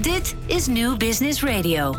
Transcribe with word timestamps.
Dit 0.00 0.34
is 0.46 0.66
New 0.66 0.96
Business 0.96 1.42
Radio. 1.42 1.94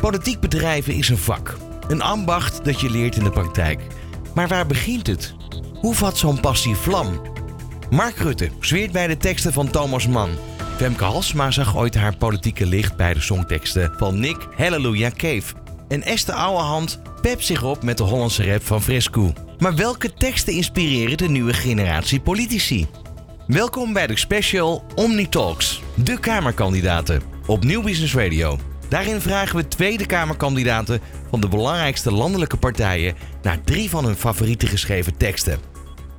Politiek 0.00 0.40
bedrijven 0.40 0.94
is 0.94 1.08
een 1.08 1.18
vak. 1.18 1.56
Een 1.88 2.02
ambacht 2.02 2.64
dat 2.64 2.80
je 2.80 2.90
leert 2.90 3.16
in 3.16 3.24
de 3.24 3.30
praktijk. 3.30 3.86
Maar 4.34 4.48
waar 4.48 4.66
begint 4.66 5.06
het? 5.06 5.34
Hoe 5.74 5.94
vat 5.94 6.18
zo'n 6.18 6.40
passie 6.40 6.74
vlam? 6.74 7.20
Mark 7.90 8.16
Rutte 8.16 8.50
zweert 8.60 8.92
bij 8.92 9.06
de 9.06 9.16
teksten 9.16 9.52
van 9.52 9.70
Thomas 9.70 10.06
Mann. 10.06 10.30
Femke 10.76 11.04
Halsma 11.04 11.50
zag 11.50 11.76
ooit 11.76 11.94
haar 11.94 12.16
politieke 12.16 12.66
licht 12.66 12.96
bij 12.96 13.14
de 13.14 13.20
songteksten 13.20 13.94
van 13.96 14.20
Nick 14.20 14.48
Hallelujah 14.56 15.12
Cave. 15.12 15.54
En 15.88 16.02
Esther 16.02 16.34
Ouwehand 16.34 17.00
pept 17.20 17.44
zich 17.44 17.62
op 17.62 17.82
met 17.82 17.96
de 17.96 18.04
Hollandse 18.04 18.52
rap 18.52 18.62
van 18.62 18.82
Fresco. 18.82 19.32
Maar 19.58 19.74
welke 19.74 20.14
teksten 20.14 20.52
inspireren 20.52 21.16
de 21.16 21.28
nieuwe 21.28 21.54
generatie 21.54 22.20
politici? 22.20 22.86
Welkom 23.46 23.92
bij 23.92 24.06
de 24.06 24.18
special 24.18 24.84
Omni 24.94 25.28
Talks, 25.28 25.81
de 25.94 26.20
Kamerkandidaten, 26.20 27.22
op 27.46 27.64
Nieuw 27.64 27.82
Business 27.82 28.14
Radio. 28.14 28.58
Daarin 28.88 29.20
vragen 29.20 29.56
we 29.56 29.68
Tweede 29.68 30.06
Kamerkandidaten 30.06 31.00
van 31.30 31.40
de 31.40 31.48
belangrijkste 31.48 32.12
landelijke 32.12 32.56
partijen 32.56 33.14
naar 33.42 33.60
drie 33.64 33.90
van 33.90 34.04
hun 34.04 34.16
favoriete 34.16 34.66
geschreven 34.66 35.16
teksten. 35.16 35.58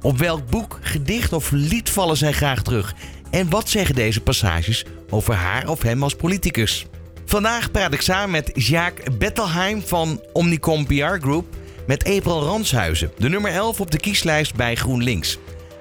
Op 0.01 0.17
welk 0.17 0.49
boek, 0.49 0.79
gedicht 0.81 1.33
of 1.33 1.51
lied 1.51 1.89
vallen 1.89 2.17
zij 2.17 2.31
graag 2.31 2.61
terug? 2.61 2.95
En 3.29 3.49
wat 3.49 3.69
zeggen 3.69 3.95
deze 3.95 4.21
passages 4.21 4.85
over 5.09 5.33
haar 5.33 5.67
of 5.67 5.81
hem 5.81 6.03
als 6.03 6.15
politicus? 6.15 6.85
Vandaag 7.25 7.71
praat 7.71 7.93
ik 7.93 8.01
samen 8.01 8.31
met 8.31 8.51
Jacques 8.53 9.17
Bettelheim 9.17 9.81
van 9.81 10.21
Omnicom 10.33 10.85
PR 10.85 11.17
Group 11.19 11.55
met 11.87 12.03
April 12.03 12.43
Ranshuizen, 12.43 13.11
de 13.17 13.29
nummer 13.29 13.51
11 13.51 13.79
op 13.79 13.91
de 13.91 13.99
kieslijst 13.99 14.55
bij 14.55 14.75
GroenLinks. 14.75 15.37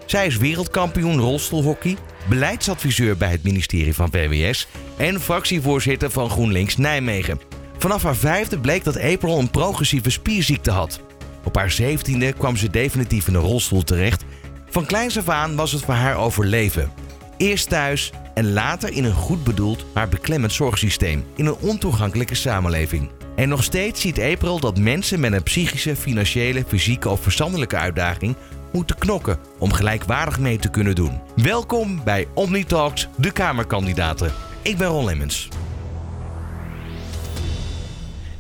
Zij 0.07 0.27
is 0.27 0.37
wereldkampioen 0.37 1.21
rolstoelhockey, 1.21 1.97
beleidsadviseur 2.29 3.17
bij 3.17 3.31
het 3.31 3.43
ministerie 3.43 3.95
van 3.95 4.11
VWS 4.11 4.67
en 4.97 5.21
fractievoorzitter 5.21 6.11
van 6.11 6.31
GroenLinks 6.31 6.77
Nijmegen. 6.77 7.41
Vanaf 7.79 8.03
haar 8.03 8.17
vijfde 8.17 8.59
bleek 8.59 8.85
dat 8.85 9.01
April 9.01 9.39
een 9.39 9.51
progressieve 9.51 10.11
spierziekte 10.11 10.71
had. 10.71 11.01
Op 11.45 11.57
haar 11.57 11.71
zeventiende 11.71 12.33
kwam 12.33 12.57
ze 12.57 12.71
definitief 12.71 13.29
in 13.29 13.35
een 13.35 13.41
rolstoel 13.41 13.83
terecht. 13.83 14.25
Van 14.71 14.87
kleins 14.87 15.19
af 15.19 15.29
aan 15.29 15.57
was 15.57 15.73
het 15.73 15.85
voor 15.85 15.95
haar 15.95 16.17
overleven. 16.17 16.93
Eerst 17.37 17.69
thuis 17.69 18.13
en 18.35 18.53
later 18.53 18.93
in 18.93 19.05
een 19.05 19.15
goed 19.15 19.45
bedoeld, 19.45 19.85
maar 19.95 20.09
beklemmend 20.09 20.53
zorgsysteem 20.53 21.25
in 21.37 21.47
een 21.47 21.57
ontoegankelijke 21.61 22.35
samenleving. 22.35 23.11
En 23.37 23.49
nog 23.49 23.65
steeds 23.65 24.01
ziet 24.01 24.21
April 24.21 24.61
dat 24.61 24.79
mensen 24.79 25.21
met 25.21 25.33
een 25.33 25.43
psychische, 25.43 25.97
financiële, 25.97 26.65
fysieke 26.67 27.09
of 27.09 27.23
verstandelijke 27.23 27.77
uitdaging 27.77 28.37
moeten 28.73 28.99
knokken 28.99 29.39
om 29.59 29.73
gelijkwaardig 29.73 30.39
mee 30.39 30.59
te 30.59 30.71
kunnen 30.71 30.95
doen. 30.95 31.21
Welkom 31.37 32.05
bij 32.05 32.29
OmniTalks, 32.35 33.09
de 33.17 33.31
Kamerkandidaten. 33.31 34.33
Ik 34.63 34.77
ben 34.77 34.89
Ron 34.89 35.05
Lemmens. 35.05 35.49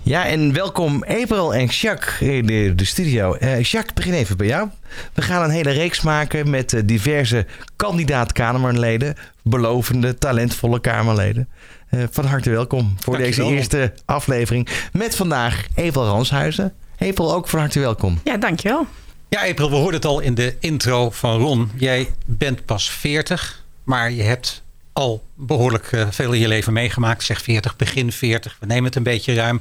Ja, 0.04 0.26
en 0.26 0.52
welkom 0.52 1.04
April 1.04 1.54
en 1.54 1.66
Jacques 1.66 2.20
in 2.20 2.46
de, 2.46 2.72
de 2.74 2.84
studio. 2.84 3.36
Uh, 3.40 3.62
Jacques, 3.62 3.92
begin 3.94 4.12
even 4.12 4.36
bij 4.36 4.46
jou. 4.46 4.68
We 5.14 5.22
gaan 5.22 5.42
een 5.42 5.50
hele 5.50 5.70
reeks 5.70 6.00
maken 6.00 6.50
met 6.50 6.72
uh, 6.72 6.80
diverse 6.84 7.46
kandidaat-Kamerleden. 7.76 9.14
Belovende, 9.42 10.18
talentvolle 10.18 10.80
Kamerleden. 10.80 11.48
Uh, 11.90 12.04
van 12.10 12.24
harte 12.24 12.50
welkom 12.50 12.94
voor 12.98 13.18
Dankjewel. 13.18 13.48
deze 13.48 13.56
eerste 13.56 13.92
aflevering. 14.04 14.68
Met 14.92 15.16
vandaag 15.16 15.66
April 15.76 16.04
Ranshuizen. 16.06 16.72
April, 16.98 17.34
ook 17.34 17.48
van 17.48 17.58
harte 17.58 17.80
welkom. 17.80 18.20
Ja, 18.24 18.36
dankjewel. 18.36 18.86
Ja, 19.32 19.48
April, 19.48 19.70
we 19.70 19.76
hoorden 19.76 19.94
het 19.94 20.04
al 20.04 20.20
in 20.20 20.34
de 20.34 20.56
intro 20.60 21.10
van 21.10 21.38
Ron. 21.38 21.70
Jij 21.74 22.14
bent 22.24 22.64
pas 22.64 22.90
40, 22.90 23.64
maar 23.84 24.10
je 24.10 24.22
hebt 24.22 24.62
al 24.92 25.24
behoorlijk 25.34 25.92
uh, 25.92 26.06
veel 26.10 26.32
in 26.32 26.40
je 26.40 26.48
leven 26.48 26.72
meegemaakt. 26.72 27.22
Zeg 27.22 27.42
40, 27.42 27.76
begin 27.76 28.12
40. 28.12 28.56
We 28.60 28.66
nemen 28.66 28.84
het 28.84 28.96
een 28.96 29.02
beetje 29.02 29.34
ruim. 29.34 29.60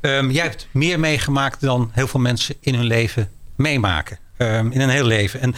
Um, 0.00 0.30
jij 0.38 0.44
hebt 0.44 0.66
meer 0.70 1.00
meegemaakt 1.00 1.60
dan 1.60 1.90
heel 1.92 2.08
veel 2.08 2.20
mensen 2.20 2.54
in 2.60 2.74
hun 2.74 2.84
leven 2.84 3.30
meemaken. 3.56 4.18
Um, 4.38 4.72
in 4.72 4.80
een 4.80 4.88
heel 4.88 5.04
leven. 5.04 5.40
En 5.40 5.54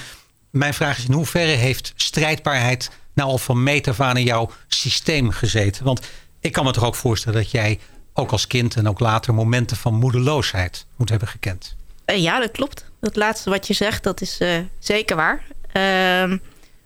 mijn 0.51 0.75
vraag 0.75 0.99
is 0.99 1.07
in 1.07 1.13
hoeverre 1.13 1.53
heeft 1.53 1.93
strijdbaarheid 1.97 2.91
nou 3.15 3.31
al 3.31 3.39
van 3.39 3.63
meet 3.63 3.89
af 3.89 4.01
aan 4.01 4.17
in 4.17 4.25
jouw 4.25 4.51
systeem 4.67 5.31
gezeten? 5.31 5.85
Want 5.85 6.01
ik 6.41 6.53
kan 6.53 6.65
me 6.65 6.73
toch 6.73 6.85
ook 6.85 6.95
voorstellen 6.95 7.43
dat 7.43 7.51
jij 7.51 7.79
ook 8.13 8.31
als 8.31 8.47
kind 8.47 8.77
en 8.77 8.89
ook 8.89 9.01
later 9.01 9.35
momenten 9.35 9.77
van 9.77 9.95
moedeloosheid 9.95 10.87
moet 10.97 11.09
hebben 11.09 11.29
gekend. 11.29 11.77
Uh, 12.07 12.23
ja, 12.23 12.41
dat 12.41 12.51
klopt. 12.51 12.85
Dat 13.01 13.17
laatste 13.17 13.51
wat 13.51 13.67
je 13.67 13.75
zegt, 13.75 14.03
dat 14.03 14.21
is 14.21 14.41
uh, 14.41 14.59
zeker 14.79 15.17
waar. 15.17 15.43
Uh, 15.73 16.39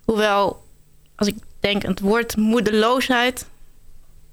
hoewel, 0.05 0.65
als 1.17 1.29
ik 1.29 1.37
denk 1.61 1.85
aan 1.85 1.91
het 1.91 2.01
woord 2.01 2.37
moedeloosheid... 2.37 3.47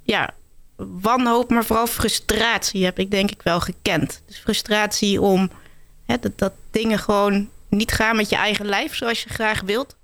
ja, 0.04 0.34
wanhoop, 0.76 1.50
maar 1.50 1.66
vooral 1.66 1.88
frustratie 1.88 2.86
heb 2.86 3.00
ik 3.00 3.12
denk 3.12 3.32
ik 3.32 3.42
wel 3.42 3.60
gekend. 3.60 4.22
Dus 4.26 4.38
frustratie 4.38 5.22
om 5.22 5.50
hè, 6.06 6.20
dat, 6.20 6.38
dat 6.38 6.54
dingen 6.72 7.00
gewoon 7.00 7.50
niet 7.70 7.92
gaan 7.92 8.16
met 8.16 8.30
je 8.30 8.36
eigen 8.36 8.66
lijf 8.66 8.96
zoals 8.96 9.24
je 9.24 9.30
graag 9.30 9.62
wilt. 9.62 9.96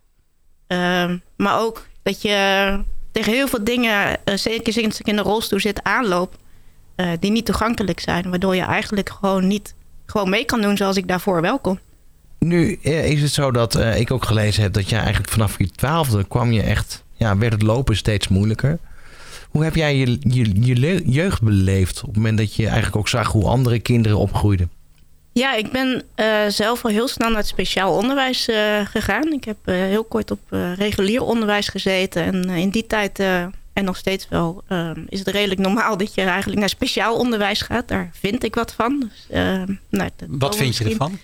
Uh, 0.67 1.13
maar 1.35 1.59
ook 1.59 1.87
dat 2.03 2.21
je 2.21 2.79
tegen 3.11 3.33
heel 3.33 3.47
veel 3.47 3.63
dingen, 3.63 4.17
uh, 4.25 4.35
zeker 4.35 4.73
sinds 4.73 4.99
ik 4.99 5.07
in 5.07 5.15
de 5.15 5.21
rolstoel 5.21 5.59
zit, 5.59 5.83
aanloop... 5.83 6.39
Die 7.19 7.31
niet 7.31 7.45
toegankelijk 7.45 7.99
zijn. 7.99 8.29
Waardoor 8.29 8.55
je 8.55 8.61
eigenlijk 8.61 9.09
gewoon 9.09 9.47
niet 9.47 9.73
gewoon 10.11 10.29
mee 10.29 10.45
kan 10.45 10.61
doen 10.61 10.77
zoals 10.77 10.97
ik 10.97 11.07
daarvoor 11.07 11.41
wel 11.41 11.59
kon. 11.59 11.79
Nu 12.39 12.71
is 12.81 13.21
het 13.21 13.31
zo 13.31 13.51
dat 13.51 13.75
uh, 13.75 13.99
ik 13.99 14.11
ook 14.11 14.25
gelezen 14.25 14.63
heb 14.63 14.73
dat 14.73 14.89
je 14.89 14.95
eigenlijk 14.95 15.29
vanaf 15.29 15.57
je 15.57 15.71
twaalfde 15.71 16.23
kwam 16.27 16.51
je 16.51 16.61
echt, 16.61 17.03
ja, 17.13 17.37
werd 17.37 17.53
het 17.53 17.61
lopen 17.61 17.95
steeds 17.95 18.27
moeilijker. 18.27 18.79
Hoe 19.49 19.63
heb 19.63 19.75
jij 19.75 19.95
je, 19.95 20.17
je, 20.19 20.61
je 20.61 21.01
jeugd 21.05 21.41
beleefd 21.41 22.01
op 22.01 22.07
het 22.07 22.15
moment 22.15 22.37
dat 22.37 22.55
je 22.55 22.65
eigenlijk 22.65 22.95
ook 22.95 23.07
zag 23.07 23.31
hoe 23.31 23.47
andere 23.47 23.79
kinderen 23.79 24.17
opgroeiden? 24.17 24.71
Ja, 25.33 25.55
ik 25.55 25.71
ben 25.71 26.03
uh, 26.15 26.25
zelf 26.47 26.83
al 26.83 26.91
heel 26.91 27.07
snel 27.07 27.29
naar 27.29 27.37
het 27.37 27.47
speciaal 27.47 27.95
onderwijs 27.95 28.49
uh, 28.49 28.85
gegaan. 28.85 29.33
Ik 29.33 29.43
heb 29.43 29.57
heel 29.63 30.03
kort 30.03 30.31
op 30.31 30.39
regulier 30.75 31.21
onderwijs 31.21 31.67
gezeten. 31.67 32.23
En 32.23 32.49
in 32.49 32.69
die 32.69 32.87
tijd, 32.87 33.23
en 33.73 33.83
nog 33.83 33.97
steeds 33.97 34.27
wel, 34.29 34.63
is 35.07 35.19
het 35.19 35.27
redelijk 35.27 35.59
normaal 35.59 35.97
dat 35.97 36.13
je 36.13 36.21
eigenlijk 36.21 36.59
naar 36.59 36.69
speciaal 36.69 37.15
onderwijs 37.15 37.61
gaat. 37.61 37.87
Daar 37.87 38.09
vind 38.13 38.43
ik 38.43 38.55
wat 38.55 38.73
van. 38.73 38.99
Dus, 38.99 39.25
nou, 39.89 40.09
wat 40.27 40.55
vind 40.55 40.77
je 40.77 40.83
ervan? 40.83 41.19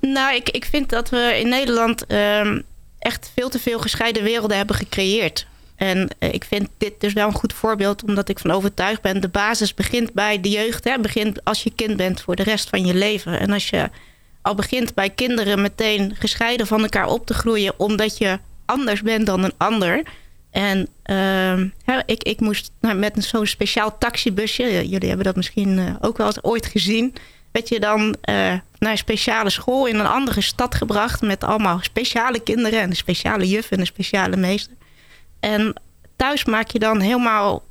Nou, 0.00 0.34
ik, 0.34 0.48
ik 0.48 0.64
vind 0.64 0.88
dat 0.88 1.08
we 1.08 1.38
in 1.40 1.48
Nederland 1.48 2.12
um, 2.12 2.62
echt 2.98 3.30
veel 3.34 3.48
te 3.48 3.58
veel 3.58 3.78
gescheiden 3.78 4.22
werelden 4.22 4.56
hebben 4.56 4.76
gecreëerd. 4.76 5.46
En 5.76 6.08
uh, 6.18 6.32
ik 6.32 6.44
vind 6.44 6.68
dit 6.78 7.00
dus 7.00 7.12
wel 7.12 7.26
een 7.26 7.32
goed 7.32 7.52
voorbeeld, 7.52 8.04
omdat 8.04 8.28
ik 8.28 8.38
van 8.38 8.50
overtuigd 8.50 9.02
ben... 9.02 9.20
de 9.20 9.28
basis 9.28 9.74
begint 9.74 10.12
bij 10.12 10.40
de 10.40 10.48
jeugd, 10.48 10.84
hè, 10.84 10.98
begint 10.98 11.44
als 11.44 11.62
je 11.62 11.72
kind 11.74 11.96
bent 11.96 12.20
voor 12.20 12.36
de 12.36 12.42
rest 12.42 12.68
van 12.68 12.86
je 12.86 12.94
leven. 12.94 13.40
En 13.40 13.50
als 13.52 13.70
je 13.70 13.90
al 14.42 14.54
begint 14.54 14.94
bij 14.94 15.10
kinderen 15.10 15.62
meteen 15.62 16.16
gescheiden 16.18 16.66
van 16.66 16.82
elkaar 16.82 17.06
op 17.06 17.26
te 17.26 17.34
groeien... 17.34 17.74
omdat 17.76 18.18
je 18.18 18.38
anders 18.64 19.02
bent 19.02 19.26
dan 19.26 19.44
een 19.44 19.54
ander... 19.56 20.02
En 20.50 20.88
ja, 21.84 22.02
ik, 22.06 22.22
ik 22.22 22.40
moest 22.40 22.70
nou, 22.80 22.96
met 22.96 23.24
zo'n 23.24 23.46
speciaal 23.46 23.98
taxibusje... 23.98 24.88
jullie 24.88 25.08
hebben 25.08 25.26
dat 25.26 25.36
misschien 25.36 25.78
uh, 25.78 25.94
ook 26.00 26.16
wel 26.16 26.26
eens 26.26 26.42
ooit 26.42 26.66
gezien 26.66 27.14
werd 27.52 27.68
je 27.68 27.80
dan 27.80 28.00
uh, 28.00 28.14
naar 28.78 28.90
een 28.90 28.98
speciale 28.98 29.50
school 29.50 29.86
in 29.86 29.98
een 29.98 30.06
andere 30.06 30.40
stad 30.40 30.74
gebracht... 30.74 31.20
met 31.22 31.44
allemaal 31.44 31.78
speciale 31.82 32.40
kinderen 32.40 32.80
en 32.80 32.90
een 32.90 32.96
speciale 32.96 33.48
juf 33.48 33.70
en 33.70 33.80
een 33.80 33.86
speciale 33.86 34.36
meester. 34.36 34.72
En 35.40 35.74
thuis 36.16 36.44
maak 36.44 36.70
je 36.70 36.78
dan 36.78 37.00
helemaal 37.00 37.62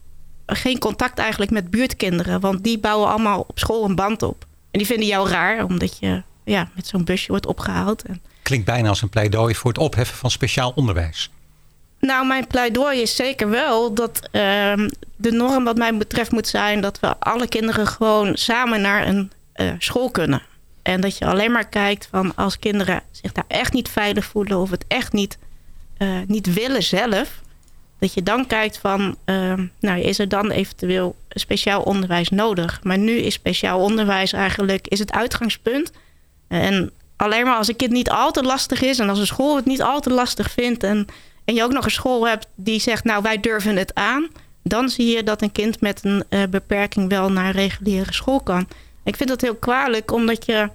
geen 0.45 0.79
contact 0.79 1.19
eigenlijk 1.19 1.51
met 1.51 1.69
buurtkinderen... 1.69 2.39
want 2.39 2.63
die 2.63 2.79
bouwen 2.79 3.09
allemaal 3.09 3.45
op 3.47 3.59
school 3.59 3.85
een 3.85 3.95
band 3.95 4.23
op. 4.23 4.45
En 4.71 4.79
die 4.79 4.88
vinden 4.88 5.07
jou 5.07 5.29
raar, 5.29 5.63
omdat 5.63 5.99
je 5.99 6.21
ja, 6.44 6.69
met 6.75 6.88
zo'n 6.88 7.03
busje 7.03 7.27
wordt 7.27 7.45
opgehaald. 7.45 8.01
En... 8.03 8.21
Klinkt 8.41 8.65
bijna 8.65 8.89
als 8.89 9.01
een 9.01 9.09
pleidooi 9.09 9.55
voor 9.55 9.69
het 9.71 9.79
opheffen 9.79 10.17
van 10.17 10.31
speciaal 10.31 10.71
onderwijs. 10.75 11.29
Nou, 12.00 12.28
mijn 12.28 12.47
pleidooi 12.47 13.02
is 13.02 13.16
zeker 13.16 13.50
wel 13.50 13.94
dat 13.94 14.19
uh, 14.31 14.74
de 15.16 15.31
norm 15.31 15.63
wat 15.63 15.77
mij 15.77 15.98
betreft 15.98 16.31
moet 16.31 16.48
zijn... 16.48 16.81
dat 16.81 17.00
we 17.00 17.16
alle 17.19 17.48
kinderen 17.48 17.88
gewoon 17.88 18.36
samen 18.36 18.81
naar 18.81 19.07
een 19.07 19.31
uh, 19.56 19.71
school 19.77 20.12
kunnen. 20.12 20.42
En 20.81 21.01
dat 21.01 21.18
je 21.18 21.25
alleen 21.25 21.51
maar 21.51 21.68
kijkt 21.68 22.07
van 22.12 22.36
als 22.36 22.60
kinderen 22.60 23.01
zich 23.12 23.31
daar 23.31 23.45
echt 23.48 23.74
niet 23.74 23.89
veilig 23.89 24.25
voelen... 24.25 24.57
of 24.57 24.69
het 24.69 24.86
echt 24.88 25.13
niet, 25.13 25.38
uh, 25.98 26.10
niet 26.27 26.54
willen 26.54 26.83
zelf... 26.83 27.42
dat 28.00 28.13
je 28.13 28.24
dan 28.24 28.48
kijkt 28.48 28.77
van, 28.77 29.18
uh, 29.25 29.54
nou 29.80 30.00
is 30.00 30.19
er 30.19 30.30
dan 30.30 30.51
eventueel 30.51 31.16
speciaal 31.30 31.81
onderwijs 31.81 32.30
nodig. 32.30 32.80
Maar 32.83 32.98
nu 32.98 33.12
is 33.12 33.33
speciaal 33.33 33.80
onderwijs 33.80 34.33
eigenlijk 34.33 34.88
is 34.88 35.00
het 35.00 35.12
uitgangspunt. 35.12 35.92
En 36.48 36.92
alleen 37.16 37.45
maar 37.45 37.57
als 37.57 37.68
een 37.68 37.75
kind 37.75 37.92
niet 37.92 38.10
al 38.10 38.31
te 38.31 38.44
lastig 38.44 38.81
is... 38.81 39.00
en 39.00 39.10
als 39.10 39.19
een 39.19 39.27
school 39.27 39.56
het 39.56 39.66
niet 39.66 39.81
al 39.81 40.00
te 40.00 40.12
lastig 40.12 40.51
vindt... 40.51 40.83
en, 40.83 41.07
en 41.47 41.53
je 41.53 41.63
ook 41.63 41.71
nog 41.71 41.85
een 41.85 41.91
school 41.91 42.27
hebt 42.27 42.47
die 42.55 42.79
zegt, 42.79 43.03
nou 43.03 43.21
wij 43.21 43.39
durven 43.39 43.75
het 43.75 43.95
aan... 43.95 44.27
dan 44.63 44.89
zie 44.89 45.15
je 45.15 45.23
dat 45.23 45.41
een 45.41 45.51
kind 45.51 45.81
met 45.81 45.99
een 46.03 46.23
uh, 46.29 46.44
beperking 46.49 47.09
wel 47.09 47.31
naar 47.31 47.51
reguliere 47.51 48.13
school 48.13 48.39
kan... 48.39 48.67
Ik 49.07 49.15
vind 49.15 49.29
dat 49.29 49.41
heel 49.41 49.55
kwalijk, 49.55 50.11
omdat 50.11 50.45
je 50.45 50.69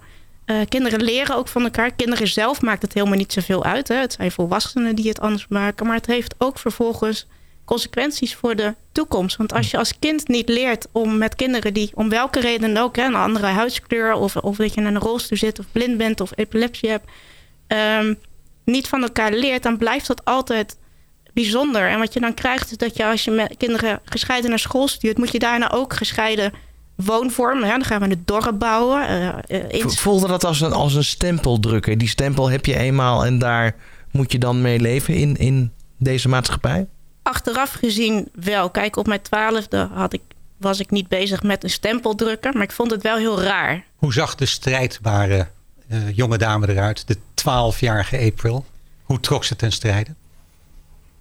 uh, 0.45 0.57
kinderen 0.69 1.03
leren 1.03 1.35
ook 1.35 1.47
van 1.47 1.63
elkaar. 1.63 1.91
Kinderen 1.91 2.27
zelf 2.27 2.61
maakt 2.61 2.81
het 2.81 2.93
helemaal 2.93 3.17
niet 3.17 3.33
zoveel 3.33 3.63
uit. 3.63 3.87
Hè? 3.87 3.95
Het 3.95 4.13
zijn 4.13 4.31
volwassenen 4.31 4.95
die 4.95 5.07
het 5.07 5.19
anders 5.19 5.47
maken. 5.47 5.85
Maar 5.85 5.95
het 5.95 6.05
heeft 6.05 6.35
ook 6.37 6.59
vervolgens 6.59 7.27
consequenties 7.65 8.35
voor 8.35 8.55
de 8.55 8.73
toekomst. 8.91 9.37
Want 9.37 9.53
als 9.53 9.71
je 9.71 9.77
als 9.77 9.99
kind 9.99 10.27
niet 10.27 10.49
leert 10.49 10.87
om 10.91 11.17
met 11.17 11.35
kinderen 11.35 11.73
die 11.73 11.91
om 11.93 12.09
welke 12.09 12.39
reden 12.39 12.77
ook, 12.77 12.95
hè, 12.95 13.05
een 13.05 13.15
andere 13.15 13.47
huidskleur 13.47 14.13
of, 14.13 14.35
of 14.35 14.57
dat 14.57 14.73
je 14.73 14.81
in 14.81 14.87
een 14.87 14.99
rolstoel 14.99 15.37
zit 15.37 15.59
of 15.59 15.65
blind 15.71 15.97
bent 15.97 16.21
of 16.21 16.31
epilepsie 16.35 16.89
hebt, 16.89 17.09
ehm, 17.67 18.13
niet 18.65 18.87
van 18.87 19.01
elkaar 19.01 19.33
leert, 19.33 19.63
dan 19.63 19.77
blijft 19.77 20.07
dat 20.07 20.25
altijd 20.25 20.77
bijzonder. 21.33 21.89
En 21.89 21.99
wat 21.99 22.13
je 22.13 22.19
dan 22.19 22.33
krijgt 22.33 22.71
is 22.71 22.77
dat 22.77 22.97
je 22.97 23.05
als 23.05 23.23
je 23.23 23.31
met 23.31 23.57
kinderen 23.57 23.99
gescheiden 24.05 24.49
naar 24.49 24.59
school 24.59 24.87
stuurt, 24.87 25.17
moet 25.17 25.31
je 25.31 25.39
daarna 25.39 25.71
ook 25.71 25.93
gescheiden 25.93 26.53
woonvormen. 26.95 27.67
Ja, 27.67 27.73
dan 27.73 27.83
gaan 27.83 28.01
we 28.01 28.09
een 28.09 28.21
dorp 28.25 28.59
bouwen. 28.59 29.33
Uh, 29.47 29.87
Voelde 29.87 30.27
dat 30.27 30.43
als 30.43 30.61
een, 30.61 30.73
als 30.73 30.95
een 30.95 31.03
stempel 31.03 31.59
drukken? 31.59 31.97
Die 31.97 32.07
stempel 32.07 32.49
heb 32.49 32.65
je 32.65 32.77
eenmaal 32.77 33.25
en 33.25 33.39
daar 33.39 33.75
moet 34.11 34.31
je 34.31 34.37
dan 34.39 34.61
mee 34.61 34.79
leven 34.79 35.13
in, 35.13 35.35
in 35.35 35.71
deze 35.97 36.29
maatschappij? 36.29 36.87
Achteraf 37.23 37.71
gezien 37.71 38.29
wel. 38.33 38.69
Kijk, 38.69 38.95
op 38.95 39.07
mijn 39.07 39.21
twaalfde 39.21 39.89
had 39.93 40.13
ik, 40.13 40.21
was 40.57 40.79
ik 40.79 40.91
niet 40.91 41.07
bezig 41.07 41.43
met 41.43 41.63
een 41.63 41.69
stempel 41.69 42.15
drukken. 42.15 42.53
Maar 42.53 42.63
ik 42.63 42.71
vond 42.71 42.91
het 42.91 43.03
wel 43.03 43.17
heel 43.17 43.41
raar. 43.41 43.83
Hoe 43.95 44.13
zag 44.13 44.35
de 44.35 44.45
strijdbare 44.45 45.47
uh, 45.91 46.15
jonge 46.15 46.37
dame 46.37 46.69
eruit? 46.69 47.07
De 47.07 47.17
twaalfjarige 47.43 48.17
April. 48.17 48.65
Hoe 49.03 49.19
trok 49.19 49.43
ze 49.43 49.55
ten 49.55 49.71
strijde? 49.71 50.11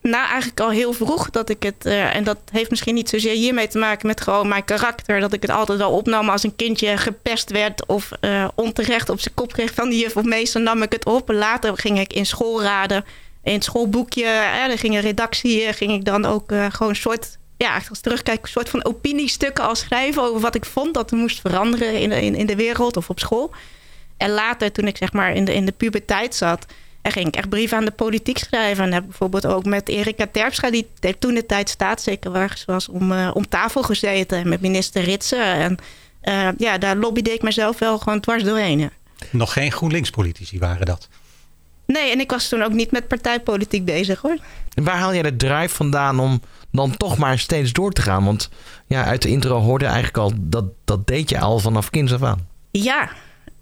nou, 0.02 0.26
eigenlijk 0.26 0.60
al 0.60 0.70
heel 0.70 0.92
vroeg 0.92 1.30
dat 1.30 1.48
ik 1.48 1.62
het. 1.62 1.86
Uh, 1.86 2.14
en 2.14 2.24
dat 2.24 2.38
heeft 2.50 2.70
misschien 2.70 2.94
niet 2.94 3.08
zozeer 3.08 3.34
hiermee 3.34 3.68
te 3.68 3.78
maken 3.78 4.06
met 4.06 4.20
gewoon 4.20 4.48
mijn 4.48 4.64
karakter. 4.64 5.20
Dat 5.20 5.32
ik 5.32 5.42
het 5.42 5.50
altijd 5.50 5.78
wel 5.78 5.90
opnam 5.90 6.28
als 6.28 6.42
een 6.42 6.56
kindje 6.56 6.96
gepest 6.96 7.50
werd 7.50 7.86
of 7.86 8.10
uh, 8.20 8.48
onterecht 8.54 9.08
op 9.08 9.20
zijn 9.20 9.34
kop 9.34 9.52
kreeg 9.52 9.74
van 9.74 9.88
die 9.88 10.00
juf 10.00 10.16
of 10.16 10.24
meester, 10.24 10.60
nam 10.60 10.82
ik 10.82 10.92
het 10.92 11.04
op. 11.04 11.30
Later 11.30 11.76
ging 11.76 11.98
ik 12.00 12.12
in 12.12 12.26
schoolraden, 12.26 13.04
in 13.42 13.52
het 13.52 13.64
schoolboekje, 13.64 14.24
er 14.24 14.78
ging 14.78 14.94
een 14.94 15.00
redactie, 15.00 15.72
ging 15.72 15.92
ik 15.92 16.04
dan 16.04 16.24
ook 16.24 16.44
gewoon 16.46 16.88
een 16.88 16.96
soort. 16.96 17.38
Ja, 17.56 17.80
als 17.88 18.00
terugkijk, 18.00 18.42
een 18.42 18.48
soort 18.48 18.68
van 18.68 18.84
opiniestukken 18.84 19.64
al 19.64 19.74
schrijven 19.74 20.22
over 20.22 20.40
wat 20.40 20.54
ik 20.54 20.64
vond 20.64 20.94
dat 20.94 21.10
er 21.10 21.16
moest 21.16 21.40
veranderen 21.40 22.00
in 22.00 22.12
in, 22.12 22.34
in 22.34 22.46
de 22.46 22.56
wereld 22.56 22.96
of 22.96 23.10
op 23.10 23.18
school. 23.18 23.50
En 24.22 24.30
later, 24.30 24.72
toen 24.72 24.86
ik 24.86 24.96
zeg 24.96 25.12
maar 25.12 25.34
in 25.34 25.44
de, 25.44 25.54
in 25.54 25.66
de 25.66 25.72
puberteit 25.72 26.34
zat, 26.34 26.66
en 27.02 27.12
ging 27.12 27.26
ik 27.26 27.36
echt 27.36 27.48
brieven 27.48 27.76
aan 27.76 27.84
de 27.84 27.90
politiek 27.90 28.38
schrijven. 28.38 28.84
En 28.84 28.92
heb 28.92 29.04
bijvoorbeeld 29.04 29.46
ook 29.46 29.64
met 29.64 29.88
Erika 29.88 30.26
Terpstra, 30.32 30.70
die 30.70 30.86
toen 31.18 31.34
de 31.34 31.46
tijd 31.46 31.68
staatssecretaris 31.68 32.64
was, 32.64 32.88
om, 32.88 33.12
uh, 33.12 33.30
om 33.34 33.48
tafel 33.48 33.82
gezeten. 33.82 34.38
En 34.38 34.48
met 34.48 34.60
minister 34.60 35.02
Ritsen. 35.02 35.44
En 35.44 35.76
uh, 36.22 36.48
ja, 36.56 36.78
daar 36.78 36.96
lobbyde 36.96 37.32
ik 37.32 37.42
mezelf 37.42 37.78
wel 37.78 37.98
gewoon 37.98 38.20
dwars 38.20 38.44
doorheen. 38.44 38.90
Nog 39.30 39.52
geen 39.52 39.72
GroenLinks-politici 39.72 40.58
waren 40.58 40.86
dat? 40.86 41.08
Nee, 41.86 42.10
en 42.10 42.20
ik 42.20 42.30
was 42.30 42.48
toen 42.48 42.62
ook 42.62 42.72
niet 42.72 42.90
met 42.90 43.08
partijpolitiek 43.08 43.84
bezig 43.84 44.20
hoor. 44.20 44.36
En 44.74 44.84
waar 44.84 44.98
haal 44.98 45.12
jij 45.12 45.22
de 45.22 45.36
drive 45.36 45.74
vandaan 45.74 46.20
om 46.20 46.42
dan 46.70 46.96
toch 46.96 47.18
maar 47.18 47.38
steeds 47.38 47.72
door 47.72 47.92
te 47.92 48.02
gaan? 48.02 48.24
Want 48.24 48.48
ja, 48.86 49.04
uit 49.04 49.22
de 49.22 49.28
intro 49.28 49.58
hoorde 49.58 49.84
eigenlijk 49.84 50.16
al, 50.16 50.32
dat, 50.36 50.64
dat 50.84 51.06
deed 51.06 51.30
je 51.30 51.40
al 51.40 51.58
vanaf 51.58 51.90
kinds 51.90 52.12
af 52.12 52.22
aan. 52.22 52.46
Ja, 52.70 53.10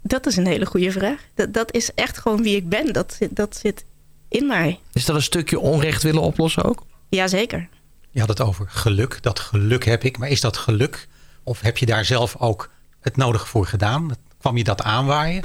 dat 0.02 0.26
is 0.26 0.36
een 0.36 0.46
hele 0.46 0.66
goede 0.66 0.92
vraag. 0.92 1.20
Dat, 1.34 1.54
dat 1.54 1.74
is 1.74 1.94
echt 1.94 2.18
gewoon 2.18 2.42
wie 2.42 2.56
ik 2.56 2.68
ben. 2.68 2.92
Dat, 2.92 3.18
dat 3.30 3.56
zit 3.56 3.84
in 4.28 4.46
mij. 4.46 4.78
Is 4.92 5.04
dat 5.04 5.16
een 5.16 5.22
stukje 5.22 5.58
onrecht 5.58 6.02
willen 6.02 6.22
oplossen 6.22 6.64
ook? 6.64 6.82
Jazeker. 7.08 7.68
Je 8.10 8.20
had 8.20 8.28
het 8.28 8.40
over 8.40 8.66
geluk. 8.68 9.22
Dat 9.22 9.38
geluk 9.38 9.84
heb 9.84 10.04
ik. 10.04 10.18
Maar 10.18 10.28
is 10.28 10.40
dat 10.40 10.56
geluk? 10.56 11.08
Of 11.44 11.60
heb 11.60 11.78
je 11.78 11.86
daar 11.86 12.04
zelf 12.04 12.36
ook 12.38 12.70
het 13.00 13.16
nodige 13.16 13.46
voor 13.46 13.66
gedaan? 13.66 14.10
Kwam 14.38 14.56
je 14.56 14.64
dat 14.64 14.82
aanwaaien? 14.82 15.44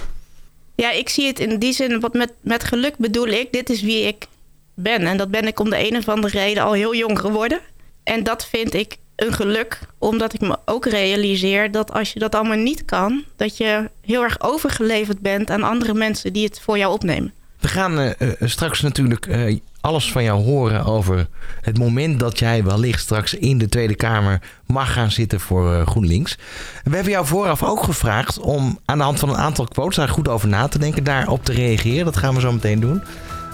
Ja, 0.76 0.92
ik 0.92 1.10
zie 1.10 1.28
het 1.28 1.40
in 1.40 1.60
die 1.60 1.74
zin. 1.74 2.00
Wat 2.00 2.14
met, 2.14 2.34
met 2.42 2.64
geluk 2.64 2.98
bedoel 2.98 3.28
ik, 3.28 3.52
dit 3.52 3.70
is 3.70 3.82
wie 3.82 4.04
ik 4.04 4.28
ben. 4.74 5.02
En 5.02 5.18
dat 5.18 5.32
ben 5.32 5.48
ik 5.48 5.60
om 5.60 5.70
de 5.70 5.88
een 5.88 5.98
of 5.98 6.10
andere 6.10 6.40
reden 6.40 6.64
al 6.64 6.74
heel 6.74 6.96
jong 6.96 7.20
geworden. 7.20 7.60
En 8.04 8.24
dat 8.24 8.46
vind 8.46 8.74
ik 8.74 8.98
een 9.16 9.34
geluk, 9.34 9.80
omdat 9.98 10.34
ik 10.34 10.42
me 10.42 10.58
ook 10.66 10.86
realiseer 10.86 11.72
dat 11.72 11.94
als 11.94 12.14
je 12.14 12.20
dat 12.20 12.36
allemaal 12.36 12.58
niet 12.58 12.86
kan, 12.86 13.24
dat 13.36 13.58
je 13.58 13.90
heel 14.02 14.24
erg 14.24 14.42
overgeleverd 14.42 15.20
bent 15.20 15.50
aan 15.50 15.64
andere 15.64 15.94
mensen 15.94 16.34
die 16.34 16.46
het 16.46 16.60
voor 16.60 16.78
jou 16.78 16.94
opnemen. 16.94 17.34
We 17.60 17.68
gaan 17.68 18.00
uh, 18.00 18.12
straks 18.40 18.82
natuurlijk 18.82 19.26
uh, 19.26 19.58
alles 19.82 20.12
van 20.12 20.24
jou 20.24 20.44
horen 20.44 20.86
over 20.86 21.28
het 21.62 21.78
moment 21.78 22.20
dat 22.20 22.40
jij 22.40 22.64
wellicht 22.64 23.02
straks 23.02 23.34
in 23.34 23.58
de 23.58 23.70
Tweede 23.70 23.96
Kamer 23.96 24.42
mag 24.66 24.94
gaan 24.94 25.12
zitten 25.12 25.40
voor 25.40 25.86
GroenLinks. 25.86 26.38
We 26.84 26.96
hebben 26.96 27.12
jou 27.12 27.26
vooraf 27.26 27.64
ook 27.64 27.84
gevraagd 27.84 28.40
om 28.40 28.80
aan 28.86 28.98
de 28.98 29.04
hand 29.04 29.20
van 29.20 29.30
een 29.30 29.36
aantal 29.36 29.66
quotes 29.66 29.96
daar 29.96 30.10
goed 30.10 30.28
over 30.28 30.48
na 30.48 30.68
te 30.68 30.80
denken, 30.80 31.04
daarop 31.04 31.46
te 31.46 31.54
reageren. 31.54 32.06
Dat 32.06 32.18
gaan 32.18 32.34
we 32.34 32.42
zo 32.42 32.52
meteen 32.52 32.80
doen. 32.80 33.02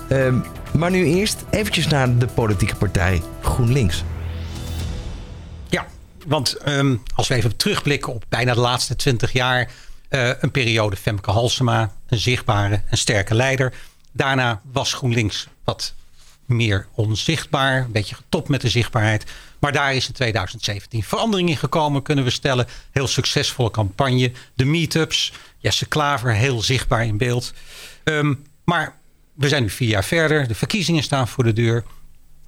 Ehm, 0.10 0.36
maar 0.78 0.92
nu 0.92 1.06
eerst 1.06 1.44
eventjes 1.50 1.88
naar 1.88 2.18
de 2.18 2.28
politieke 2.28 2.75
partij 2.75 3.22
GroenLinks. 3.42 4.04
Want 6.25 6.68
um, 6.68 7.03
als 7.15 7.27
we 7.27 7.35
even 7.35 7.56
terugblikken 7.56 8.13
op 8.13 8.23
bijna 8.29 8.53
de 8.53 8.59
laatste 8.59 8.95
twintig 8.95 9.31
jaar. 9.31 9.71
Uh, 10.09 10.31
een 10.39 10.51
periode 10.51 10.95
Femke 10.95 11.31
Halsema, 11.31 11.91
een 12.07 12.18
zichtbare, 12.18 12.81
een 12.89 12.97
sterke 12.97 13.35
leider. 13.35 13.73
Daarna 14.12 14.62
was 14.71 14.94
GroenLinks 14.94 15.47
wat 15.63 15.94
meer 16.45 16.88
onzichtbaar. 16.94 17.77
Een 17.77 17.91
beetje 17.91 18.15
getopt 18.15 18.50
met 18.50 18.62
de 18.62 18.69
zichtbaarheid. 18.69 19.25
Maar 19.59 19.71
daar 19.71 19.95
is 19.95 20.07
in 20.07 20.13
2017 20.13 21.03
verandering 21.03 21.50
in 21.50 21.57
gekomen, 21.57 22.01
kunnen 22.01 22.24
we 22.24 22.29
stellen. 22.29 22.67
Heel 22.91 23.07
succesvolle 23.07 23.71
campagne. 23.71 24.31
De 24.53 24.65
meetups. 24.65 25.33
Jesse 25.57 25.85
Klaver, 25.85 26.33
heel 26.33 26.62
zichtbaar 26.62 27.06
in 27.06 27.17
beeld. 27.17 27.53
Um, 28.03 28.44
maar 28.63 28.95
we 29.33 29.47
zijn 29.47 29.62
nu 29.62 29.69
vier 29.69 29.89
jaar 29.89 30.03
verder. 30.03 30.47
De 30.47 30.56
verkiezingen 30.56 31.03
staan 31.03 31.27
voor 31.27 31.44
de 31.44 31.53
deur. 31.53 31.83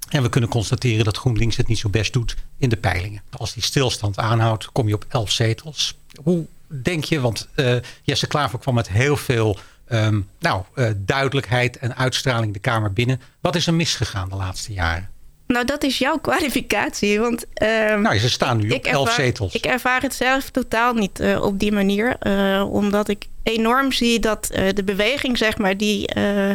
En 0.08 0.22
we 0.22 0.28
kunnen 0.28 0.50
constateren 0.50 1.04
dat 1.04 1.16
GroenLinks 1.16 1.56
het 1.56 1.68
niet 1.68 1.78
zo 1.78 1.88
best 1.88 2.12
doet 2.12 2.36
in 2.58 2.68
de 2.68 2.76
peilingen. 2.76 3.22
Als 3.30 3.54
die 3.54 3.62
stilstand 3.62 4.18
aanhoudt, 4.18 4.72
kom 4.72 4.88
je 4.88 4.94
op 4.94 5.04
elf 5.08 5.30
zetels. 5.30 5.96
Hoe 6.22 6.46
denk 6.66 7.04
je, 7.04 7.20
want 7.20 7.48
uh, 7.54 7.76
Jesse 8.02 8.26
Klaver 8.26 8.58
kwam 8.58 8.74
met 8.74 8.88
heel 8.88 9.16
veel 9.16 9.58
um, 9.88 10.28
nou, 10.38 10.62
uh, 10.74 10.90
duidelijkheid 10.96 11.78
en 11.78 11.96
uitstraling 11.96 12.52
de 12.52 12.58
Kamer 12.58 12.92
binnen. 12.92 13.20
Wat 13.40 13.54
is 13.54 13.66
er 13.66 13.74
misgegaan 13.74 14.28
de 14.28 14.36
laatste 14.36 14.72
jaren? 14.72 15.08
Nou, 15.46 15.64
dat 15.66 15.82
is 15.82 15.98
jouw 15.98 16.18
kwalificatie. 16.28 17.20
Want, 17.20 17.44
uh, 17.62 17.68
nou, 17.94 18.18
ze 18.18 18.30
staan 18.30 18.56
nu 18.56 18.70
op 18.70 18.84
elf 18.84 19.12
zetels. 19.12 19.54
Ik 19.54 19.64
ervaar 19.64 20.02
het 20.02 20.14
zelf 20.14 20.50
totaal 20.50 20.94
niet 20.94 21.20
uh, 21.20 21.42
op 21.42 21.58
die 21.58 21.72
manier. 21.72 22.16
Uh, 22.22 22.72
omdat 22.72 23.08
ik 23.08 23.26
enorm 23.42 23.92
zie 23.92 24.20
dat 24.20 24.46
de 24.74 24.82
beweging, 24.84 25.38
zeg 25.38 25.58
maar, 25.58 25.76
die 25.76 26.10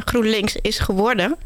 GroenLinks 0.05 0.55
is 0.55 0.79
geworden 0.79 1.37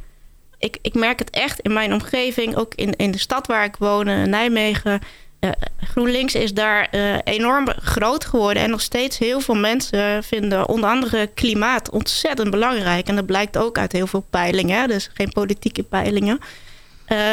ik, 0.64 0.78
ik 0.82 0.94
merk 0.94 1.20
het 1.20 1.30
echt 1.30 1.60
in 1.60 1.74
mijn 1.74 1.94
omgeving, 1.94 2.56
ook 2.56 2.74
in, 2.76 2.96
in 2.96 3.12
de 3.12 3.18
stad 3.18 3.48
waar 3.48 3.64
ik 3.64 3.76
woon, 3.76 4.30
Nijmegen. 4.30 5.02
Uh, 5.40 5.50
GroenLinks 5.82 6.36
is 6.36 6.54
daar 6.54 6.88
uh, 6.92 7.16
enorm 7.24 7.68
groot 7.68 8.26
geworden. 8.26 8.64
En 8.64 8.70
nog 8.70 8.82
steeds 8.82 9.18
heel 9.18 9.40
veel 9.40 9.56
mensen 9.56 10.24
vinden 10.24 10.68
onder 10.68 10.90
andere 10.90 11.28
klimaat 11.28 11.90
ontzettend 11.90 12.52
belangrijk. 12.52 13.08
En 13.08 13.16
dat 13.16 13.26
blijkt 13.26 13.58
ook 13.58 13.78
uit 13.78 13.92
heel 13.92 14.08
veel 14.08 14.26
peilingen. 14.30 14.88
Dus 14.88 15.10
geen 15.14 15.32
politieke 15.32 15.84
peilingen. 15.84 16.40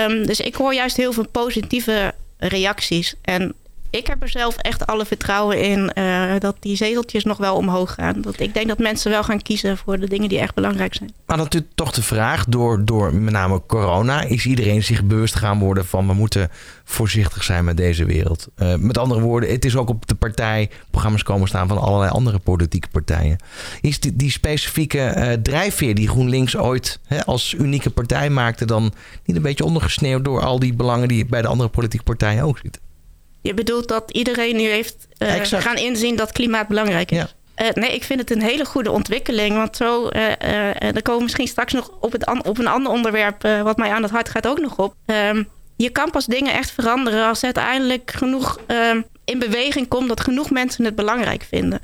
Um, 0.09 0.27
dus 0.27 0.41
ik 0.41 0.55
hoor 0.55 0.75
juist 0.75 0.97
heel 0.97 1.13
veel 1.13 1.29
positieve 1.29 2.15
reacties. 2.39 3.15
En 3.23 3.55
ik 3.91 4.07
heb 4.07 4.23
er 4.23 4.29
zelf 4.29 4.57
echt 4.57 4.87
alle 4.87 5.07
vertrouwen 5.07 5.63
in 5.63 5.91
uh, 5.95 6.33
dat 6.39 6.57
die 6.61 6.77
zeteltjes 6.77 7.25
nog 7.25 7.37
wel 7.37 7.57
omhoog 7.57 7.95
gaan. 7.95 8.21
Dat 8.21 8.41
ik 8.41 8.55
denk 8.55 8.69
dat 8.69 8.79
mensen 8.79 9.11
wel 9.11 9.23
gaan 9.23 9.43
kiezen 9.43 9.77
voor 9.77 9.99
de 9.99 10.09
dingen 10.09 10.29
die 10.29 10.39
echt 10.39 10.55
belangrijk 10.55 10.95
zijn. 10.95 11.13
Maar 11.27 11.37
natuurlijk 11.37 11.73
toch 11.75 11.93
de 11.93 12.03
vraag, 12.03 12.45
door, 12.45 12.85
door 12.85 13.15
met 13.15 13.33
name 13.33 13.63
corona, 13.67 14.23
is 14.23 14.47
iedereen 14.47 14.83
zich 14.83 15.05
bewust 15.05 15.35
gaan 15.35 15.59
worden 15.59 15.87
van 15.87 16.07
we 16.07 16.13
moeten 16.13 16.51
voorzichtig 16.85 17.45
zijn 17.45 17.65
met 17.65 17.77
deze 17.77 18.05
wereld. 18.05 18.49
Uh, 18.59 18.75
met 18.75 18.99
andere 18.99 19.21
woorden, 19.21 19.51
het 19.51 19.65
is 19.65 19.77
ook 19.77 19.89
op 19.89 20.07
de 20.07 20.15
partijprogramma's 20.15 21.23
komen 21.23 21.49
staan 21.49 21.69
van 21.69 21.79
allerlei 21.79 22.11
andere 22.11 22.39
politieke 22.39 22.89
partijen. 22.89 23.39
Is 23.81 24.01
die, 24.01 24.17
die 24.17 24.31
specifieke 24.31 25.15
uh, 25.17 25.33
drijfveer 25.33 25.95
die 25.95 26.09
GroenLinks 26.09 26.57
ooit 26.57 27.01
hè, 27.07 27.25
als 27.25 27.55
unieke 27.59 27.91
partij 27.91 28.31
maakte, 28.31 28.65
dan 28.65 28.93
niet 29.25 29.37
een 29.37 29.43
beetje 29.43 29.65
ondergesneeuwd 29.65 30.25
door 30.25 30.41
al 30.41 30.59
die 30.59 30.75
belangen 30.75 31.09
die 31.09 31.27
bij 31.27 31.43
de 31.43 31.49
andere 31.49 31.69
politieke 31.69 32.05
partijen 32.05 32.45
ook 32.45 32.59
zitten? 32.63 32.90
Je 33.43 33.55
bedoelt 33.55 33.89
dat 33.89 34.11
iedereen 34.11 34.57
nu 34.57 34.69
heeft 34.69 35.07
uh, 35.19 35.33
gaan 35.43 35.77
inzien 35.77 36.17
dat 36.17 36.33
klimaat 36.33 36.69
belangrijk 36.69 37.11
is? 37.11 37.17
Ja. 37.17 37.29
Uh, 37.63 37.69
nee, 37.71 37.95
ik 37.95 38.05
vind 38.05 38.21
het 38.21 38.31
een 38.31 38.43
hele 38.43 38.65
goede 38.65 38.91
ontwikkeling. 38.91 39.57
Want 39.57 39.77
zo, 39.77 40.09
uh, 40.09 40.29
uh, 40.29 40.71
dan 40.81 41.03
komen 41.03 41.17
we 41.17 41.23
misschien 41.23 41.47
straks 41.47 41.73
nog 41.73 41.91
op, 42.01 42.13
het 42.13 42.47
op 42.47 42.59
een 42.59 42.67
ander 42.67 42.93
onderwerp... 42.93 43.43
wat 43.43 43.77
mij 43.77 43.91
aan 43.91 44.03
het 44.03 44.11
hart 44.11 44.29
gaat 44.29 44.47
ook 44.47 44.61
nog 44.61 44.79
op. 44.79 44.95
Um, 45.07 45.49
je 45.77 45.91
kan 45.91 46.11
pas 46.11 46.27
dingen 46.27 46.53
echt 46.53 46.71
veranderen 46.71 47.27
als 47.27 47.45
uiteindelijk 47.45 48.11
genoeg 48.11 48.61
um, 48.67 49.05
in 49.25 49.39
beweging 49.39 49.89
komt... 49.89 50.09
dat 50.09 50.21
genoeg 50.21 50.51
mensen 50.51 50.85
het 50.85 50.95
belangrijk 50.95 51.47
vinden. 51.49 51.81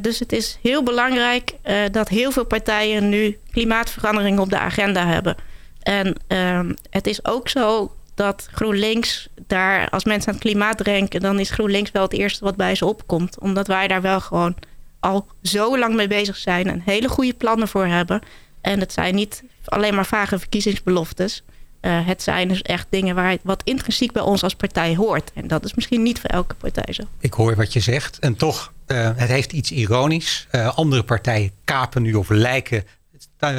dus 0.00 0.18
het 0.18 0.32
is 0.32 0.58
heel 0.62 0.82
belangrijk 0.82 1.54
dat 1.90 2.08
heel 2.08 2.30
veel 2.30 2.44
partijen 2.44 3.08
nu 3.08 3.38
klimaatverandering 3.50 4.38
op 4.38 4.50
de 4.50 4.58
agenda 4.58 5.06
hebben. 5.06 5.36
En 5.82 6.14
um, 6.28 6.76
het 6.90 7.06
is 7.06 7.24
ook 7.24 7.48
zo 7.48 7.92
dat 8.14 8.48
GroenLinks 8.52 9.28
daar, 9.46 9.88
als 9.90 10.04
mensen 10.04 10.28
aan 10.28 10.34
het 10.34 10.44
klimaat 10.44 10.84
denken, 10.84 11.20
dan 11.20 11.38
is 11.38 11.50
GroenLinks 11.50 11.90
wel 11.90 12.02
het 12.02 12.12
eerste 12.12 12.44
wat 12.44 12.56
bij 12.56 12.74
ze 12.74 12.86
opkomt. 12.86 13.38
Omdat 13.38 13.66
wij 13.66 13.88
daar 13.88 14.02
wel 14.02 14.20
gewoon 14.20 14.56
al 15.00 15.26
zo 15.42 15.78
lang 15.78 15.94
mee 15.94 16.08
bezig 16.08 16.36
zijn 16.36 16.66
en 16.68 16.82
hele 16.84 17.08
goede 17.08 17.34
plannen 17.34 17.68
voor 17.68 17.86
hebben. 17.86 18.20
En 18.60 18.80
het 18.80 18.92
zijn 18.92 19.14
niet 19.14 19.42
alleen 19.64 19.94
maar 19.94 20.06
vage 20.06 20.38
verkiezingsbeloftes. 20.38 21.42
eh, 21.80 22.06
het 22.06 22.22
zijn 22.22 22.48
dus 22.48 22.62
echt 22.62 22.86
dingen 22.90 23.14
waar, 23.14 23.36
wat 23.42 23.62
intrinsiek 23.64 24.12
bij 24.12 24.22
ons 24.22 24.42
als 24.42 24.54
partij 24.54 24.96
hoort. 24.96 25.30
En 25.34 25.46
dat 25.48 25.64
is 25.64 25.74
misschien 25.74 26.02
niet 26.02 26.20
voor 26.20 26.30
elke 26.30 26.54
partij 26.54 26.92
zo. 26.92 27.02
Ik 27.18 27.32
hoor 27.32 27.56
wat 27.56 27.72
je 27.72 27.80
zegt. 27.80 28.18
En 28.18 28.36
toch, 28.36 28.72
uh, 28.86 29.10
het 29.16 29.28
heeft 29.28 29.52
iets 29.52 29.70
ironisch. 29.70 30.46
Uh, 30.52 30.76
andere 30.76 31.02
partijen 31.02 31.50
kapen 31.64 32.02
nu 32.02 32.14
of 32.14 32.28
lijken 32.28 32.84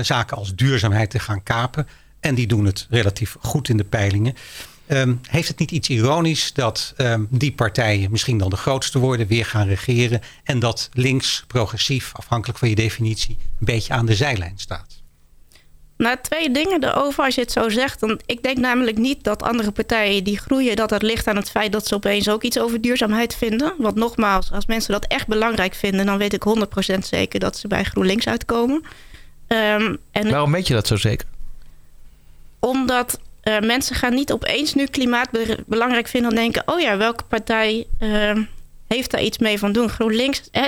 zaken 0.01 0.37
als 0.37 0.55
duurzaamheid 0.55 1.09
te 1.09 1.19
gaan 1.19 1.43
kapen. 1.43 1.87
En 2.23 2.35
die 2.35 2.47
doen 2.47 2.65
het 2.65 2.87
relatief 2.89 3.35
goed 3.39 3.69
in 3.69 3.77
de 3.77 3.83
peilingen. 3.83 4.35
Um, 4.87 5.19
heeft 5.29 5.47
het 5.47 5.59
niet 5.59 5.71
iets 5.71 5.89
ironisch 5.89 6.53
dat 6.53 6.93
um, 6.97 7.27
die 7.29 7.51
partijen 7.51 8.11
misschien 8.11 8.37
dan 8.37 8.49
de 8.49 8.55
grootste 8.55 8.99
worden, 8.99 9.27
weer 9.27 9.45
gaan 9.45 9.67
regeren. 9.67 10.21
En 10.43 10.59
dat 10.59 10.89
links, 10.93 11.43
progressief, 11.47 12.11
afhankelijk 12.13 12.59
van 12.59 12.69
je 12.69 12.75
definitie, 12.75 13.37
een 13.39 13.65
beetje 13.65 13.93
aan 13.93 14.05
de 14.05 14.15
zijlijn 14.15 14.53
staat? 14.55 15.01
Nou, 15.97 16.17
twee 16.21 16.51
dingen 16.51 16.83
erover 16.83 17.23
als 17.23 17.35
je 17.35 17.41
het 17.41 17.51
zo 17.51 17.69
zegt. 17.69 18.01
Want 18.01 18.23
ik 18.25 18.43
denk 18.43 18.57
namelijk 18.57 18.97
niet 18.97 19.23
dat 19.23 19.43
andere 19.43 19.71
partijen 19.71 20.23
die 20.23 20.39
groeien... 20.39 20.75
dat 20.75 20.89
dat 20.89 21.01
ligt 21.01 21.27
aan 21.27 21.35
het 21.35 21.49
feit 21.49 21.71
dat 21.71 21.87
ze 21.87 21.95
opeens 21.95 22.29
ook 22.29 22.43
iets 22.43 22.59
over 22.59 22.81
duurzaamheid 22.81 23.35
vinden. 23.35 23.73
Want 23.77 23.95
nogmaals, 23.95 24.51
als 24.51 24.65
mensen 24.65 24.91
dat 24.91 25.05
echt 25.07 25.27
belangrijk 25.27 25.73
vinden... 25.73 26.05
dan 26.05 26.17
weet 26.17 26.33
ik 26.33 26.43
100% 26.95 26.97
zeker 26.99 27.39
dat 27.39 27.57
ze 27.57 27.67
bij 27.67 27.83
GroenLinks 27.83 28.27
uitkomen. 28.27 28.83
Um, 29.47 29.97
en 30.11 30.29
Waarom 30.29 30.51
weet 30.51 30.67
je 30.67 30.73
dat 30.73 30.87
zo 30.87 30.95
zeker? 30.95 31.27
Omdat 32.65 33.19
uh, 33.43 33.59
mensen 33.59 33.95
gaan 33.95 34.13
niet 34.13 34.31
opeens 34.31 34.73
nu 34.73 34.85
klimaat 34.85 35.29
belangrijk 35.65 36.07
vinden... 36.07 36.29
en 36.29 36.35
denken, 36.35 36.63
oh 36.65 36.79
ja, 36.79 36.97
welke 36.97 37.23
partij... 37.23 37.87
Uh, 37.99 38.37
heeft 38.87 39.11
daar 39.11 39.21
iets 39.21 39.37
mee 39.37 39.59
van 39.59 39.71
doen. 39.71 39.89
GroenLinks, 39.89 40.41
hè, 40.51 40.67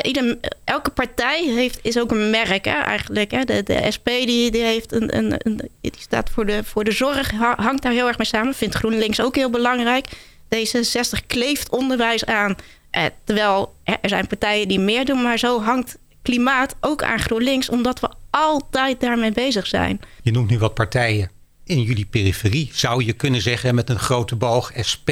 elke 0.64 0.90
partij 0.90 1.44
heeft, 1.44 1.80
is 1.82 2.00
ook 2.00 2.12
een 2.12 2.30
merk 2.30 2.66
hè, 2.66 2.82
eigenlijk. 2.82 3.32
Hè. 3.32 3.44
De, 3.44 3.64
de 3.64 3.92
SP 3.96 4.08
die, 4.08 4.52
die, 4.52 4.64
heeft 4.64 4.92
een, 4.92 5.18
een, 5.18 5.34
een, 5.38 5.70
die 5.82 5.92
staat 5.98 6.30
voor 6.30 6.46
de, 6.46 6.64
voor 6.64 6.84
de 6.84 6.92
zorg, 6.92 7.32
hangt 7.56 7.82
daar 7.82 7.92
heel 7.92 8.08
erg 8.08 8.18
mee 8.18 8.28
samen. 8.28 8.54
Vindt 8.54 8.76
GroenLinks 8.76 9.22
ook 9.22 9.36
heel 9.36 9.50
belangrijk. 9.50 10.08
D66 10.56 11.26
kleeft 11.28 11.70
onderwijs 11.70 12.26
aan. 12.26 12.56
Eh, 12.92 13.04
terwijl 13.24 13.74
er 13.84 14.10
zijn 14.10 14.28
partijen 14.28 14.68
die 14.68 14.80
meer 14.80 15.06
doen, 15.06 15.22
maar 15.22 15.40
zo 15.40 15.62
hangt 15.62 15.98
klimaat 16.22 16.76
ook 16.80 17.04
aan 17.04 17.20
GroenLinks, 17.20 17.70
omdat 17.70 18.00
we 18.00 18.10
altijd 18.30 19.00
daarmee 19.00 19.32
bezig 19.32 19.68
zijn. 19.68 20.00
Je 20.22 20.32
noemt 20.32 20.50
nu 20.50 20.60
wat 20.60 20.74
partijen 20.74 21.35
in 21.66 21.82
jullie 21.82 22.06
periferie, 22.06 22.70
zou 22.74 23.04
je 23.04 23.14
kunnen 23.14 23.42
zeggen, 23.42 23.76
met 23.76 23.90
een 23.90 24.00
grote 24.00 24.36
boog, 24.36 24.72
SP, 24.90 25.10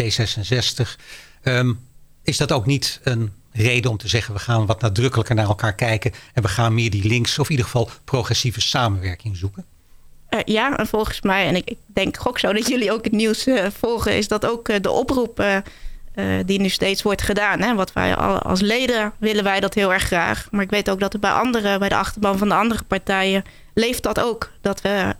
D66. 0.00 0.88
Um, 1.42 1.80
is 2.22 2.36
dat 2.36 2.52
ook 2.52 2.66
niet 2.66 3.00
een 3.02 3.32
reden 3.52 3.90
om 3.90 3.96
te 3.96 4.08
zeggen... 4.08 4.34
we 4.34 4.40
gaan 4.40 4.66
wat 4.66 4.80
nadrukkelijker 4.80 5.34
naar 5.34 5.46
elkaar 5.46 5.74
kijken... 5.74 6.12
en 6.34 6.42
we 6.42 6.48
gaan 6.48 6.74
meer 6.74 6.90
die 6.90 7.06
links 7.06 7.38
of 7.38 7.44
in 7.44 7.50
ieder 7.50 7.64
geval 7.66 7.90
progressieve 8.04 8.60
samenwerking 8.60 9.36
zoeken? 9.36 9.64
Uh, 10.30 10.40
ja, 10.44 10.76
en 10.76 10.86
volgens 10.86 11.20
mij, 11.20 11.46
en 11.46 11.56
ik, 11.56 11.74
denk 11.86 12.16
gok 12.16 12.38
zo 12.38 12.52
dat 12.52 12.68
jullie 12.68 12.92
ook 12.92 13.04
het 13.04 13.12
nieuws 13.12 13.46
uh, 13.46 13.66
volgen... 13.78 14.16
is 14.16 14.28
dat 14.28 14.46
ook 14.46 14.68
uh, 14.68 14.76
de 14.80 14.90
oproep 14.90 15.62
die 16.46 16.60
nu 16.60 16.68
steeds 16.68 17.02
wordt 17.02 17.22
gedaan. 17.22 17.60
Hè? 17.60 17.74
Wat 17.74 17.92
wij 17.92 18.14
als 18.16 18.60
leden 18.60 19.12
willen 19.18 19.44
wij 19.44 19.60
dat 19.60 19.74
heel 19.74 19.92
erg 19.92 20.02
graag. 20.02 20.48
Maar 20.50 20.62
ik 20.62 20.70
weet 20.70 20.90
ook 20.90 21.00
dat 21.00 21.12
er 21.12 21.18
bij 21.18 21.30
anderen, 21.30 21.78
bij 21.78 21.88
de 21.88 21.96
achterban 21.96 22.38
van 22.38 22.48
de 22.48 22.54
andere 22.54 22.82
partijen... 22.82 23.44
leeft 23.74 24.02
dat 24.02 24.20
ook. 24.20 24.50
Dat 24.60 24.80
we 24.80 25.14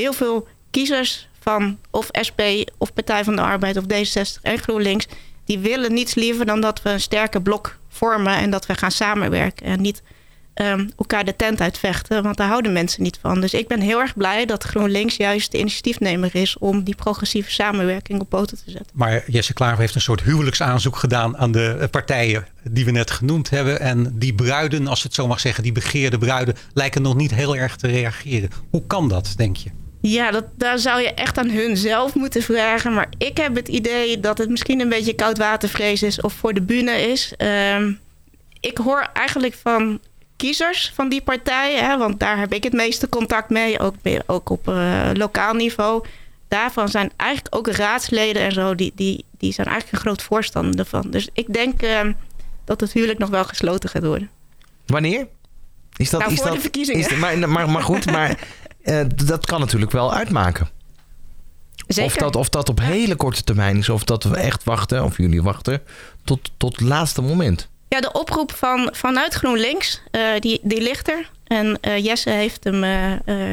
heel 0.00 0.12
veel 0.12 0.48
kiezers 0.70 1.28
van 1.40 1.78
of 1.90 2.08
SP 2.28 2.40
of 2.78 2.92
Partij 2.92 3.24
van 3.24 3.36
de 3.36 3.42
Arbeid 3.42 3.76
of 3.76 3.84
D66 3.84 4.42
en 4.42 4.58
GroenLinks 4.58 5.06
die 5.44 5.58
willen 5.58 5.92
niets 5.92 6.14
liever 6.14 6.46
dan 6.46 6.60
dat 6.60 6.82
we 6.82 6.90
een 6.90 7.00
sterke 7.00 7.42
blok 7.42 7.78
vormen 7.88 8.36
en 8.36 8.50
dat 8.50 8.66
we 8.66 8.74
gaan 8.74 8.90
samenwerken. 8.90 9.66
En 9.66 9.80
niet 9.80 10.02
um, 10.54 10.90
elkaar 10.98 11.24
de 11.24 11.36
tent 11.36 11.60
uitvechten, 11.60 12.22
want 12.22 12.36
daar 12.36 12.48
houden 12.48 12.72
mensen 12.72 13.02
niet 13.02 13.18
van. 13.20 13.40
Dus 13.40 13.54
ik 13.54 13.68
ben 13.68 13.80
heel 13.80 14.00
erg 14.00 14.14
blij 14.14 14.46
dat 14.46 14.64
GroenLinks 14.64 15.16
juist 15.16 15.52
de 15.52 15.58
initiatiefnemer 15.58 16.34
is 16.34 16.58
om 16.58 16.82
die 16.82 16.94
progressieve 16.94 17.50
samenwerking 17.50 18.20
op 18.20 18.28
poten 18.28 18.56
te 18.56 18.70
zetten. 18.70 18.90
Maar 18.92 19.30
Jesse 19.30 19.54
Klaver 19.54 19.78
heeft 19.78 19.94
een 19.94 20.00
soort 20.00 20.22
huwelijksaanzoek 20.22 20.96
gedaan 20.96 21.36
aan 21.36 21.52
de 21.52 21.88
partijen 21.90 22.46
die 22.70 22.84
we 22.84 22.90
net 22.90 23.10
genoemd 23.10 23.50
hebben. 23.50 23.80
En 23.80 24.18
die 24.18 24.34
bruiden, 24.34 24.86
als 24.86 25.02
het 25.02 25.14
zo 25.14 25.26
mag 25.26 25.40
zeggen, 25.40 25.62
die 25.62 25.72
begeerde 25.72 26.18
bruiden, 26.18 26.54
lijken 26.74 27.02
nog 27.02 27.14
niet 27.14 27.34
heel 27.34 27.56
erg 27.56 27.76
te 27.76 27.86
reageren. 27.86 28.50
Hoe 28.70 28.86
kan 28.86 29.08
dat, 29.08 29.32
denk 29.36 29.56
je? 29.56 29.70
Ja, 30.08 30.30
dat, 30.30 30.44
daar 30.56 30.78
zou 30.78 31.00
je 31.00 31.14
echt 31.14 31.38
aan 31.38 31.50
hun 31.50 31.76
zelf 31.76 32.14
moeten 32.14 32.42
vragen. 32.42 32.94
Maar 32.94 33.08
ik 33.18 33.36
heb 33.36 33.54
het 33.54 33.68
idee 33.68 34.20
dat 34.20 34.38
het 34.38 34.48
misschien 34.48 34.80
een 34.80 34.88
beetje 34.88 35.14
koudwatervrees 35.14 36.02
is 36.02 36.20
of 36.20 36.32
voor 36.32 36.54
de 36.54 36.62
bühne 36.62 36.92
is. 36.92 37.32
Uh, 37.38 37.86
ik 38.60 38.78
hoor 38.78 39.08
eigenlijk 39.12 39.54
van 39.54 40.00
kiezers 40.36 40.92
van 40.94 41.08
die 41.08 41.22
partij, 41.22 41.74
hè, 41.74 41.98
want 41.98 42.20
daar 42.20 42.38
heb 42.38 42.52
ik 42.52 42.62
het 42.62 42.72
meeste 42.72 43.08
contact 43.08 43.50
mee, 43.50 43.78
ook, 43.78 43.94
ook 44.26 44.50
op 44.50 44.68
uh, 44.68 45.10
lokaal 45.12 45.54
niveau. 45.54 46.04
Daarvan 46.48 46.88
zijn 46.88 47.12
eigenlijk 47.16 47.54
ook 47.54 47.68
raadsleden 47.68 48.42
en 48.42 48.52
zo, 48.52 48.74
die, 48.74 48.92
die, 48.94 49.24
die 49.38 49.52
zijn 49.52 49.66
eigenlijk 49.66 49.96
een 49.96 50.08
groot 50.08 50.22
voorstander 50.22 50.78
ervan. 50.78 51.10
Dus 51.10 51.28
ik 51.32 51.52
denk 51.52 51.82
uh, 51.82 52.00
dat 52.64 52.80
het 52.80 52.92
huwelijk 52.92 53.18
nog 53.18 53.30
wel 53.30 53.44
gesloten 53.44 53.88
gaat 53.88 54.04
worden. 54.04 54.30
Wanneer? 54.86 55.26
Is 55.96 56.10
dat, 56.10 56.20
nou, 56.20 56.32
is 56.32 56.38
voor 56.38 56.46
dat, 56.46 56.56
de 56.56 56.62
verkiezingen. 56.62 57.00
Is, 57.00 57.16
maar, 57.16 57.48
maar, 57.48 57.70
maar 57.70 57.82
goed, 57.82 58.10
maar 58.10 58.38
uh, 58.86 59.00
dat 59.24 59.46
kan 59.46 59.60
natuurlijk 59.60 59.92
wel 59.92 60.14
uitmaken. 60.14 60.68
Zeker. 61.86 62.04
Of 62.04 62.16
dat, 62.16 62.36
of 62.36 62.48
dat 62.48 62.68
op 62.68 62.80
hele 62.80 63.16
korte 63.16 63.44
termijn 63.44 63.76
is, 63.76 63.88
of 63.88 64.04
dat 64.04 64.24
we 64.24 64.36
echt 64.36 64.64
wachten, 64.64 65.04
of 65.04 65.16
jullie 65.16 65.42
wachten, 65.42 65.82
tot, 66.24 66.50
tot 66.56 66.76
het 66.76 66.88
laatste 66.88 67.22
moment. 67.22 67.68
Ja, 67.88 68.00
de 68.00 68.12
oproep 68.12 68.52
van, 68.52 68.88
vanuit 68.92 69.34
GroenLinks, 69.34 70.02
uh, 70.10 70.38
die, 70.38 70.60
die 70.62 70.80
ligt 70.80 71.08
er. 71.08 71.30
En 71.44 71.78
uh, 71.82 72.04
Jesse 72.04 72.30
heeft 72.30 72.64
hem 72.64 72.80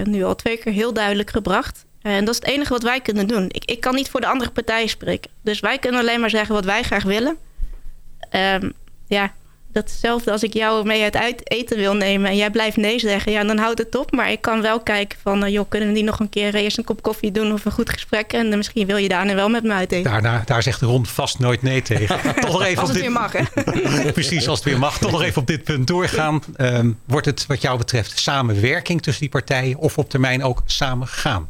nu 0.04 0.24
al 0.24 0.36
twee 0.36 0.58
keer 0.58 0.74
heel 0.74 0.94
duidelijk 0.94 1.30
gebracht. 1.30 1.86
En 2.02 2.26
dat 2.26 2.34
is 2.34 2.40
het 2.40 2.50
enige 2.50 2.74
wat 2.74 2.84
wij 2.84 3.02
kunnen 3.02 3.28
doen. 3.28 3.46
Ik, 3.52 3.66
ik 3.66 3.82
kan 3.82 3.96
niet 3.96 4.10
voor 4.10 4.22
de 4.22 4.28
andere 4.28 4.52
partijen 4.52 4.90
spreken. 4.90 5.32
Dus 5.42 5.60
wij 5.60 5.78
kunnen 5.78 6.00
alleen 6.00 6.20
maar 6.20 6.30
zeggen 6.30 6.56
wat 6.56 6.66
wij 6.66 6.84
graag 6.84 7.04
willen. 7.04 7.38
Um, 8.32 8.74
ja, 9.08 9.34
datzelfde 9.74 10.32
als 10.32 10.44
ik 10.44 10.54
jou 10.54 10.86
mee 10.86 11.04
uit 11.04 11.52
eten 11.52 11.78
wil 11.78 11.94
nemen 11.94 12.30
en 12.30 12.36
jij 12.36 12.50
blijft 12.50 12.78
nee 12.78 13.00
zeggen, 13.00 13.32
ja, 13.32 13.44
dan 13.44 13.58
houdt 13.58 13.80
het 13.80 13.96
op. 13.96 14.12
Maar 14.12 14.32
ik 14.32 14.42
kan 14.42 14.62
wel 14.62 14.80
kijken 14.80 15.18
van, 15.22 15.44
uh, 15.44 15.52
joh, 15.52 15.70
kunnen 15.70 15.88
we 15.88 15.94
die 15.94 16.04
nog 16.04 16.20
een 16.20 16.30
keer 16.30 16.56
eerst 16.56 16.78
een 16.78 16.84
kop 16.84 17.02
koffie 17.02 17.32
doen 17.32 17.54
of 17.54 17.66
een 17.66 17.72
goed 17.72 17.90
gesprek? 17.90 18.34
En 18.34 18.48
uh, 18.48 18.58
misschien 18.58 18.88
wil 18.88 18.98
je 18.98 19.08
daarna 19.08 19.36
wel 19.36 19.50
met 19.50 19.64
me 19.64 19.74
uit 19.74 19.92
eten. 19.92 20.12
Daar, 20.12 20.22
daar, 20.22 20.44
daar 20.46 20.64
zegt 20.64 20.82
Ron 20.82 21.06
vast 21.06 21.40
nooit 21.40 21.62
nee 21.62 21.82
tegen. 21.82 22.20
Toch 22.42 22.52
nog 22.52 22.64
even 22.64 22.82
als 22.82 22.90
het 22.90 22.98
dit... 22.98 23.08
weer 23.08 23.20
mag, 23.22 23.32
hè? 23.32 23.44
Precies, 24.12 24.48
als 24.48 24.60
het 24.60 24.68
weer 24.68 24.80
mag. 24.80 24.98
Toch 24.98 25.12
nog 25.12 25.24
even 25.24 25.42
op 25.42 25.48
dit 25.48 25.64
punt 25.64 25.88
doorgaan. 25.88 26.42
Um, 26.58 27.00
wordt 27.06 27.26
het 27.26 27.46
wat 27.46 27.62
jou 27.62 27.78
betreft 27.78 28.20
samenwerking 28.20 29.02
tussen 29.02 29.22
die 29.22 29.32
partijen 29.32 29.78
of 29.78 29.98
op 29.98 30.10
termijn 30.10 30.44
ook 30.44 30.62
samen 30.66 31.08
gaan? 31.08 31.50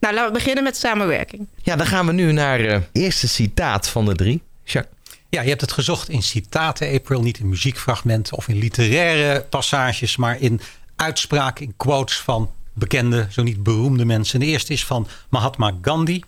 Nou, 0.00 0.14
laten 0.14 0.32
we 0.32 0.38
beginnen 0.38 0.64
met 0.64 0.76
samenwerking. 0.76 1.46
Ja, 1.62 1.76
dan 1.76 1.86
gaan 1.86 2.06
we 2.06 2.12
nu 2.12 2.32
naar 2.32 2.58
het 2.58 2.70
uh, 2.94 3.02
eerste 3.04 3.28
citaat 3.28 3.88
van 3.88 4.04
de 4.04 4.14
drie. 4.14 4.42
Jacques. 4.64 4.92
Ja, 5.34 5.42
je 5.42 5.48
hebt 5.48 5.60
het 5.60 5.72
gezocht 5.72 6.08
in 6.08 6.22
citaten, 6.22 6.94
April. 6.94 7.22
Niet 7.22 7.38
in 7.38 7.48
muziekfragmenten 7.48 8.36
of 8.36 8.48
in 8.48 8.56
literaire 8.56 9.40
passages, 9.40 10.16
maar 10.16 10.40
in 10.40 10.60
uitspraken, 10.96 11.64
in 11.64 11.74
quotes 11.76 12.16
van 12.16 12.50
bekende, 12.72 13.26
zo 13.30 13.42
niet 13.42 13.62
beroemde 13.62 14.04
mensen. 14.04 14.40
De 14.40 14.46
eerste 14.46 14.72
is 14.72 14.84
van 14.84 15.08
Mahatma 15.28 15.72
Gandhi. 15.82 16.22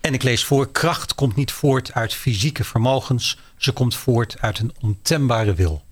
En 0.00 0.14
ik 0.14 0.22
lees 0.22 0.44
voor: 0.44 0.70
kracht 0.72 1.14
komt 1.14 1.36
niet 1.36 1.52
voort 1.52 1.92
uit 1.92 2.14
fysieke 2.14 2.64
vermogens, 2.64 3.38
ze 3.56 3.72
komt 3.72 3.94
voort 3.94 4.36
uit 4.40 4.58
een 4.58 4.74
ontembare 4.80 5.54
wil. 5.54 5.82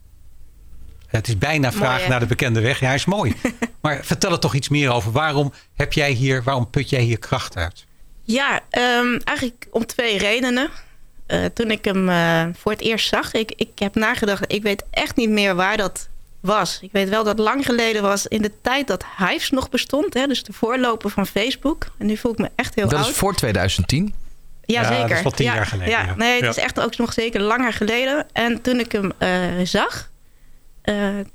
Het 1.06 1.28
is 1.28 1.38
bijna 1.38 1.72
vraag 1.72 2.08
naar 2.08 2.20
de 2.20 2.26
bekende 2.26 2.60
weg. 2.60 2.80
Ja, 2.80 2.86
hij 2.86 2.94
is 2.94 3.04
mooi. 3.04 3.34
maar 3.82 4.04
vertel 4.04 4.32
er 4.32 4.38
toch 4.40 4.54
iets 4.54 4.68
meer 4.68 4.90
over. 4.90 5.12
Waarom 5.12 5.52
heb 5.74 5.92
jij 5.92 6.10
hier, 6.10 6.42
waarom 6.42 6.70
put 6.70 6.90
jij 6.90 7.02
hier 7.02 7.18
kracht 7.18 7.56
uit? 7.56 7.86
Ja, 8.22 8.60
um, 8.70 9.20
eigenlijk 9.24 9.66
om 9.70 9.86
twee 9.86 10.18
redenen. 10.18 10.70
Uh, 11.28 11.44
toen 11.44 11.70
ik 11.70 11.84
hem 11.84 12.08
uh, 12.08 12.42
voor 12.58 12.72
het 12.72 12.80
eerst 12.80 13.08
zag, 13.08 13.32
ik, 13.32 13.52
ik 13.56 13.78
heb 13.78 13.94
nagedacht, 13.94 14.52
ik 14.52 14.62
weet 14.62 14.84
echt 14.90 15.16
niet 15.16 15.30
meer 15.30 15.54
waar 15.54 15.76
dat 15.76 16.08
was. 16.40 16.78
Ik 16.82 16.92
weet 16.92 17.08
wel 17.08 17.24
dat 17.24 17.38
het 17.38 17.46
lang 17.46 17.64
geleden 17.64 18.02
was 18.02 18.26
in 18.26 18.42
de 18.42 18.52
tijd 18.62 18.86
dat 18.86 19.04
Hives 19.18 19.50
nog 19.50 19.68
bestond. 19.68 20.14
Hè, 20.14 20.26
dus 20.26 20.42
de 20.42 20.52
voorloper 20.52 21.10
van 21.10 21.26
Facebook. 21.26 21.86
En 21.98 22.06
nu 22.06 22.16
voel 22.16 22.32
ik 22.32 22.38
me 22.38 22.50
echt 22.54 22.74
heel 22.74 22.84
dat 22.84 22.92
oud. 22.92 23.02
Dat 23.02 23.12
is 23.12 23.18
voor 23.18 23.34
2010? 23.34 24.14
Ja, 24.64 24.80
ja 24.80 24.88
zeker. 24.88 25.08
Dat 25.08 25.16
is 25.16 25.22
wel 25.22 25.32
tien 25.32 25.46
ja, 25.46 25.54
jaar 25.54 25.66
geleden. 25.66 25.92
Ja, 25.92 26.14
Nee, 26.16 26.40
het 26.40 26.56
is 26.56 26.62
echt 26.62 26.80
ook 26.80 26.96
nog 26.96 27.12
zeker 27.12 27.40
langer 27.40 27.72
geleden. 27.72 28.26
En 28.32 28.62
toen 28.62 28.78
ik 28.78 28.92
hem 28.92 29.12
uh, 29.18 29.66
zag, 29.66 30.10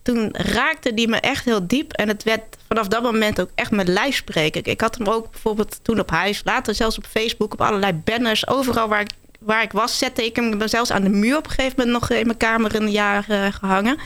toen 0.01 0.29
raakte 0.31 0.93
die 0.93 1.07
me 1.07 1.17
echt 1.17 1.45
heel 1.45 1.67
diep. 1.67 1.93
En 1.93 2.07
het 2.07 2.23
werd 2.23 2.57
vanaf 2.67 2.87
dat 2.87 3.03
moment 3.03 3.41
ook 3.41 3.49
echt 3.55 3.71
met 3.71 3.87
lijf 3.87 4.15
spreken. 4.15 4.59
Ik, 4.59 4.67
ik 4.67 4.81
had 4.81 4.97
hem 4.97 5.07
ook 5.07 5.31
bijvoorbeeld 5.31 5.79
toen 5.81 5.99
op 5.99 6.09
huis, 6.09 6.41
later 6.43 6.75
zelfs 6.75 6.97
op 6.97 7.05
Facebook, 7.05 7.53
op 7.53 7.61
allerlei 7.61 7.93
banners. 7.93 8.47
Overal 8.47 8.87
waar 8.87 9.01
ik 9.01 9.09
waar 9.45 9.63
ik 9.63 9.71
was, 9.71 9.97
zette 9.97 10.25
ik 10.25 10.35
hem 10.35 10.67
zelfs 10.67 10.91
aan 10.91 11.01
de 11.03 11.09
muur 11.09 11.37
op 11.37 11.45
een 11.45 11.51
gegeven 11.51 11.75
moment 11.77 11.99
nog 11.99 12.09
in 12.09 12.25
mijn 12.25 12.37
kamer 12.37 12.75
een 12.75 12.91
jaar 12.91 13.25
uh, 13.29 13.45
gehangen. 13.51 13.97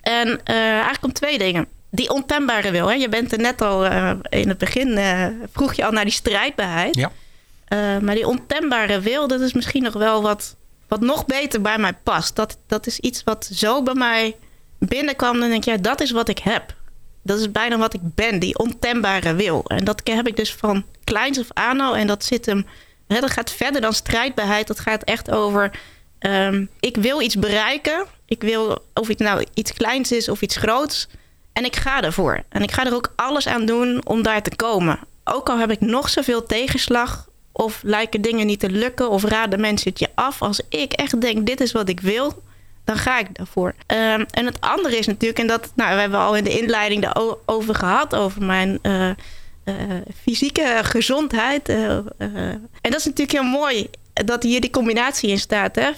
En 0.00 0.28
uh, 0.28 0.56
eigenlijk 0.56 1.04
om 1.04 1.12
twee 1.12 1.38
dingen. 1.38 1.66
Die 1.90 2.10
ontembare 2.10 2.70
wil. 2.70 2.86
Hè? 2.86 2.94
Je 2.94 3.08
bent 3.08 3.32
er 3.32 3.38
net 3.38 3.62
al 3.62 3.86
uh, 3.86 4.12
in 4.28 4.48
het 4.48 4.58
begin, 4.58 4.98
vroeg 5.52 5.74
je 5.74 5.84
al 5.84 5.92
naar 5.92 6.04
die 6.04 6.12
strijdbaarheid. 6.12 6.94
Ja. 6.94 7.10
maar 8.00 8.14
die 8.14 8.26
ontembare 8.26 9.00
wil, 9.00 9.28
dat 9.28 9.40
is 9.40 9.52
misschien 9.52 9.82
nog 9.82 9.92
wel 9.92 10.22
wat, 10.22 10.56
wat 10.88 11.00
nog 11.00 11.26
beter 11.26 11.60
bij 11.60 11.78
mij 11.78 11.92
past. 11.92 12.36
Dat, 12.36 12.58
dat 12.66 12.86
is 12.86 12.98
iets 12.98 13.24
wat 13.24 13.50
zo 13.52 13.82
bij 13.82 13.94
mij 13.94 14.36
binnenkwam. 14.78 15.40
Dan 15.40 15.48
denk 15.48 15.64
ja, 15.64 15.76
dat 15.76 16.00
is 16.00 16.10
wat 16.10 16.28
ik 16.28 16.38
heb. 16.38 16.74
dat 17.22 17.38
is 17.38 17.52
bijna 17.52 17.78
wat 17.78 17.94
ik 17.94 18.00
ben, 18.02 18.38
die 18.38 18.58
ontembare 18.58 19.34
wil. 19.34 19.64
En 19.66 19.84
dat 19.84 20.00
heb 20.04 20.26
ik 20.26 20.36
dus 20.36 20.54
van 20.54 20.84
kleins 21.04 21.38
af 21.38 21.46
aan 21.52 21.80
al. 21.80 21.96
En 21.96 22.06
dat 22.06 22.24
zit 22.24 22.46
hem, 22.46 22.66
hè, 23.14 23.20
dat 23.20 23.30
gaat 23.30 23.50
verder 23.50 23.80
dan 23.80 23.92
strijdbaarheid. 23.92 24.66
Dat 24.66 24.80
gaat 24.80 25.02
echt 25.02 25.30
over, 25.30 25.70
ehm, 26.18 26.64
ik 26.80 26.96
wil 26.96 27.20
iets 27.20 27.36
bereiken. 27.36 28.06
Ik 28.26 28.42
wil, 28.42 28.84
of 28.94 29.08
het 29.08 29.18
nou 29.18 29.46
iets 29.54 29.72
kleins 29.72 30.12
is 30.12 30.28
of 30.28 30.42
iets 30.42 30.56
groots. 30.56 31.08
En 31.52 31.64
ik 31.64 31.76
ga 31.76 32.02
ervoor. 32.02 32.42
En 32.48 32.62
ik 32.62 32.70
ga 32.70 32.86
er 32.86 32.94
ook 32.94 33.12
alles 33.16 33.46
aan 33.46 33.66
doen 33.66 34.06
om 34.06 34.22
daar 34.22 34.42
te 34.42 34.56
komen. 34.56 34.98
Ook 35.24 35.48
al 35.48 35.58
heb 35.58 35.70
ik 35.70 35.80
nog 35.80 36.08
zoveel 36.08 36.46
tegenslag 36.46 37.28
of 37.52 37.80
lijken 37.82 38.20
dingen 38.20 38.46
niet 38.46 38.60
te 38.60 38.70
lukken 38.70 39.10
of 39.10 39.24
raden 39.24 39.60
mensen 39.60 39.90
het 39.90 39.98
je 39.98 40.08
af. 40.14 40.42
Als 40.42 40.60
ik 40.68 40.92
echt 40.92 41.20
denk, 41.20 41.46
dit 41.46 41.60
is 41.60 41.72
wat 41.72 41.88
ik 41.88 42.00
wil, 42.00 42.42
dan 42.84 42.96
ga 42.96 43.18
ik 43.18 43.26
daarvoor. 43.32 43.74
Um, 43.86 44.26
en 44.30 44.46
het 44.46 44.60
andere 44.60 44.98
is 44.98 45.06
natuurlijk, 45.06 45.38
en 45.38 45.46
dat 45.46 45.72
nou, 45.74 45.94
we 45.94 46.00
hebben 46.00 46.18
al 46.18 46.36
in 46.36 46.44
de 46.44 46.58
inleiding 46.58 47.12
over 47.46 47.74
gehad, 47.74 48.14
over 48.14 48.42
mijn 48.42 48.78
uh, 48.82 49.10
fysieke 50.22 50.80
gezondheid. 50.82 51.68
Uh, 51.68 51.96
en 52.18 52.68
dat 52.80 52.98
is 52.98 53.04
natuurlijk 53.04 53.32
heel 53.32 53.42
mooi 53.42 53.88
dat 54.12 54.42
hier 54.42 54.60
die 54.60 54.70
combinatie 54.70 55.30
in 55.30 55.38
staat. 55.38 55.76
Hè? 55.76 55.90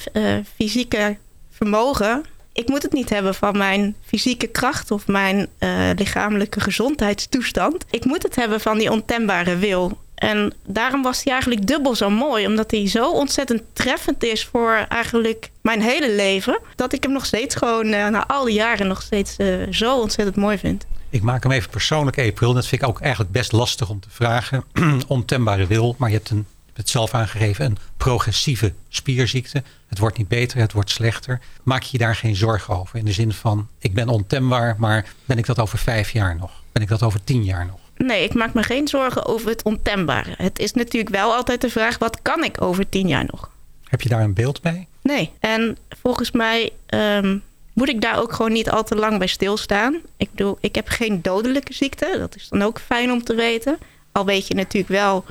fysieke 0.56 1.16
vermogen. 1.50 2.24
Ik 2.52 2.68
moet 2.68 2.82
het 2.82 2.92
niet 2.92 3.10
hebben 3.10 3.34
van 3.34 3.56
mijn 3.56 3.96
fysieke 4.06 4.46
kracht 4.46 4.90
of 4.90 5.06
mijn 5.06 5.48
lichamelijke 5.96 6.60
gezondheidstoestand. 6.60 7.84
Ik 7.90 8.04
moet 8.04 8.22
het 8.22 8.34
hebben 8.34 8.60
van 8.60 8.78
die 8.78 8.90
ontembare 8.90 9.56
wil. 9.56 9.98
En 10.14 10.52
daarom 10.66 11.02
was 11.02 11.24
hij 11.24 11.32
eigenlijk 11.32 11.66
dubbel 11.66 11.94
zo 11.94 12.10
mooi. 12.10 12.46
Omdat 12.46 12.70
hij 12.70 12.88
zo 12.88 13.10
ontzettend 13.10 13.62
treffend 13.72 14.22
is 14.22 14.44
voor 14.44 14.86
eigenlijk 14.88 15.50
mijn 15.60 15.82
hele 15.82 16.10
leven. 16.10 16.58
Dat 16.76 16.92
ik 16.92 17.02
hem 17.02 17.12
nog 17.12 17.26
steeds 17.26 17.54
gewoon 17.54 17.88
na 17.88 18.26
al 18.26 18.44
die 18.44 18.54
jaren 18.54 18.86
nog 18.86 19.02
steeds 19.02 19.36
zo 19.70 20.00
ontzettend 20.00 20.36
mooi 20.36 20.58
vind. 20.58 20.86
Ik 21.12 21.22
maak 21.22 21.42
hem 21.42 21.52
even 21.52 21.70
persoonlijk, 21.70 22.18
April. 22.18 22.52
Dat 22.52 22.66
vind 22.66 22.82
ik 22.82 22.88
ook 22.88 23.00
eigenlijk 23.00 23.32
best 23.32 23.52
lastig 23.52 23.88
om 23.88 24.00
te 24.00 24.10
vragen. 24.10 24.64
Ontembare 25.06 25.66
wil, 25.66 25.94
maar 25.98 26.08
je 26.08 26.16
hebt, 26.16 26.30
een, 26.30 26.46
het 26.72 26.88
zelf 26.88 27.14
aangegeven, 27.14 27.64
een 27.64 27.78
progressieve 27.96 28.72
spierziekte. 28.88 29.62
Het 29.86 29.98
wordt 29.98 30.18
niet 30.18 30.28
beter, 30.28 30.58
het 30.58 30.72
wordt 30.72 30.90
slechter. 30.90 31.40
Maak 31.62 31.82
je 31.82 31.88
je 31.92 31.98
daar 31.98 32.16
geen 32.16 32.36
zorgen 32.36 32.78
over? 32.78 32.98
In 32.98 33.04
de 33.04 33.12
zin 33.12 33.32
van, 33.32 33.68
ik 33.78 33.94
ben 33.94 34.08
ontembaar, 34.08 34.74
maar 34.78 35.12
ben 35.24 35.38
ik 35.38 35.46
dat 35.46 35.58
over 35.58 35.78
vijf 35.78 36.10
jaar 36.10 36.36
nog? 36.36 36.50
Ben 36.72 36.82
ik 36.82 36.88
dat 36.88 37.02
over 37.02 37.24
tien 37.24 37.44
jaar 37.44 37.66
nog? 37.66 37.78
Nee, 37.96 38.24
ik 38.24 38.34
maak 38.34 38.54
me 38.54 38.62
geen 38.62 38.88
zorgen 38.88 39.26
over 39.26 39.48
het 39.48 39.62
ontembare. 39.62 40.34
Het 40.36 40.58
is 40.58 40.72
natuurlijk 40.72 41.14
wel 41.14 41.34
altijd 41.34 41.60
de 41.60 41.70
vraag: 41.70 41.98
wat 41.98 42.22
kan 42.22 42.44
ik 42.44 42.62
over 42.62 42.88
tien 42.88 43.08
jaar 43.08 43.26
nog? 43.30 43.50
Heb 43.84 44.00
je 44.00 44.08
daar 44.08 44.22
een 44.22 44.34
beeld 44.34 44.62
bij? 44.62 44.86
Nee. 45.02 45.30
En 45.40 45.76
volgens 46.02 46.30
mij 46.30 46.70
um, 46.88 47.42
moet 47.72 47.88
ik 47.88 48.00
daar 48.00 48.20
ook 48.20 48.32
gewoon 48.32 48.52
niet 48.52 48.70
al 48.70 48.84
te 48.84 48.96
lang 48.96 49.18
bij 49.18 49.26
stilstaan. 49.26 50.00
Ik 50.16 50.28
bedoel, 50.30 50.58
ik 50.60 50.74
heb 50.74 50.88
geen 50.88 51.22
dodelijke 51.22 51.74
ziekte. 51.74 52.14
Dat 52.18 52.36
is 52.36 52.48
dan 52.48 52.62
ook 52.62 52.80
fijn 52.80 53.12
om 53.12 53.24
te 53.24 53.34
weten. 53.34 53.78
Al 54.12 54.24
weet 54.24 54.46
je 54.46 54.54
natuurlijk 54.54 54.92
wel 54.92 55.24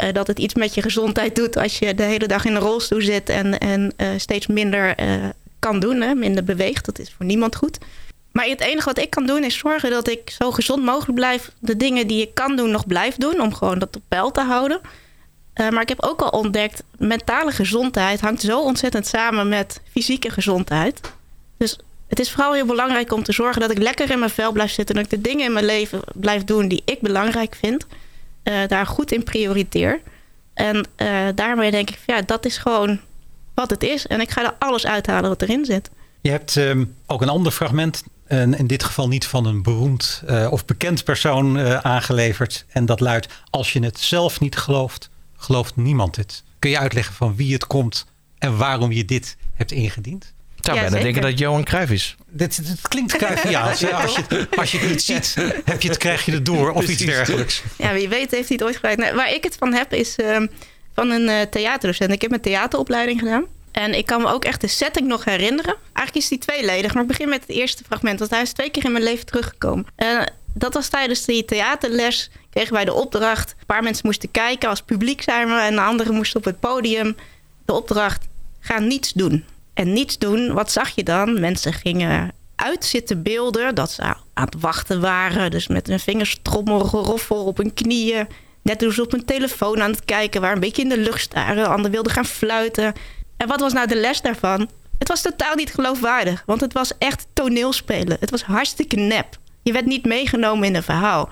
uh, 0.00 0.12
dat 0.12 0.26
het 0.26 0.38
iets 0.38 0.54
met 0.54 0.74
je 0.74 0.82
gezondheid 0.82 1.36
doet 1.36 1.56
als 1.56 1.78
je 1.78 1.94
de 1.94 2.02
hele 2.02 2.26
dag 2.26 2.44
in 2.44 2.54
een 2.54 2.60
rolstoel 2.60 3.00
zit 3.00 3.28
en, 3.28 3.58
en 3.58 3.92
uh, 3.96 4.08
steeds 4.16 4.46
minder 4.46 5.00
uh, 5.00 5.28
kan 5.58 5.80
doen, 5.80 6.00
hè, 6.00 6.14
minder 6.14 6.44
beweegt. 6.44 6.84
Dat 6.84 6.98
is 6.98 7.12
voor 7.16 7.26
niemand 7.26 7.56
goed. 7.56 7.78
Maar 8.32 8.46
het 8.46 8.60
enige 8.60 8.84
wat 8.84 8.98
ik 8.98 9.10
kan 9.10 9.26
doen 9.26 9.44
is 9.44 9.58
zorgen 9.58 9.90
dat 9.90 10.08
ik 10.08 10.30
zo 10.30 10.50
gezond 10.50 10.84
mogelijk 10.84 11.14
blijf. 11.14 11.50
De 11.58 11.76
dingen 11.76 12.06
die 12.06 12.22
ik 12.22 12.34
kan 12.34 12.56
doen 12.56 12.70
nog 12.70 12.86
blijf 12.86 13.16
doen. 13.16 13.40
Om 13.40 13.54
gewoon 13.54 13.78
dat 13.78 13.96
op 13.96 14.02
peil 14.08 14.30
te 14.30 14.40
houden. 14.40 14.80
Maar 15.54 15.82
ik 15.82 15.88
heb 15.88 16.02
ook 16.02 16.20
al 16.20 16.28
ontdekt, 16.28 16.82
mentale 16.98 17.50
gezondheid 17.50 18.20
hangt 18.20 18.40
zo 18.40 18.60
ontzettend 18.60 19.06
samen 19.06 19.48
met 19.48 19.80
fysieke 19.90 20.30
gezondheid. 20.30 21.00
Dus 21.56 21.78
het 22.08 22.18
is 22.20 22.30
vooral 22.30 22.52
heel 22.52 22.66
belangrijk 22.66 23.12
om 23.12 23.22
te 23.22 23.32
zorgen 23.32 23.60
dat 23.60 23.70
ik 23.70 23.78
lekker 23.78 24.10
in 24.10 24.18
mijn 24.18 24.30
vel 24.30 24.52
blijf 24.52 24.70
zitten. 24.70 24.94
Dat 24.94 25.04
ik 25.04 25.10
de 25.10 25.20
dingen 25.20 25.44
in 25.44 25.52
mijn 25.52 25.64
leven 25.64 26.00
blijf 26.14 26.44
doen 26.44 26.68
die 26.68 26.82
ik 26.84 27.00
belangrijk 27.00 27.54
vind. 27.54 27.86
Uh, 28.44 28.54
daar 28.68 28.86
goed 28.86 29.12
in 29.12 29.22
prioriteer. 29.22 30.00
En 30.54 30.86
uh, 30.96 31.26
daarmee 31.34 31.70
denk 31.70 31.90
ik, 31.90 31.98
ja, 32.06 32.20
dat 32.20 32.44
is 32.44 32.56
gewoon 32.56 33.00
wat 33.54 33.70
het 33.70 33.82
is. 33.82 34.06
En 34.06 34.20
ik 34.20 34.30
ga 34.30 34.44
er 34.44 34.54
alles 34.58 34.86
uithalen 34.86 35.28
wat 35.28 35.42
erin 35.42 35.64
zit. 35.64 35.90
Je 36.20 36.30
hebt 36.30 36.56
um, 36.56 36.94
ook 37.06 37.22
een 37.22 37.28
ander 37.28 37.52
fragment 37.52 38.02
en 38.24 38.54
in 38.54 38.66
dit 38.66 38.84
geval 38.84 39.08
niet 39.08 39.26
van 39.26 39.46
een 39.46 39.62
beroemd 39.62 40.22
uh, 40.28 40.52
of 40.52 40.64
bekend 40.64 41.04
persoon 41.04 41.58
aangeleverd. 41.84 42.64
En 42.68 42.86
dat 42.86 43.00
luidt, 43.00 43.28
als 43.50 43.72
je 43.72 43.82
het 43.82 44.00
zelf 44.00 44.40
niet 44.40 44.56
gelooft, 44.56 45.10
gelooft 45.36 45.76
niemand 45.76 46.16
het. 46.16 46.42
Kun 46.58 46.70
je 46.70 46.78
uitleggen 46.78 47.14
van 47.14 47.36
wie 47.36 47.52
het 47.52 47.66
komt 47.66 48.06
en 48.38 48.56
waarom 48.56 48.92
je 48.92 49.04
dit 49.04 49.36
hebt 49.54 49.72
ingediend? 49.72 50.32
Ik 50.58 50.64
zou 50.64 50.76
ja, 50.76 50.82
bijna 50.82 51.02
denken 51.02 51.22
dat 51.22 51.38
Johan 51.38 51.64
Cruijff 51.64 51.92
is. 51.92 52.16
Dit, 52.26 52.66
dit 52.66 52.88
klinkt 52.88 53.16
Cruyffiaans. 53.16 53.80
ja, 53.80 54.02
als, 54.02 54.16
je, 54.16 54.48
als 54.56 54.72
je 54.72 54.78
het 54.78 54.88
niet 54.88 55.02
ziet, 55.02 55.34
heb 55.64 55.82
je 55.82 55.88
het, 55.88 55.98
krijg 55.98 56.24
je 56.24 56.32
het 56.32 56.44
door 56.46 56.70
of 56.70 56.88
iets 56.88 57.04
dergelijks. 57.04 57.62
Ja, 57.76 57.92
wie 57.92 58.08
weet 58.08 58.30
heeft 58.30 58.48
hij 58.48 58.56
het 58.58 58.62
ooit 58.62 58.76
gelijk. 58.76 58.98
Nee, 58.98 59.12
waar 59.12 59.32
ik 59.32 59.44
het 59.44 59.56
van 59.58 59.72
heb 59.74 59.92
is 59.92 60.16
uh, 60.18 60.40
van 60.94 61.10
een 61.10 61.28
uh, 61.28 61.40
theaterdocent. 61.40 62.12
Ik 62.12 62.22
heb 62.22 62.32
een 62.32 62.40
theateropleiding 62.40 63.18
gedaan. 63.18 63.44
En 63.72 63.94
ik 63.94 64.06
kan 64.06 64.22
me 64.22 64.28
ook 64.28 64.44
echt 64.44 64.60
de 64.60 64.66
setting 64.66 65.06
nog 65.06 65.24
herinneren. 65.24 65.74
Eigenlijk 65.92 66.16
is 66.16 66.28
die 66.28 66.38
tweeledig, 66.38 66.94
maar 66.94 67.02
ik 67.02 67.08
begin 67.08 67.28
met 67.28 67.40
het 67.40 67.56
eerste 67.56 67.84
fragment. 67.84 68.18
Want 68.18 68.30
hij 68.30 68.42
is 68.42 68.52
twee 68.52 68.70
keer 68.70 68.84
in 68.84 68.92
mijn 68.92 69.04
leven 69.04 69.26
teruggekomen. 69.26 69.86
Uh, 69.96 70.22
dat 70.54 70.74
was 70.74 70.88
tijdens 70.88 71.24
die 71.24 71.44
theaterles. 71.44 72.30
Kregen 72.50 72.72
wij 72.72 72.84
de 72.84 72.92
opdracht. 72.92 73.54
Een 73.58 73.66
paar 73.66 73.82
mensen 73.82 74.06
moesten 74.06 74.30
kijken. 74.30 74.68
Als 74.68 74.82
publiek 74.82 75.22
zijn 75.22 75.48
we. 75.48 75.54
En 75.54 75.74
de 75.74 75.80
anderen 75.80 76.14
moesten 76.14 76.38
op 76.38 76.44
het 76.44 76.60
podium. 76.60 77.16
De 77.64 77.72
opdracht, 77.72 78.26
ga 78.60 78.78
niets 78.78 79.12
doen. 79.12 79.44
En 79.78 79.92
niets 79.92 80.18
doen, 80.18 80.52
wat 80.52 80.70
zag 80.70 80.90
je 80.94 81.02
dan? 81.02 81.40
Mensen 81.40 81.72
gingen 81.72 82.32
uitzitten 82.56 83.22
beelden 83.22 83.74
dat 83.74 83.90
ze 83.90 84.02
aan 84.02 84.16
het 84.34 84.60
wachten 84.60 85.00
waren. 85.00 85.50
Dus 85.50 85.66
met 85.66 85.86
hun 85.86 86.00
vingers 86.00 86.38
trommel, 86.42 86.80
geroffel 86.80 87.44
op 87.44 87.56
hun 87.56 87.74
knieën. 87.74 88.28
Net 88.62 88.84
ze 88.90 89.02
op 89.02 89.10
hun 89.10 89.24
telefoon 89.24 89.82
aan 89.82 89.90
het 89.90 90.04
kijken, 90.04 90.40
waar 90.40 90.52
een 90.52 90.60
beetje 90.60 90.82
in 90.82 90.88
de 90.88 90.98
lucht 90.98 91.20
staren. 91.20 91.68
Anderen 91.68 91.90
wilden 91.90 92.12
gaan 92.12 92.24
fluiten. 92.24 92.92
En 93.36 93.48
wat 93.48 93.60
was 93.60 93.72
nou 93.72 93.86
de 93.86 93.96
les 93.96 94.20
daarvan? 94.20 94.68
Het 94.98 95.08
was 95.08 95.22
totaal 95.22 95.54
niet 95.54 95.74
geloofwaardig, 95.74 96.42
want 96.46 96.60
het 96.60 96.72
was 96.72 96.92
echt 96.98 97.26
toneelspelen. 97.32 98.16
Het 98.20 98.30
was 98.30 98.42
hartstikke 98.42 98.96
nep. 98.96 99.38
Je 99.62 99.72
werd 99.72 99.86
niet 99.86 100.04
meegenomen 100.04 100.66
in 100.66 100.74
een 100.74 100.82
verhaal. 100.82 101.28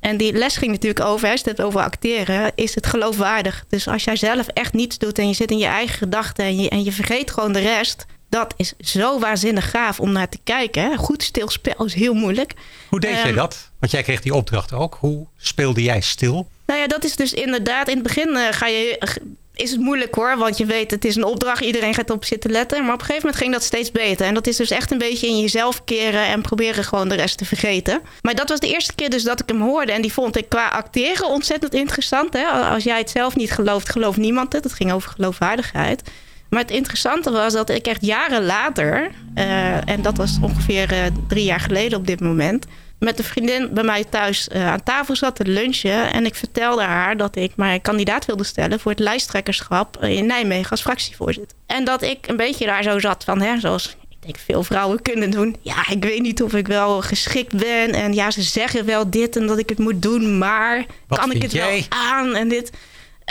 En 0.00 0.16
die 0.16 0.32
les 0.32 0.56
ging 0.56 0.70
natuurlijk 0.70 1.04
over, 1.04 1.30
als 1.30 1.40
je 1.40 1.50
het 1.50 1.62
over 1.62 1.80
acteren, 1.80 2.52
is 2.54 2.74
het 2.74 2.86
geloofwaardig. 2.86 3.64
Dus 3.68 3.88
als 3.88 4.04
jij 4.04 4.16
zelf 4.16 4.46
echt 4.46 4.72
niets 4.72 4.98
doet 4.98 5.18
en 5.18 5.28
je 5.28 5.34
zit 5.34 5.50
in 5.50 5.58
je 5.58 5.66
eigen 5.66 5.96
gedachten 5.96 6.44
en 6.44 6.60
je, 6.60 6.68
en 6.68 6.84
je 6.84 6.92
vergeet 6.92 7.30
gewoon 7.30 7.52
de 7.52 7.60
rest, 7.60 8.06
dat 8.28 8.54
is 8.56 8.74
zo 8.78 9.18
waanzinnig 9.18 9.70
gaaf 9.70 10.00
om 10.00 10.12
naar 10.12 10.28
te 10.28 10.38
kijken. 10.44 10.82
Hè? 10.82 10.96
Goed 10.96 11.22
stilspel 11.22 11.84
is 11.84 11.94
heel 11.94 12.14
moeilijk. 12.14 12.54
Hoe 12.88 13.00
deed 13.00 13.16
um, 13.16 13.22
jij 13.22 13.32
dat? 13.32 13.70
Want 13.78 13.92
jij 13.92 14.02
kreeg 14.02 14.20
die 14.20 14.34
opdracht 14.34 14.72
ook. 14.72 14.96
Hoe 15.00 15.26
speelde 15.36 15.82
jij 15.82 16.00
stil? 16.00 16.48
Nou 16.66 16.80
ja, 16.80 16.86
dat 16.86 17.04
is 17.04 17.16
dus 17.16 17.32
inderdaad. 17.32 17.88
In 17.88 17.94
het 17.94 18.02
begin 18.02 18.28
uh, 18.28 18.46
ga 18.50 18.66
je 18.66 19.16
is 19.58 19.70
het 19.70 19.80
moeilijk 19.80 20.14
hoor. 20.14 20.36
Want 20.36 20.58
je 20.58 20.66
weet, 20.66 20.90
het 20.90 21.04
is 21.04 21.16
een 21.16 21.24
opdracht. 21.24 21.60
Iedereen 21.60 21.94
gaat 21.94 22.10
op 22.10 22.24
zitten 22.24 22.50
letten. 22.50 22.84
Maar 22.84 22.94
op 22.94 23.00
een 23.00 23.06
gegeven 23.06 23.22
moment 23.22 23.42
ging 23.42 23.52
dat 23.52 23.62
steeds 23.62 23.90
beter. 23.90 24.26
En 24.26 24.34
dat 24.34 24.46
is 24.46 24.56
dus 24.56 24.70
echt 24.70 24.90
een 24.90 24.98
beetje 24.98 25.26
in 25.26 25.40
jezelf 25.40 25.84
keren 25.84 26.26
en 26.26 26.42
proberen 26.42 26.84
gewoon 26.84 27.08
de 27.08 27.14
rest 27.14 27.38
te 27.38 27.44
vergeten. 27.44 28.00
Maar 28.22 28.34
dat 28.34 28.48
was 28.48 28.60
de 28.60 28.68
eerste 28.68 28.94
keer 28.94 29.10
dus 29.10 29.22
dat 29.22 29.40
ik 29.40 29.48
hem 29.48 29.60
hoorde. 29.60 29.92
En 29.92 30.02
die 30.02 30.12
vond 30.12 30.36
ik 30.36 30.48
qua 30.48 30.68
acteren 30.68 31.28
ontzettend 31.28 31.74
interessant. 31.74 32.32
Hè? 32.32 32.44
Als 32.46 32.84
jij 32.84 32.98
het 32.98 33.10
zelf 33.10 33.36
niet 33.36 33.50
gelooft, 33.50 33.88
gelooft 33.88 34.18
niemand 34.18 34.52
het. 34.52 34.64
Het 34.64 34.72
ging 34.72 34.92
over 34.92 35.10
geloofwaardigheid. 35.10 36.02
Maar 36.48 36.60
het 36.60 36.70
interessante 36.70 37.30
was 37.30 37.52
dat 37.52 37.70
ik 37.70 37.86
echt 37.86 38.04
jaren 38.04 38.44
later, 38.44 39.10
uh, 39.34 39.88
en 39.88 40.02
dat 40.02 40.16
was 40.16 40.38
ongeveer 40.42 40.92
uh, 40.92 40.98
drie 41.28 41.44
jaar 41.44 41.60
geleden 41.60 41.98
op 41.98 42.06
dit 42.06 42.20
moment, 42.20 42.66
met 42.98 43.18
een 43.18 43.24
vriendin 43.24 43.68
bij 43.72 43.84
mij 43.84 44.04
thuis 44.04 44.48
uh, 44.52 44.68
aan 44.68 44.82
tafel 44.82 45.16
zat 45.16 45.36
te 45.36 45.44
lunchen. 45.44 46.12
En 46.12 46.26
ik 46.26 46.34
vertelde 46.34 46.82
haar 46.82 47.16
dat 47.16 47.36
ik 47.36 47.52
mij 47.56 47.80
kandidaat 47.80 48.24
wilde 48.24 48.44
stellen 48.44 48.80
voor 48.80 48.90
het 48.90 49.00
lijsttrekkerschap 49.00 50.04
in 50.04 50.26
Nijmegen 50.26 50.70
als 50.70 50.80
fractievoorzitter. 50.80 51.56
En 51.66 51.84
dat 51.84 52.02
ik 52.02 52.28
een 52.28 52.36
beetje 52.36 52.66
daar 52.66 52.82
zo 52.82 52.98
zat 52.98 53.24
van, 53.24 53.40
hè, 53.40 53.60
zoals 53.60 53.96
ik 54.08 54.16
denk 54.20 54.38
veel 54.38 54.62
vrouwen 54.62 55.02
kunnen 55.02 55.30
doen. 55.30 55.56
Ja, 55.60 55.88
ik 55.88 56.02
weet 56.02 56.22
niet 56.22 56.42
of 56.42 56.54
ik 56.54 56.66
wel 56.66 57.00
geschikt 57.00 57.56
ben. 57.56 57.92
En 57.92 58.14
ja, 58.14 58.30
ze 58.30 58.42
zeggen 58.42 58.84
wel 58.84 59.10
dit 59.10 59.36
en 59.36 59.46
dat 59.46 59.58
ik 59.58 59.68
het 59.68 59.78
moet 59.78 60.02
doen, 60.02 60.38
maar 60.38 60.86
Wat 61.06 61.18
kan 61.18 61.32
ik 61.32 61.42
het 61.42 61.52
jij? 61.52 61.86
wel 61.88 61.98
aan 62.00 62.34
en 62.34 62.48
dit. 62.48 62.70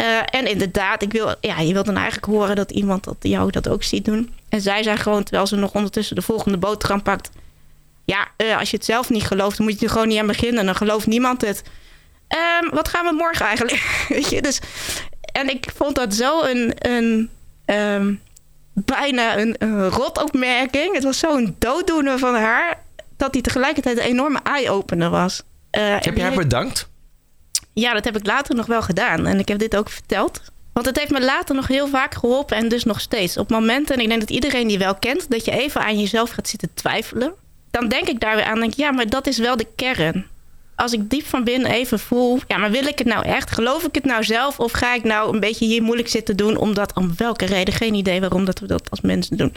Uh, 0.02 0.18
en 0.30 0.48
inderdaad, 0.48 1.02
ik 1.02 1.12
wil, 1.12 1.36
ja, 1.42 1.60
je 1.60 1.74
wilt 1.74 1.86
dan 1.86 1.96
eigenlijk 1.96 2.26
horen 2.26 2.56
dat 2.56 2.72
iemand 2.72 3.04
dat 3.04 3.16
jou 3.20 3.52
dat 3.52 3.70
ook 3.70 3.84
ziet 3.84 4.06
doen. 4.06 4.34
En 4.50 4.62
zij 4.62 4.84
zei 4.84 4.98
gewoon, 4.98 5.24
terwijl 5.24 5.48
ze 5.48 5.56
nog 5.56 5.74
ondertussen 5.74 6.16
de 6.16 6.22
volgende 6.22 6.58
boterham 6.58 7.02
pakt 7.02 7.30
ja, 8.08 8.28
uh, 8.38 8.58
als 8.60 8.70
je 8.70 8.78
het 8.78 8.86
zelf 8.86 9.10
niet 9.10 9.24
gelooft, 9.24 9.58
dan 9.58 9.66
moet 9.66 9.80
je 9.80 9.86
er 9.86 9.92
gewoon 9.92 10.08
niet 10.08 10.20
aan 10.20 10.28
beginnen. 10.28 10.66
Dan 10.66 10.76
gelooft 10.76 11.08
niemand 11.08 11.42
het. 11.42 11.64
Um, 12.62 12.70
wat 12.70 12.88
gaan 12.88 13.06
we 13.06 13.12
morgen 13.12 13.46
eigenlijk? 13.46 13.82
Weet 14.10 14.30
je, 14.30 14.42
dus. 14.42 14.60
En 15.32 15.50
ik 15.50 15.72
vond 15.76 15.96
dat 15.96 16.14
zo 16.14 16.42
een. 16.42 16.74
een 16.78 17.30
um, 17.66 18.22
bijna 18.74 19.38
een, 19.38 19.56
een 19.60 19.90
rotopmerking. 19.90 20.94
Het 20.94 21.04
was 21.04 21.20
zo'n 21.20 21.56
dooddoener 21.60 22.20
van 22.20 22.36
haar. 22.36 22.84
dat 23.18 23.34
die 23.34 23.42
tegelijkertijd 23.42 23.98
een 23.98 24.04
enorme 24.04 24.40
eye-opener 24.44 25.10
was. 25.10 25.44
Uh, 25.72 25.96
heb 26.00 26.16
je 26.16 26.22
haar 26.22 26.34
bedankt? 26.34 26.90
Ja, 27.74 27.94
dat 27.94 28.06
heb 28.06 28.18
ik 28.18 28.26
later 28.26 28.56
nog 28.56 28.66
wel 28.66 28.82
gedaan. 28.82 29.26
En 29.26 29.40
ik 29.40 29.48
heb 29.48 29.60
dit 29.60 29.76
ook 29.76 29.90
verteld. 29.90 30.42
Want 30.74 30.86
het 30.86 30.98
heeft 30.98 31.12
me 31.12 31.22
later 31.22 31.56
nog 31.56 31.68
heel 31.68 31.88
vaak 31.88 32.14
geholpen 32.14 32.58
en 32.58 32.68
dus 32.68 32.84
nog 32.84 33.02
steeds. 33.02 33.38
Op 33.38 33.50
momenten, 33.50 33.96
en 33.96 34.02
ik 34.02 34.08
denk 34.08 34.20
dat 34.20 34.30
iedereen 34.30 34.68
die 34.68 34.78
wel 34.78 34.96
kent, 34.96 35.32
dat 35.32 35.46
je 35.46 35.52
even 35.52 35.82
aan 35.82 36.00
jezelf 36.00 36.30
gaat 36.30 36.48
zitten 36.48 36.74
twijfelen 36.74 37.34
dan 37.80 37.90
denk 37.90 38.08
ik 38.08 38.20
daar 38.20 38.36
weer 38.36 38.46
aan. 38.46 38.60
Denk, 38.60 38.74
ja, 38.74 38.92
maar 38.92 39.10
dat 39.10 39.28
is 39.28 39.38
wel 39.38 39.58
de 39.58 39.68
kern. 39.76 40.26
Als 40.76 40.94
ik 40.94 41.10
diep 41.10 41.26
van 41.26 41.44
binnen 41.44 41.72
even 41.72 42.00
voel, 42.00 42.40
ja, 42.48 42.58
maar 42.58 42.72
wil 42.72 42.86
ik 42.86 42.98
het 42.98 43.08
nou 43.08 43.26
echt? 43.26 43.52
Geloof 43.52 43.84
ik 43.84 43.96
het 43.96 44.06
nou 44.06 44.24
zelf? 44.24 44.60
Of 44.60 44.72
ga 44.72 44.94
ik 44.94 45.04
nou 45.04 45.34
een 45.34 45.40
beetje 45.40 45.66
hier 45.66 45.84
moeilijk 45.84 46.10
zitten 46.10 46.38
doen, 46.38 46.58
omdat 46.58 46.94
om 46.94 47.14
welke 47.18 47.46
reden? 47.46 47.74
Geen 47.74 47.94
idee 47.94 48.20
waarom 48.20 48.46
dat 48.46 48.60
we 48.60 48.68
dat 48.68 48.90
als 48.90 49.02
mensen 49.02 49.38
doen. 49.38 49.54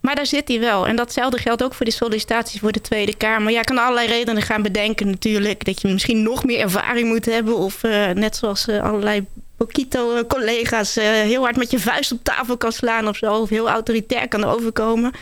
Maar 0.00 0.14
daar 0.14 0.26
zit 0.26 0.48
hij 0.48 0.60
wel. 0.60 0.86
En 0.86 0.96
datzelfde 0.96 1.38
geldt 1.38 1.62
ook 1.62 1.74
voor 1.74 1.86
de 1.86 1.92
sollicitaties 1.92 2.60
voor 2.60 2.72
de 2.72 2.80
Tweede 2.80 3.16
Kamer. 3.16 3.52
Ja, 3.52 3.60
kan 3.60 3.78
allerlei 3.78 4.06
redenen 4.06 4.42
gaan 4.42 4.62
bedenken 4.62 5.10
natuurlijk. 5.10 5.64
Dat 5.64 5.80
je 5.80 5.88
misschien 5.88 6.22
nog 6.22 6.44
meer 6.44 6.60
ervaring 6.60 7.08
moet 7.08 7.24
hebben. 7.24 7.56
Of 7.56 7.84
uh, 7.84 8.10
net 8.10 8.36
zoals 8.36 8.68
uh, 8.68 8.82
allerlei 8.82 9.26
Bokito-collega's... 9.56 10.96
Uh, 10.96 11.04
heel 11.04 11.42
hard 11.42 11.56
met 11.56 11.70
je 11.70 11.78
vuist 11.78 12.12
op 12.12 12.18
tafel 12.22 12.56
kan 12.56 12.72
slaan 12.72 13.08
of 13.08 13.16
zo. 13.16 13.34
Of 13.34 13.48
heel 13.48 13.68
autoritair 13.68 14.28
kan 14.28 14.44
overkomen. 14.44 15.12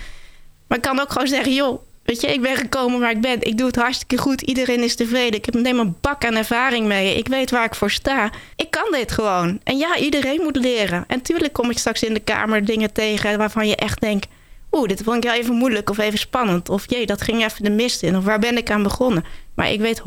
Maar 0.66 0.78
ik 0.78 0.84
kan 0.84 1.00
ook 1.00 1.12
gewoon 1.12 1.28
zeggen... 1.28 1.54
joh, 1.54 1.82
weet 2.04 2.20
je, 2.20 2.26
ik 2.26 2.42
ben 2.42 2.56
gekomen 2.56 3.00
waar 3.00 3.10
ik 3.10 3.20
ben. 3.20 3.42
Ik 3.42 3.58
doe 3.58 3.66
het 3.66 3.76
hartstikke 3.76 4.18
goed. 4.18 4.42
Iedereen 4.42 4.82
is 4.82 4.94
tevreden. 4.94 5.38
Ik 5.38 5.44
heb 5.44 5.54
neem 5.54 5.78
een 5.78 5.96
bak 6.00 6.24
aan 6.24 6.36
ervaring 6.36 6.86
mee. 6.86 7.16
Ik 7.16 7.28
weet 7.28 7.50
waar 7.50 7.64
ik 7.64 7.74
voor 7.74 7.90
sta. 7.90 8.30
Ik 8.56 8.70
kan 8.70 8.86
dit 8.90 9.12
gewoon. 9.12 9.60
En 9.64 9.76
ja, 9.76 9.96
iedereen 9.96 10.42
moet 10.42 10.56
leren. 10.56 11.04
En 11.06 11.22
tuurlijk 11.22 11.52
kom 11.52 11.70
ik 11.70 11.78
straks 11.78 12.02
in 12.02 12.14
de 12.14 12.20
Kamer 12.20 12.64
dingen 12.64 12.92
tegen... 12.92 13.38
waarvan 13.38 13.68
je 13.68 13.76
echt 13.76 14.00
denkt 14.00 14.26
oeh, 14.74 14.88
dit 14.88 15.02
vond 15.04 15.16
ik 15.16 15.30
wel 15.30 15.40
even 15.40 15.54
moeilijk 15.54 15.90
of 15.90 15.98
even 15.98 16.18
spannend. 16.18 16.68
Of 16.68 16.90
jee, 16.90 17.06
dat 17.06 17.22
ging 17.22 17.44
even 17.44 17.64
de 17.64 17.70
mist 17.70 18.02
in. 18.02 18.16
Of 18.16 18.24
waar 18.24 18.38
ben 18.38 18.56
ik 18.56 18.70
aan 18.70 18.82
begonnen? 18.82 19.24
Maar 19.54 19.70
ik 19.70 19.80
weet 19.80 20.02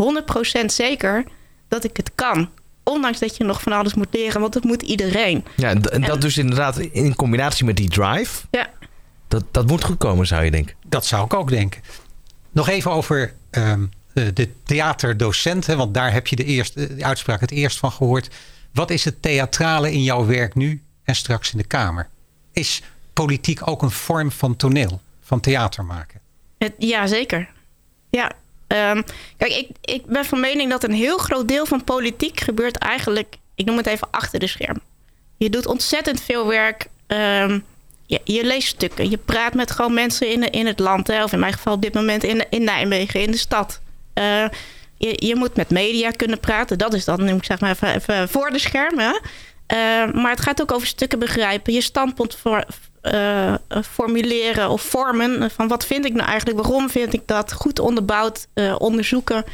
100% 0.62 0.66
zeker 0.66 1.24
dat 1.68 1.84
ik 1.84 1.98
het 1.98 2.12
kan. 2.16 2.50
Ondanks 2.84 3.20
dat 3.20 3.38
je 3.38 3.44
nog 3.44 3.62
van 3.62 3.72
alles 3.72 3.94
moet 3.94 4.08
leren, 4.12 4.42
want 4.42 4.54
dat 4.54 4.64
moet 4.64 4.82
iedereen. 4.82 5.46
Ja, 5.56 5.70
en 5.70 6.02
dat 6.02 6.22
dus 6.22 6.38
inderdaad 6.38 6.78
in 6.78 7.16
combinatie 7.16 7.66
met 7.66 7.78
die 7.78 7.90
drive. 7.90 8.46
Ja. 8.52 8.70
Dat, 9.28 9.44
dat 9.52 9.68
moet 9.68 9.84
goed 9.84 9.98
komen, 9.98 10.28
zou 10.28 10.44
je 10.44 10.52
denken. 10.52 10.76
Dat 10.86 11.06
zou 11.06 11.26
ik 11.26 11.34
ook 11.34 11.50
denken. 11.50 11.82
Nog 12.52 12.70
even 12.70 12.92
over 12.92 13.34
ehm, 13.50 13.86
de 14.13 14.50
theaterdocenten, 14.63 15.78
want 15.78 15.94
daar 15.94 16.13
heb 16.13 16.28
je 16.28 16.36
de, 16.36 16.44
eerste, 16.44 16.96
de 16.96 17.04
uitspraak 17.04 17.42
het 17.42 17.52
eerst 17.52 17.78
van 17.78 17.92
gehoord. 17.92 18.36
Wat 18.74 18.92
is 18.92 19.06
het 19.06 19.22
theatrale 19.22 19.92
in 19.92 20.04
jouw 20.04 20.26
werk 20.26 20.56
nu 20.56 20.82
en 21.04 21.16
straks 21.16 21.52
in 21.52 21.58
de 21.58 21.63
Kamer? 21.63 22.10
Is 22.54 22.82
politiek 23.13 23.68
ook 23.68 23.82
een 23.82 23.92
vorm 23.92 24.32
van 24.32 24.56
toneel, 24.56 25.02
van 25.22 25.40
theater 25.40 25.86
maken? 25.86 26.20
Het, 26.58 26.74
ja, 26.78 27.08
zeker. 27.08 27.50
Ja. 28.10 28.32
Um, 28.68 29.04
kijk, 29.38 29.54
ik, 29.54 29.70
ik 29.82 30.06
ben 30.06 30.26
van 30.26 30.40
mening 30.40 30.70
dat 30.70 30.84
een 30.84 30.94
heel 30.94 31.18
groot 31.18 31.48
deel 31.48 31.66
van 31.66 31.84
politiek 31.84 32.40
gebeurt 32.40 32.78
eigenlijk, 32.78 33.38
ik 33.56 33.66
noem 33.66 33.78
het 33.78 33.86
even 33.86 34.08
achter 34.12 34.40
de 34.40 34.48
scherm. 34.48 34.80
Je 35.38 35.50
doet 35.50 35.66
ontzettend 35.66 36.22
veel 36.22 36.48
werk. 36.48 36.88
Um, 37.08 37.63
je, 38.08 38.43
leest 38.43 38.67
stukken, 38.67 39.10
je 39.10 39.17
praat 39.17 39.54
met 39.54 39.72
gewoon 39.72 39.93
mensen 39.93 40.30
in, 40.30 40.52
in 40.52 40.65
het 40.65 40.80
land, 40.80 41.08
hè, 41.08 41.24
of 41.24 41.34
in 41.34 41.39
mijn 41.39 41.54
geval 41.54 41.74
op 41.74 41.82
dit 41.82 41.93
moment 41.93 42.24
in, 42.24 42.46
in 42.50 42.63
Nijmegen, 42.63 43.22
in 43.22 43.32
de 43.32 43.38
stad. 43.38 43.80
Uh, 44.13 44.46
je, 44.98 45.26
je, 45.26 45.36
moet 45.36 45.56
met 45.56 45.70
media 45.70 46.12
kunnen 46.12 46.39
praten. 46.39 46.78
Dat 46.78 46.93
is 46.93 47.06
dan, 47.06 47.26
noem 47.26 47.38
ik 47.38 47.43
zeg 47.43 47.60
maar 47.60 47.72
even, 47.72 47.96
even 47.96 48.30
voor 48.30 48.50
de 48.50 48.60
schermen. 48.60 49.22
Uh, 49.74 49.78
maar 50.13 50.32
het 50.32 50.41
gaat 50.41 50.62
ook 50.62 50.72
over 50.72 50.88
stukken 50.88 51.20
begrijpen, 51.20 51.74
je 51.74 51.82
standpunt 51.82 52.36
voor, 52.36 52.65
uh, 53.02 53.56
formuleren 53.91 54.70
of 54.70 54.82
vormen. 54.82 55.52
Van 55.52 55.67
wat 55.67 55.86
vind 55.86 56.06
ik 56.06 56.13
nou 56.13 56.28
eigenlijk? 56.28 56.60
Waarom 56.60 56.89
vind 56.89 57.13
ik 57.13 57.22
dat? 57.26 57.54
Goed 57.54 57.80
onderbouwd 57.80 58.48
onderzoeken. 58.78 59.46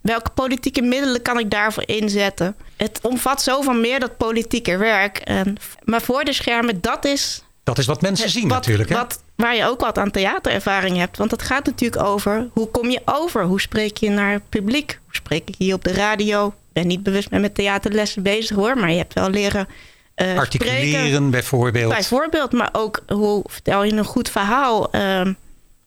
Welke 0.00 0.30
politieke 0.30 0.82
middelen 0.82 1.22
kan 1.22 1.38
ik 1.38 1.50
daarvoor 1.50 1.82
inzetten? 1.86 2.56
Het 2.76 2.98
omvat 3.02 3.42
zoveel 3.42 3.74
meer 3.74 4.00
dat 4.00 4.16
politieke 4.16 4.76
werk. 4.76 5.18
En, 5.18 5.56
maar 5.84 6.02
voor 6.02 6.24
de 6.24 6.32
schermen, 6.32 6.80
dat 6.80 7.04
is. 7.04 7.42
Dat 7.68 7.78
is 7.78 7.86
wat 7.86 8.00
mensen 8.00 8.30
zien, 8.30 8.46
natuurlijk. 8.46 8.88
Hè? 8.88 8.94
Wat, 8.94 9.22
waar 9.36 9.56
je 9.56 9.64
ook 9.64 9.80
wat 9.80 9.98
aan 9.98 10.10
theaterervaring 10.10 10.96
hebt. 10.96 11.16
Want 11.16 11.30
het 11.30 11.42
gaat 11.42 11.66
natuurlijk 11.66 12.02
over 12.02 12.48
hoe 12.52 12.66
kom 12.68 12.90
je 12.90 13.00
over? 13.04 13.44
Hoe 13.44 13.60
spreek 13.60 13.96
je 13.96 14.10
naar 14.10 14.32
het 14.32 14.48
publiek? 14.48 14.98
Hoe 15.04 15.14
spreek 15.14 15.48
ik 15.48 15.54
hier 15.58 15.74
op 15.74 15.84
de 15.84 15.92
radio? 15.92 16.46
Ik 16.46 16.52
ben 16.72 16.86
niet 16.86 17.02
bewust 17.02 17.30
met 17.30 17.40
mijn 17.40 17.52
theaterlessen 17.52 18.22
bezig 18.22 18.56
hoor, 18.56 18.78
maar 18.78 18.90
je 18.90 18.96
hebt 18.96 19.14
wel 19.14 19.30
leren 19.30 19.68
uh, 20.16 20.38
Articuleren 20.38 21.30
bijvoorbeeld. 21.30 21.92
Bijvoorbeeld, 21.92 22.52
maar 22.52 22.68
ook 22.72 23.02
hoe 23.06 23.44
vertel 23.46 23.84
je 23.84 23.92
een 23.92 24.04
goed 24.04 24.30
verhaal. 24.30 24.96
Uh, 24.96 25.26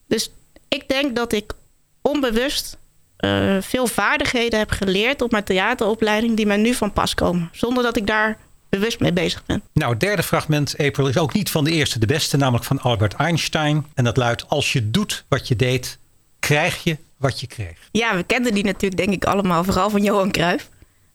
dus 0.07 0.31
ik 0.67 0.87
denk 0.87 1.15
dat 1.15 1.33
ik 1.33 1.53
onbewust 2.01 2.77
uh, 3.19 3.57
veel 3.61 3.87
vaardigheden 3.87 4.59
heb 4.59 4.71
geleerd 4.71 5.21
op 5.21 5.31
mijn 5.31 5.43
theateropleiding 5.43 6.35
die 6.35 6.45
mij 6.45 6.57
nu 6.57 6.73
van 6.73 6.93
pas 6.93 7.13
komen. 7.13 7.49
Zonder 7.51 7.83
dat 7.83 7.97
ik 7.97 8.07
daar 8.07 8.37
bewust 8.71 8.99
mee 8.99 9.13
bezig 9.13 9.45
ben. 9.45 9.61
Nou, 9.73 9.91
het 9.91 9.99
derde 9.99 10.23
fragment, 10.23 10.77
April, 10.77 11.07
is 11.07 11.17
ook 11.17 11.33
niet 11.33 11.49
van 11.49 11.63
de 11.63 11.71
eerste 11.71 11.99
de 11.99 12.05
beste, 12.05 12.37
namelijk 12.37 12.65
van 12.65 12.79
Albert 12.79 13.13
Einstein. 13.13 13.85
En 13.93 14.03
dat 14.03 14.17
luidt: 14.17 14.49
Als 14.49 14.73
je 14.73 14.91
doet 14.91 15.23
wat 15.27 15.47
je 15.47 15.55
deed, 15.55 15.97
krijg 16.39 16.83
je 16.83 16.97
wat 17.17 17.39
je 17.39 17.47
kreeg. 17.47 17.77
Ja, 17.91 18.15
we 18.15 18.23
kenden 18.23 18.53
die 18.53 18.63
natuurlijk, 18.63 19.01
denk 19.01 19.13
ik, 19.13 19.25
allemaal, 19.25 19.63
vooral 19.63 19.89
van 19.89 20.03
Johan 20.03 20.31
Cruijff. 20.31 20.69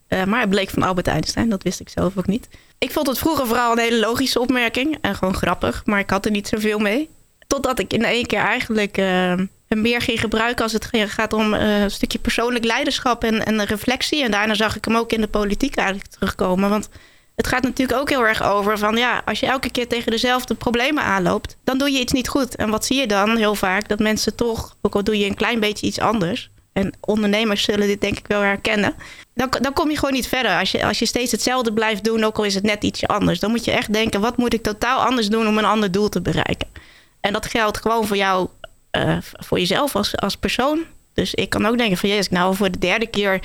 Uh, 0.08 0.24
maar 0.24 0.40
het 0.40 0.50
bleek 0.50 0.70
van 0.70 0.82
Albert 0.82 1.06
Einstein, 1.06 1.48
dat 1.48 1.62
wist 1.62 1.80
ik 1.80 1.88
zelf 1.88 2.16
ook 2.16 2.26
niet. 2.26 2.48
Ik 2.78 2.90
vond 2.90 3.06
het 3.06 3.18
vroeger 3.18 3.46
vooral 3.46 3.72
een 3.72 3.78
hele 3.78 3.98
logische 3.98 4.40
opmerking 4.40 4.98
en 5.00 5.14
gewoon 5.14 5.34
grappig, 5.34 5.82
maar 5.84 5.98
ik 5.98 6.10
had 6.10 6.24
er 6.24 6.30
niet 6.30 6.48
zoveel 6.48 6.78
mee. 6.78 7.08
Totdat 7.46 7.78
ik 7.78 7.92
in 7.92 8.04
één 8.04 8.26
keer 8.26 8.38
eigenlijk 8.38 8.98
uh, 8.98 9.34
meer 9.68 10.00
ging 10.00 10.20
gebruiken 10.20 10.62
als 10.62 10.72
het 10.72 10.88
gaat 10.92 11.32
om 11.32 11.54
uh, 11.54 11.80
een 11.80 11.90
stukje 11.90 12.18
persoonlijk 12.18 12.64
leiderschap 12.64 13.24
en, 13.24 13.44
en 13.46 13.64
reflectie. 13.64 14.22
En 14.22 14.30
daarna 14.30 14.54
zag 14.54 14.76
ik 14.76 14.84
hem 14.84 14.96
ook 14.96 15.12
in 15.12 15.20
de 15.20 15.28
politiek 15.28 15.76
eigenlijk 15.76 16.08
terugkomen. 16.08 16.70
Want 16.70 16.88
het 17.36 17.46
gaat 17.46 17.62
natuurlijk 17.62 17.98
ook 17.98 18.08
heel 18.08 18.26
erg 18.26 18.42
over 18.42 18.78
van 18.78 18.96
ja, 18.96 19.22
als 19.24 19.40
je 19.40 19.46
elke 19.46 19.70
keer 19.70 19.88
tegen 19.88 20.10
dezelfde 20.10 20.54
problemen 20.54 21.02
aanloopt, 21.02 21.56
dan 21.64 21.78
doe 21.78 21.90
je 21.90 22.00
iets 22.00 22.12
niet 22.12 22.28
goed. 22.28 22.56
En 22.56 22.70
wat 22.70 22.84
zie 22.84 23.00
je 23.00 23.06
dan 23.06 23.36
heel 23.36 23.54
vaak? 23.54 23.88
Dat 23.88 23.98
mensen 23.98 24.34
toch, 24.34 24.76
ook 24.82 24.94
al 24.94 25.04
doe 25.04 25.18
je 25.18 25.26
een 25.26 25.34
klein 25.34 25.60
beetje 25.60 25.86
iets 25.86 26.00
anders, 26.00 26.50
en 26.76 26.92
ondernemers 27.00 27.62
zullen 27.62 27.86
dit 27.86 28.00
denk 28.00 28.18
ik 28.18 28.26
wel 28.26 28.40
herkennen. 28.40 28.94
Dan, 29.34 29.48
dan 29.60 29.72
kom 29.72 29.90
je 29.90 29.96
gewoon 29.96 30.14
niet 30.14 30.28
verder. 30.28 30.58
Als 30.58 30.70
je, 30.70 30.86
als 30.86 30.98
je 30.98 31.06
steeds 31.06 31.32
hetzelfde 31.32 31.72
blijft 31.72 32.04
doen, 32.04 32.24
ook 32.24 32.38
al 32.38 32.44
is 32.44 32.54
het 32.54 32.64
net 32.64 32.84
ietsje 32.84 33.06
anders. 33.06 33.40
Dan 33.40 33.50
moet 33.50 33.64
je 33.64 33.70
echt 33.70 33.92
denken, 33.92 34.20
wat 34.20 34.36
moet 34.36 34.54
ik 34.54 34.62
totaal 34.62 35.04
anders 35.04 35.28
doen 35.28 35.46
om 35.46 35.58
een 35.58 35.64
ander 35.64 35.92
doel 35.92 36.08
te 36.08 36.20
bereiken? 36.20 36.68
En 37.20 37.32
dat 37.32 37.46
geldt 37.46 37.78
gewoon 37.78 38.06
voor 38.06 38.16
jou, 38.16 38.48
uh, 38.92 39.16
voor 39.20 39.58
jezelf 39.58 39.96
als, 39.96 40.16
als 40.16 40.36
persoon. 40.36 40.84
Dus 41.14 41.34
ik 41.34 41.50
kan 41.50 41.66
ook 41.66 41.78
denken 41.78 41.96
van, 41.96 42.08
jezus, 42.08 42.28
nou 42.28 42.56
voor 42.56 42.70
de 42.70 42.78
derde 42.78 43.06
keer 43.06 43.40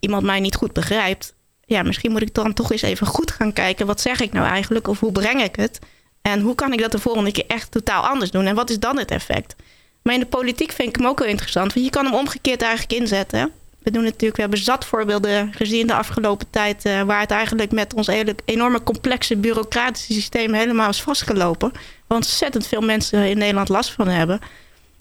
iemand 0.00 0.22
mij 0.22 0.40
niet 0.40 0.54
goed 0.54 0.72
begrijpt. 0.72 1.34
Ja, 1.72 1.82
misschien 1.82 2.10
moet 2.10 2.22
ik 2.22 2.34
dan 2.34 2.52
toch 2.52 2.72
eens 2.72 2.82
even 2.82 3.06
goed 3.06 3.30
gaan 3.30 3.52
kijken. 3.52 3.86
Wat 3.86 4.00
zeg 4.00 4.20
ik 4.20 4.32
nou 4.32 4.46
eigenlijk? 4.46 4.88
Of 4.88 5.00
hoe 5.00 5.12
breng 5.12 5.42
ik 5.42 5.56
het? 5.56 5.78
En 6.22 6.40
hoe 6.40 6.54
kan 6.54 6.72
ik 6.72 6.80
dat 6.80 6.92
de 6.92 6.98
volgende 6.98 7.32
keer 7.32 7.46
echt 7.46 7.70
totaal 7.70 8.06
anders 8.06 8.30
doen? 8.30 8.44
En 8.44 8.54
wat 8.54 8.70
is 8.70 8.78
dan 8.78 8.98
het 8.98 9.10
effect? 9.10 9.54
Maar 10.02 10.14
in 10.14 10.20
de 10.20 10.26
politiek 10.26 10.72
vind 10.72 10.88
ik 10.88 10.96
hem 10.96 11.06
ook 11.06 11.18
wel 11.18 11.28
interessant. 11.28 11.72
Want 11.72 11.86
je 11.86 11.92
kan 11.92 12.04
hem 12.04 12.14
omgekeerd 12.14 12.62
eigenlijk 12.62 13.00
inzetten. 13.00 13.50
We 13.78 13.90
doen 13.90 14.02
natuurlijk, 14.02 14.34
we 14.34 14.40
hebben 14.40 14.58
zat 14.58 14.84
voorbeelden 14.84 15.52
gezien 15.52 15.86
de 15.86 15.94
afgelopen 15.94 16.50
tijd. 16.50 16.84
Uh, 16.84 17.02
waar 17.02 17.20
het 17.20 17.30
eigenlijk 17.30 17.72
met 17.72 17.94
ons 17.94 18.08
enorme 18.44 18.82
complexe 18.82 19.36
bureaucratische 19.36 20.12
systeem 20.12 20.54
helemaal 20.54 20.88
is 20.88 21.02
vastgelopen. 21.02 21.72
Waar 22.06 22.18
ontzettend 22.18 22.66
veel 22.66 22.80
mensen 22.80 23.28
in 23.28 23.38
Nederland 23.38 23.68
last 23.68 23.92
van 23.92 24.08
hebben. 24.08 24.40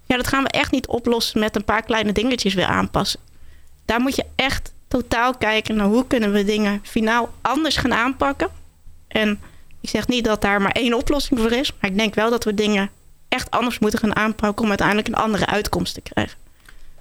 Ja, 0.05 0.17
dat 0.17 0.27
gaan 0.27 0.43
we 0.43 0.49
echt 0.49 0.71
niet 0.71 0.87
oplossen 0.87 1.39
met 1.39 1.55
een 1.55 1.65
paar 1.65 1.83
kleine 1.83 2.11
dingetjes 2.11 2.53
weer 2.53 2.65
aanpassen. 2.65 3.19
Daar 3.85 4.01
moet 4.01 4.15
je 4.15 4.25
echt 4.35 4.71
totaal 4.91 5.37
kijken 5.37 5.75
naar 5.75 5.87
hoe 5.87 6.07
kunnen 6.07 6.31
we 6.31 6.43
dingen 6.43 6.79
finaal 6.83 7.33
anders 7.41 7.77
gaan 7.77 7.93
aanpakken. 7.93 8.47
En 9.07 9.39
ik 9.81 9.89
zeg 9.89 10.07
niet 10.07 10.25
dat 10.25 10.41
daar 10.41 10.61
maar 10.61 10.71
één 10.71 10.93
oplossing 10.93 11.39
voor 11.39 11.51
is. 11.51 11.71
Maar 11.79 11.91
ik 11.91 11.97
denk 11.97 12.15
wel 12.15 12.29
dat 12.29 12.43
we 12.43 12.53
dingen 12.53 12.89
echt 13.27 13.51
anders 13.51 13.79
moeten 13.79 13.99
gaan 13.99 14.15
aanpakken 14.15 14.63
om 14.63 14.69
uiteindelijk 14.69 15.07
een 15.07 15.15
andere 15.15 15.45
uitkomst 15.45 15.93
te 15.93 16.01
krijgen. 16.01 16.37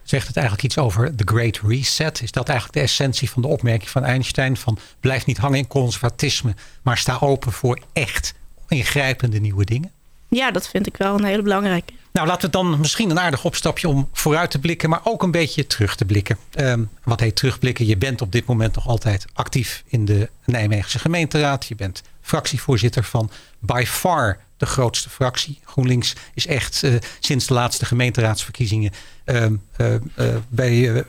Zegt 0.02 0.26
het 0.26 0.36
eigenlijk 0.36 0.66
iets 0.66 0.78
over 0.78 1.16
de 1.16 1.24
Great 1.26 1.60
Reset? 1.66 2.22
Is 2.22 2.32
dat 2.32 2.48
eigenlijk 2.48 2.78
de 2.78 2.84
essentie 2.84 3.30
van 3.30 3.42
de 3.42 3.48
opmerking 3.48 3.90
van 3.90 4.04
Einstein? 4.04 4.56
Van 4.56 4.78
blijf 5.00 5.26
niet 5.26 5.38
hangen 5.38 5.58
in 5.58 5.66
conservatisme, 5.66 6.54
maar 6.82 6.98
sta 6.98 7.18
open 7.20 7.52
voor 7.52 7.80
echt 7.92 8.34
ingrijpende 8.68 9.40
nieuwe 9.40 9.64
dingen? 9.64 9.92
Ja, 10.28 10.50
dat 10.50 10.68
vind 10.68 10.86
ik 10.86 10.96
wel 10.96 11.18
een 11.18 11.24
hele 11.24 11.42
belangrijke. 11.42 11.92
Nou, 12.12 12.26
laten 12.26 12.50
we 12.50 12.56
dan 12.56 12.80
misschien 12.80 13.10
een 13.10 13.20
aardig 13.20 13.44
opstapje 13.44 13.88
om 13.88 14.08
vooruit 14.12 14.50
te 14.50 14.58
blikken, 14.58 14.90
maar 14.90 15.00
ook 15.04 15.22
een 15.22 15.30
beetje 15.30 15.66
terug 15.66 15.96
te 15.96 16.04
blikken. 16.04 16.38
Um, 16.56 16.90
wat 17.04 17.20
heet 17.20 17.36
terugblikken? 17.36 17.86
Je 17.86 17.96
bent 17.96 18.22
op 18.22 18.32
dit 18.32 18.46
moment 18.46 18.74
nog 18.74 18.88
altijd 18.88 19.24
actief 19.32 19.82
in 19.86 20.04
de 20.04 20.30
Nijmeegse 20.44 20.98
gemeenteraad. 20.98 21.66
Je 21.66 21.74
bent 21.74 22.02
fractievoorzitter 22.20 23.04
van 23.04 23.30
by 23.58 23.84
far 23.86 24.38
de 24.60 24.66
grootste 24.66 25.10
fractie. 25.10 25.58
GroenLinks 25.64 26.14
is 26.34 26.46
echt 26.46 26.82
uh, 26.82 26.94
sinds 27.20 27.46
de 27.46 27.54
laatste 27.54 27.84
gemeenteraadsverkiezingen 27.84 28.92
uh, 29.24 29.44
uh, 29.78 30.36
bij, 30.48 31.04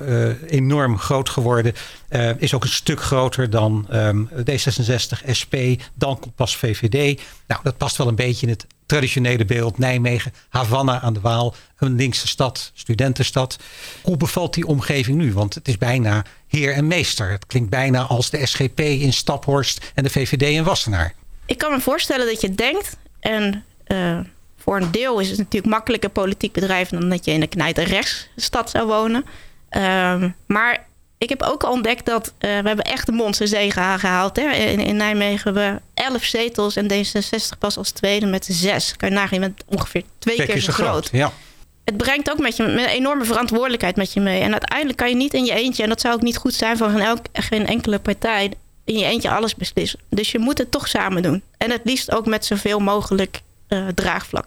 enorm 0.48 0.98
groot 0.98 1.30
geworden. 1.30 1.74
is 2.38 2.54
ook 2.54 2.64
een 2.64 2.70
stuk 2.70 3.02
groter 3.02 3.50
dan 3.50 3.88
um, 3.92 4.30
D66, 4.30 5.30
SP, 5.40 5.56
dan 5.94 6.20
pas 6.36 6.58
VVD. 6.58 7.22
Nou, 7.48 7.62
dat 7.64 7.78
past 7.78 7.98
wel 7.98 8.08
een 8.08 8.16
beetje 8.16 8.46
in 8.46 8.52
het 8.52 8.66
traditionele 8.92 9.46
beeld. 9.46 9.78
Nijmegen, 9.78 10.34
Havana 10.50 11.02
aan 11.02 11.14
de 11.14 11.20
Waal, 11.20 11.56
een 11.78 11.96
linkse 11.96 12.28
stad, 12.28 12.72
studentenstad. 12.74 13.58
Hoe 14.02 14.18
bevalt 14.18 14.54
die 14.54 14.68
omgeving 14.68 15.18
nu? 15.18 15.34
Want 15.34 15.56
het 15.56 15.68
is 15.68 15.78
bijna 15.78 16.26
heer 16.48 16.74
en 16.74 16.88
meester. 16.88 17.32
Het 17.32 17.46
klinkt 17.46 17.70
bijna 17.70 18.02
als 18.02 18.30
de 18.30 18.46
SGP 18.46 18.80
in 18.80 19.14
Staphorst 19.14 19.92
en 19.94 20.04
de 20.04 20.10
VVD 20.10 20.42
in 20.42 20.64
Wassenaar. 20.64 21.14
Ik 21.46 21.58
kan 21.58 21.72
me 21.72 21.80
voorstellen 21.80 22.26
dat 22.26 22.42
je 22.42 22.56
denkt, 22.56 22.98
en 23.22 23.64
uh, 23.88 24.20
voor 24.58 24.78
een 24.78 24.92
deel 24.92 25.20
is 25.20 25.30
het 25.30 25.38
natuurlijk 25.38 25.74
makkelijker 25.74 26.10
politiek 26.10 26.52
bedrijven 26.52 27.00
dan 27.00 27.10
dat 27.10 27.26
je 27.26 27.32
in 27.32 27.42
een 27.42 27.50
knijter 27.50 27.84
rechtsstad 27.84 28.70
zou 28.70 28.88
wonen. 28.88 29.26
Ehm, 29.70 30.30
maar 30.46 30.86
ik 31.18 31.30
heb 31.30 31.42
ook 31.42 31.70
ontdekt 31.70 32.06
dat 32.06 32.28
uh, 32.28 32.34
we 32.40 32.68
hebben 32.68 32.86
echt 32.86 33.06
de 33.06 33.12
monsterzege 33.12 33.96
gehaald. 33.98 34.36
Hè. 34.36 34.50
In, 34.52 34.80
in, 34.80 34.96
Nijmegen 34.96 35.44
hebben 35.44 35.74
we 35.74 36.02
11 36.04 36.24
zetels 36.24 36.76
en 36.76 36.92
D66 36.92 37.58
pas 37.60 37.78
als 37.78 37.92
tweede 37.92 38.26
met 38.26 38.46
zes. 38.46 38.96
Kan 38.96 39.10
je 39.10 39.16
nagaan, 39.16 39.40
je 39.40 39.40
bent 39.40 39.64
ongeveer 39.68 40.04
twee, 40.20 40.46
keer, 40.46 40.60
zo 40.60 40.74
groot. 40.74 40.88
groot. 40.88 41.10
Ja. 41.12 41.32
Het 41.84 41.98
brengt 41.98 42.32
ook 42.32 42.40
met 42.40 42.56
je 42.56 42.64
met 42.64 42.74
een 42.74 42.86
enorme 42.86 43.26
verantwoordelijkheid 43.26 43.96
met 43.96 44.14
je 44.14 44.20
mee. 44.20 44.42
En 44.42 44.52
uiteindelijk 44.52 44.98
kan 44.98 45.10
je 45.10 45.16
niet 45.16 45.34
in 45.34 45.46
je 45.46 45.54
eentje, 45.54 45.84
en 45.84 45.90
dat 45.90 46.02
zou 46.02 46.14
ook 46.14 46.22
niet 46.22 46.38
goed 46.38 46.54
zijn 46.54 46.78
voor 46.78 46.90
geen, 46.90 47.00
elk, 47.00 47.26
geen 47.34 47.68
enkele 47.68 48.00
partij, 48.00 48.52
in 48.92 48.98
je 48.98 49.06
eentje 49.06 49.32
alles 49.32 49.56
beslissen. 49.56 50.00
Dus 50.10 50.32
je 50.32 50.40
moet 50.40 50.58
het 50.58 50.72
toch 50.72 50.88
samen 50.88 51.22
doen. 51.22 51.42
En 51.58 51.72
het 51.72 51.82
liefst 51.84 52.12
ook 52.12 52.26
met 52.26 52.46
zoveel 52.46 52.80
mogelijk 52.80 53.42
uh, 53.70 53.88
draagvlak. 53.88 54.46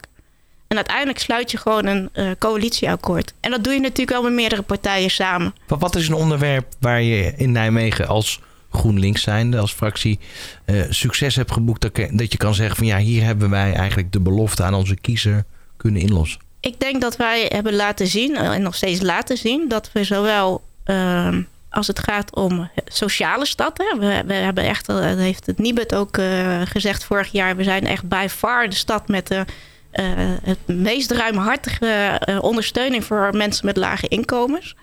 En 0.67 0.75
uiteindelijk 0.75 1.19
sluit 1.19 1.51
je 1.51 1.57
gewoon 1.57 1.85
een 1.85 2.09
uh, 2.13 2.31
coalitieakkoord. 2.39 3.33
En 3.39 3.51
dat 3.51 3.63
doe 3.63 3.73
je 3.73 3.79
natuurlijk 3.79 4.09
wel 4.09 4.23
met 4.23 4.33
meerdere 4.33 4.61
partijen 4.61 5.09
samen. 5.09 5.55
Wat 5.67 5.95
is 5.95 6.07
een 6.07 6.13
onderwerp 6.13 6.65
waar 6.79 7.01
je 7.01 7.33
in 7.37 7.51
Nijmegen 7.51 8.07
als 8.07 8.39
GroenLinks 8.71 9.21
zijnde, 9.21 9.57
als 9.57 9.73
fractie, 9.73 10.19
uh, 10.65 10.83
succes 10.89 11.35
hebt 11.35 11.51
geboekt? 11.51 11.81
Dat, 11.81 11.95
dat 12.11 12.31
je 12.31 12.37
kan 12.37 12.55
zeggen 12.55 12.75
van 12.75 12.85
ja, 12.85 12.97
hier 12.97 13.23
hebben 13.23 13.49
wij 13.49 13.73
eigenlijk 13.73 14.11
de 14.11 14.19
belofte 14.19 14.63
aan 14.63 14.73
onze 14.73 14.95
kiezer 14.95 15.43
kunnen 15.77 16.01
inlossen. 16.01 16.39
Ik 16.59 16.79
denk 16.79 17.01
dat 17.01 17.15
wij 17.15 17.45
hebben 17.53 17.75
laten 17.75 18.07
zien, 18.07 18.35
en 18.35 18.61
nog 18.61 18.75
steeds 18.75 19.01
laten 19.01 19.37
zien, 19.37 19.67
dat 19.67 19.89
we 19.93 20.03
zowel 20.03 20.63
uh, 20.85 21.37
als 21.75 21.87
het 21.87 21.99
gaat 21.99 22.35
om 22.35 22.69
sociale 22.85 23.45
stad. 23.45 23.77
Hè. 23.77 23.99
We, 23.99 24.23
we, 24.25 24.33
hebben 24.33 24.63
echt, 24.63 24.85
dat 24.85 25.17
heeft 25.17 25.45
het 25.45 25.57
Nibud 25.57 25.95
ook 25.95 26.17
uh, 26.17 26.61
gezegd 26.65 27.03
vorig 27.03 27.31
jaar, 27.31 27.55
we 27.55 27.63
zijn 27.63 27.87
echt 27.87 28.07
by 28.07 28.27
far 28.29 28.69
de 28.69 28.75
stad 28.75 29.07
met 29.07 29.27
de 29.27 29.45
uh, 29.93 30.03
het 30.43 30.57
meest 30.65 31.11
ruimhartige 31.11 32.21
ondersteuning 32.41 33.05
voor 33.05 33.29
mensen 33.33 33.65
met 33.65 33.77
lage 33.77 34.07
inkomens. 34.07 34.75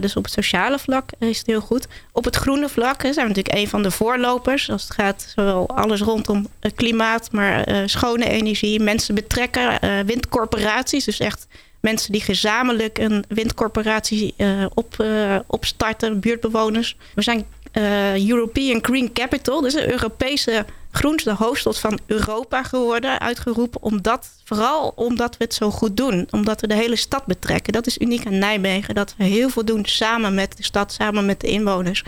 Dus 0.00 0.16
op 0.16 0.24
het 0.24 0.32
sociale 0.32 0.78
vlak 0.78 1.10
is 1.18 1.38
het 1.38 1.46
heel 1.46 1.60
goed. 1.60 1.86
Op 2.12 2.24
het 2.24 2.36
groene 2.36 2.68
vlak 2.68 3.00
zijn 3.00 3.14
we 3.14 3.22
natuurlijk 3.22 3.54
een 3.54 3.68
van 3.68 3.82
de 3.82 3.90
voorlopers. 3.90 4.70
Als 4.70 4.82
het 4.82 4.92
gaat 4.92 5.32
zowel 5.34 5.68
alles 5.68 6.00
rondom 6.00 6.46
klimaat, 6.74 7.32
maar 7.32 7.68
schone 7.86 8.28
energie, 8.28 8.80
mensen 8.80 9.14
betrekken, 9.14 9.78
windcorporaties. 10.06 11.04
Dus 11.04 11.20
echt 11.20 11.46
mensen 11.84 12.12
die 12.12 12.20
gezamenlijk 12.20 12.98
een 12.98 13.24
windcorporatie 13.28 14.34
op, 14.74 15.04
opstarten, 15.46 16.20
buurtbewoners. 16.20 16.96
We 17.14 17.22
zijn 17.22 17.46
European 18.28 18.84
Green 18.84 19.12
Capital, 19.12 19.60
dus 19.60 19.74
een 19.74 19.90
Europese 19.90 20.64
groenste 20.90 21.34
hoofdstad 21.34 21.78
van 21.78 21.98
Europa 22.06 22.62
geworden, 22.62 23.20
uitgeroepen. 23.20 23.82
Omdat, 23.82 24.28
vooral 24.44 24.92
omdat 24.96 25.36
we 25.36 25.44
het 25.44 25.54
zo 25.54 25.70
goed 25.70 25.96
doen. 25.96 26.26
Omdat 26.30 26.60
we 26.60 26.66
de 26.66 26.74
hele 26.74 26.96
stad 26.96 27.26
betrekken. 27.26 27.72
Dat 27.72 27.86
is 27.86 27.98
uniek 27.98 28.26
aan 28.26 28.38
Nijmegen. 28.38 28.94
Dat 28.94 29.14
we 29.18 29.24
heel 29.24 29.48
veel 29.48 29.64
doen 29.64 29.84
samen 29.84 30.34
met 30.34 30.56
de 30.56 30.62
stad, 30.62 30.92
samen 30.92 31.26
met 31.26 31.40
de 31.40 31.46
inwoners. 31.46 32.04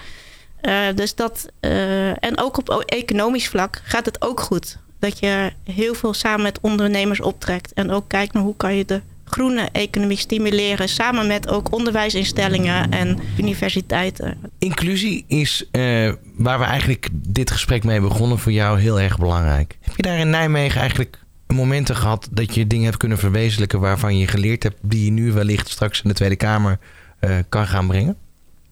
Dus 0.94 1.14
dat, 1.14 1.48
en 2.20 2.38
ook 2.38 2.56
op 2.56 2.70
economisch 2.70 3.48
vlak 3.48 3.80
gaat 3.84 4.06
het 4.06 4.22
ook 4.22 4.40
goed. 4.40 4.78
Dat 4.98 5.18
je 5.18 5.52
heel 5.64 5.94
veel 5.94 6.14
samen 6.14 6.42
met 6.42 6.58
ondernemers 6.60 7.20
optrekt. 7.20 7.72
En 7.72 7.90
ook 7.90 8.08
kijkt 8.08 8.32
naar 8.32 8.42
hoe 8.42 8.56
kan 8.56 8.74
je 8.74 8.84
de 8.84 9.00
groene 9.36 9.68
economie 9.72 10.16
stimuleren. 10.16 10.88
Samen 10.88 11.26
met 11.26 11.48
ook 11.48 11.72
onderwijsinstellingen 11.72 12.90
en 12.90 13.18
universiteiten. 13.38 14.38
Inclusie 14.58 15.24
is 15.28 15.64
uh, 15.72 16.12
waar 16.36 16.58
we 16.58 16.64
eigenlijk 16.64 17.08
dit 17.12 17.50
gesprek 17.50 17.84
mee 17.84 18.00
begonnen 18.00 18.38
voor 18.38 18.52
jou 18.52 18.80
heel 18.80 19.00
erg 19.00 19.18
belangrijk. 19.18 19.78
Heb 19.80 19.96
je 19.96 20.02
daar 20.02 20.18
in 20.18 20.30
Nijmegen 20.30 20.80
eigenlijk 20.80 21.18
momenten 21.46 21.96
gehad 21.96 22.28
dat 22.30 22.54
je 22.54 22.66
dingen 22.66 22.84
hebt 22.84 22.96
kunnen 22.96 23.18
verwezenlijken 23.18 23.80
waarvan 23.80 24.18
je 24.18 24.26
geleerd 24.26 24.62
hebt, 24.62 24.78
die 24.82 25.04
je 25.04 25.10
nu 25.10 25.32
wellicht 25.32 25.68
straks 25.68 26.02
in 26.02 26.08
de 26.08 26.14
Tweede 26.14 26.36
Kamer 26.36 26.78
uh, 27.20 27.36
kan 27.48 27.66
gaan 27.66 27.86
brengen? 27.86 28.16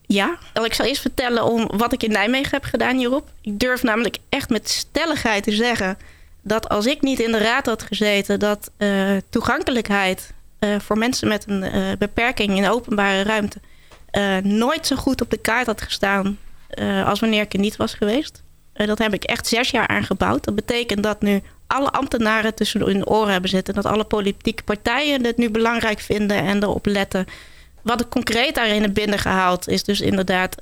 Ja, 0.06 0.38
ik 0.64 0.74
zal 0.74 0.86
eerst 0.86 1.00
vertellen 1.00 1.44
om 1.44 1.70
wat 1.76 1.92
ik 1.92 2.02
in 2.02 2.10
Nijmegen 2.10 2.50
heb 2.50 2.64
gedaan 2.64 2.96
hierop. 2.96 3.30
Ik 3.40 3.58
durf 3.58 3.82
namelijk 3.82 4.18
echt 4.28 4.50
met 4.50 4.68
stelligheid 4.68 5.42
te 5.42 5.52
zeggen 5.52 5.96
dat 6.42 6.68
als 6.68 6.86
ik 6.86 7.02
niet 7.02 7.20
in 7.20 7.32
de 7.32 7.38
raad 7.38 7.66
had 7.66 7.82
gezeten, 7.82 8.38
dat 8.38 8.70
uh, 8.78 9.16
toegankelijkheid 9.30 10.32
voor 10.78 10.98
mensen 10.98 11.28
met 11.28 11.44
een 11.48 11.62
uh, 11.62 11.92
beperking 11.98 12.56
in 12.56 12.62
de 12.62 12.72
openbare 12.72 13.22
ruimte 13.22 13.58
uh, 14.12 14.36
nooit 14.36 14.86
zo 14.86 14.96
goed 14.96 15.20
op 15.20 15.30
de 15.30 15.36
kaart 15.36 15.66
had 15.66 15.82
gestaan 15.82 16.38
als 17.04 17.20
wanneer 17.20 17.42
ik 17.42 17.52
er 17.52 17.58
niet 17.58 17.76
was 17.76 17.94
geweest. 17.94 18.42
dat 18.72 18.98
heb 18.98 19.14
ik 19.14 19.24
echt 19.24 19.46
zes 19.46 19.70
jaar 19.70 19.88
aangebouwd. 19.88 20.44
Dat 20.44 20.54
betekent 20.54 21.02
dat 21.02 21.20
nu 21.20 21.42
alle 21.66 21.90
ambtenaren 21.90 22.54
tussen 22.54 22.80
hun 22.80 23.06
oren 23.06 23.32
hebben 23.32 23.50
zitten. 23.50 23.74
Dat 23.74 23.84
alle 23.84 24.04
politieke 24.04 24.62
partijen 24.62 25.24
het 25.24 25.36
nu 25.36 25.50
belangrijk 25.50 26.00
vinden 26.00 26.36
en 26.36 26.62
erop 26.62 26.86
letten. 26.86 27.26
Wat 27.82 28.00
ik 28.00 28.08
concreet 28.08 28.54
daarin 28.54 28.82
heb 28.82 28.94
binnengehaald 28.94 29.68
is 29.68 29.84
dus 29.84 30.00
inderdaad 30.00 30.56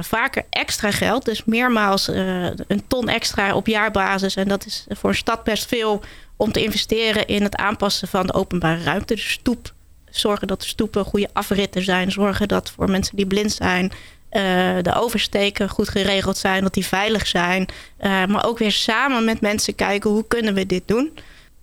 vaker 0.00 0.44
extra 0.50 0.90
geld. 0.90 1.24
Dus 1.24 1.44
meermaals 1.44 2.06
een 2.06 2.82
ton 2.86 3.08
extra 3.08 3.54
op 3.54 3.66
jaarbasis. 3.66 4.36
En 4.36 4.48
dat 4.48 4.66
is 4.66 4.86
voor 4.88 5.10
een 5.10 5.16
stad 5.16 5.44
best 5.44 5.66
veel 5.66 6.02
om 6.40 6.52
te 6.52 6.62
investeren 6.62 7.26
in 7.26 7.42
het 7.42 7.56
aanpassen 7.56 8.08
van 8.08 8.26
de 8.26 8.32
openbare 8.32 8.82
ruimte. 8.82 9.14
Dus 9.14 9.30
stoep, 9.30 9.72
zorgen 10.10 10.46
dat 10.46 10.60
de 10.60 10.68
stoepen 10.68 11.04
goede 11.04 11.28
afritten 11.32 11.82
zijn. 11.82 12.12
Zorgen 12.12 12.48
dat 12.48 12.70
voor 12.70 12.90
mensen 12.90 13.16
die 13.16 13.26
blind 13.26 13.52
zijn 13.52 13.84
uh, 13.84 14.42
de 14.82 14.94
oversteken 14.94 15.68
goed 15.68 15.88
geregeld 15.88 16.36
zijn. 16.36 16.62
Dat 16.62 16.74
die 16.74 16.86
veilig 16.86 17.26
zijn. 17.26 17.68
Uh, 18.00 18.26
maar 18.26 18.46
ook 18.46 18.58
weer 18.58 18.72
samen 18.72 19.24
met 19.24 19.40
mensen 19.40 19.74
kijken 19.74 20.10
hoe 20.10 20.26
kunnen 20.26 20.54
we 20.54 20.66
dit 20.66 20.82
doen. 20.86 21.18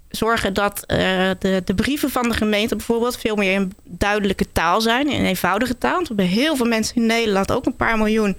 Zorgen 0.09 0.53
dat 0.53 0.83
uh, 0.87 0.97
de, 1.39 1.61
de 1.65 1.75
brieven 1.75 2.09
van 2.09 2.29
de 2.29 2.35
gemeente 2.35 2.75
bijvoorbeeld 2.75 3.17
veel 3.17 3.35
meer 3.35 3.53
in 3.53 3.73
duidelijke 3.83 4.51
taal 4.51 4.81
zijn. 4.81 5.09
In 5.09 5.25
eenvoudige 5.25 5.77
taal. 5.77 5.93
Want 5.93 6.07
we 6.07 6.13
hebben 6.15 6.35
heel 6.35 6.55
veel 6.55 6.65
mensen 6.65 6.95
in 6.95 7.05
Nederland, 7.05 7.51
ook 7.51 7.65
een 7.65 7.75
paar 7.75 7.97
miljoen 7.97 8.35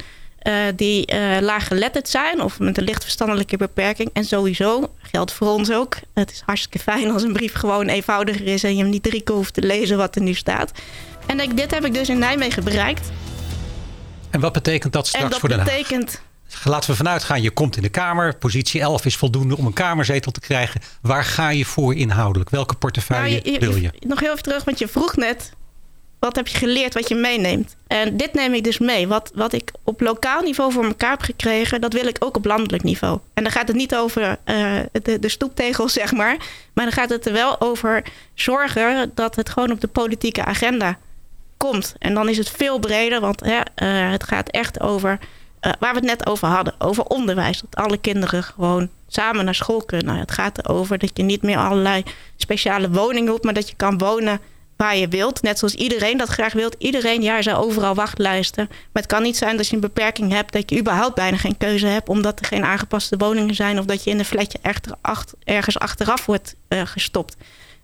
die 0.77 1.13
uh, 1.15 1.39
laag 1.41 1.67
geletterd 1.67 2.09
zijn 2.09 2.43
of 2.43 2.59
met 2.59 2.79
een 2.79 2.85
licht 2.85 3.03
verstandelijke 3.03 3.57
beperking. 3.57 4.11
En 4.13 4.25
sowieso 4.25 4.91
geldt 5.03 5.33
voor 5.33 5.49
ons 5.49 5.73
ook. 5.73 5.97
Het 6.15 6.31
is 6.31 6.43
hartstikke 6.47 6.79
fijn 6.79 7.11
als 7.11 7.23
een 7.23 7.33
brief 7.33 7.55
gewoon 7.55 7.89
eenvoudiger 7.89 8.47
is 8.47 8.65
en 8.65 8.77
je 8.77 8.83
hem 8.83 8.91
niet 8.91 9.03
drie 9.03 9.23
keer 9.23 9.35
hoeft 9.35 9.55
te 9.55 9.63
lezen 9.63 9.97
wat 9.97 10.15
er 10.15 10.23
nu 10.23 10.35
staat. 10.35 10.73
En 11.27 11.57
dit 11.57 11.71
heb 11.71 11.85
ik 11.85 11.95
dus 11.95 12.09
in 12.09 12.19
Nijmegen 12.19 12.65
bereikt. 12.65 13.11
En 14.31 14.41
wat 14.41 14.53
betekent 14.53 14.93
dat 14.93 15.07
straks 15.07 15.31
dat 15.31 15.39
voor 15.39 15.49
Den 15.49 15.59
Haag? 15.59 15.69
betekent... 15.69 16.21
Laten 16.65 16.91
we 16.91 16.97
vanuit 16.97 17.25
gaan, 17.25 17.43
je 17.43 17.51
komt 17.51 17.77
in 17.77 17.83
de 17.83 17.89
Kamer. 17.89 18.37
Positie 18.37 18.81
11 18.81 19.05
is 19.05 19.17
voldoende 19.17 19.57
om 19.57 19.67
een 19.67 19.73
Kamerzetel 19.73 20.33
te 20.33 20.41
krijgen. 20.41 20.81
Waar 21.01 21.25
ga 21.25 21.49
je 21.49 21.65
voor 21.65 21.95
inhoudelijk? 21.95 22.51
Welke 22.51 22.75
portefeuille 22.75 23.41
nou, 23.45 23.53
je, 23.53 23.59
wil 23.59 23.77
je? 23.77 23.91
Nog 24.07 24.21
heel 24.21 24.31
even 24.31 24.43
terug, 24.43 24.65
want 24.65 24.79
je 24.79 24.89
vroeg 24.89 25.17
net 25.17 25.53
wat 26.19 26.37
heb 26.37 26.49
je 26.49 26.59
geleerd 26.59 26.95
wat 26.95 27.09
je 27.09 27.15
meeneemt? 27.15 27.77
En 27.87 28.17
dit 28.17 28.35
neem 28.35 28.55
ik 28.55 28.65
dus 28.65 28.79
mee. 28.79 29.09
Wat, 29.09 29.31
wat 29.35 29.53
ik 29.53 29.73
op 29.85 30.01
lokaal 30.01 30.43
niveau 30.43 30.73
voor 30.73 30.85
elkaar 30.85 31.11
heb 31.11 31.21
gekregen, 31.21 31.81
dat 31.81 31.93
wil 31.93 32.07
ik 32.07 32.17
ook 32.19 32.37
op 32.37 32.45
landelijk 32.45 32.83
niveau. 32.83 33.19
En 33.35 33.43
dan 33.43 33.53
gaat 33.53 33.69
het 33.69 33.77
niet 33.77 33.95
over 33.97 34.23
uh, 34.23 34.77
de, 35.03 35.19
de 35.19 35.29
stoeptegels, 35.29 35.93
zeg 36.03 36.13
maar. 36.13 36.37
Maar 36.73 36.85
dan 36.85 36.93
gaat 36.93 37.11
het 37.11 37.27
er 37.27 37.33
wel 37.33 37.61
over 37.61 38.05
zorgen 38.35 39.11
dat 39.15 39.37
het 39.37 39.49
gewoon 39.49 39.71
op 39.71 39.81
de 39.81 39.89
politieke 39.89 40.45
agenda 40.45 40.99
komt. 41.57 41.95
En 41.99 42.15
dan 42.15 42.29
is 42.29 42.39
het 42.39 42.51
veel 42.51 42.79
breder, 42.79 43.21
want 43.21 43.41
hè, 43.41 43.57
uh, 43.57 44.11
het 44.11 44.25
gaat 44.25 44.49
echt 44.49 44.81
over 44.81 45.19
uh, 45.61 45.73
waar 45.79 45.93
we 45.93 45.99
het 45.99 46.09
net 46.09 46.27
over 46.27 46.49
hadden. 46.49 46.75
Over 46.79 47.05
onderwijs. 47.05 47.61
Dat 47.61 47.85
alle 47.85 47.99
kinderen 47.99 48.43
gewoon 48.43 48.89
samen 49.09 49.45
naar 49.45 49.55
school 49.55 49.85
kunnen. 49.85 50.17
Het 50.17 50.33
gaat 50.33 50.59
erover 50.59 50.99
dat 50.99 51.11
je 51.15 51.23
niet 51.23 51.43
meer 51.43 51.57
allerlei 51.57 52.03
speciale 52.37 52.91
woningen 52.91 53.31
hoeft, 53.31 53.45
maar 53.45 53.55
dat 53.55 53.69
je 53.69 53.77
kan 53.77 53.99
wonen 53.99 54.41
waar 54.79 54.97
je 54.97 55.09
wilt. 55.09 55.43
Net 55.43 55.59
zoals 55.59 55.75
iedereen 55.75 56.17
dat 56.17 56.29
graag 56.29 56.53
wilt. 56.53 56.77
Iedereen, 56.79 57.23
ja, 57.23 57.43
er 57.43 57.57
overal 57.57 57.95
wachtlijsten. 57.95 58.67
Maar 58.69 59.03
het 59.03 59.07
kan 59.07 59.23
niet 59.23 59.37
zijn 59.37 59.57
dat 59.57 59.69
je 59.69 59.75
een 59.75 59.81
beperking 59.81 60.33
hebt... 60.33 60.53
dat 60.53 60.71
je 60.71 60.79
überhaupt 60.79 61.15
bijna 61.15 61.37
geen 61.37 61.57
keuze 61.57 61.87
hebt... 61.87 62.09
omdat 62.09 62.39
er 62.39 62.47
geen 62.47 62.65
aangepaste 62.65 63.17
woningen 63.17 63.55
zijn... 63.55 63.79
of 63.79 63.85
dat 63.85 64.05
je 64.05 64.11
in 64.11 64.19
een 64.19 64.25
flatje 64.25 64.59
ergens 65.45 65.79
achteraf 65.79 66.27
wordt 66.27 66.55
uh, 66.69 66.81
gestopt. 66.85 67.37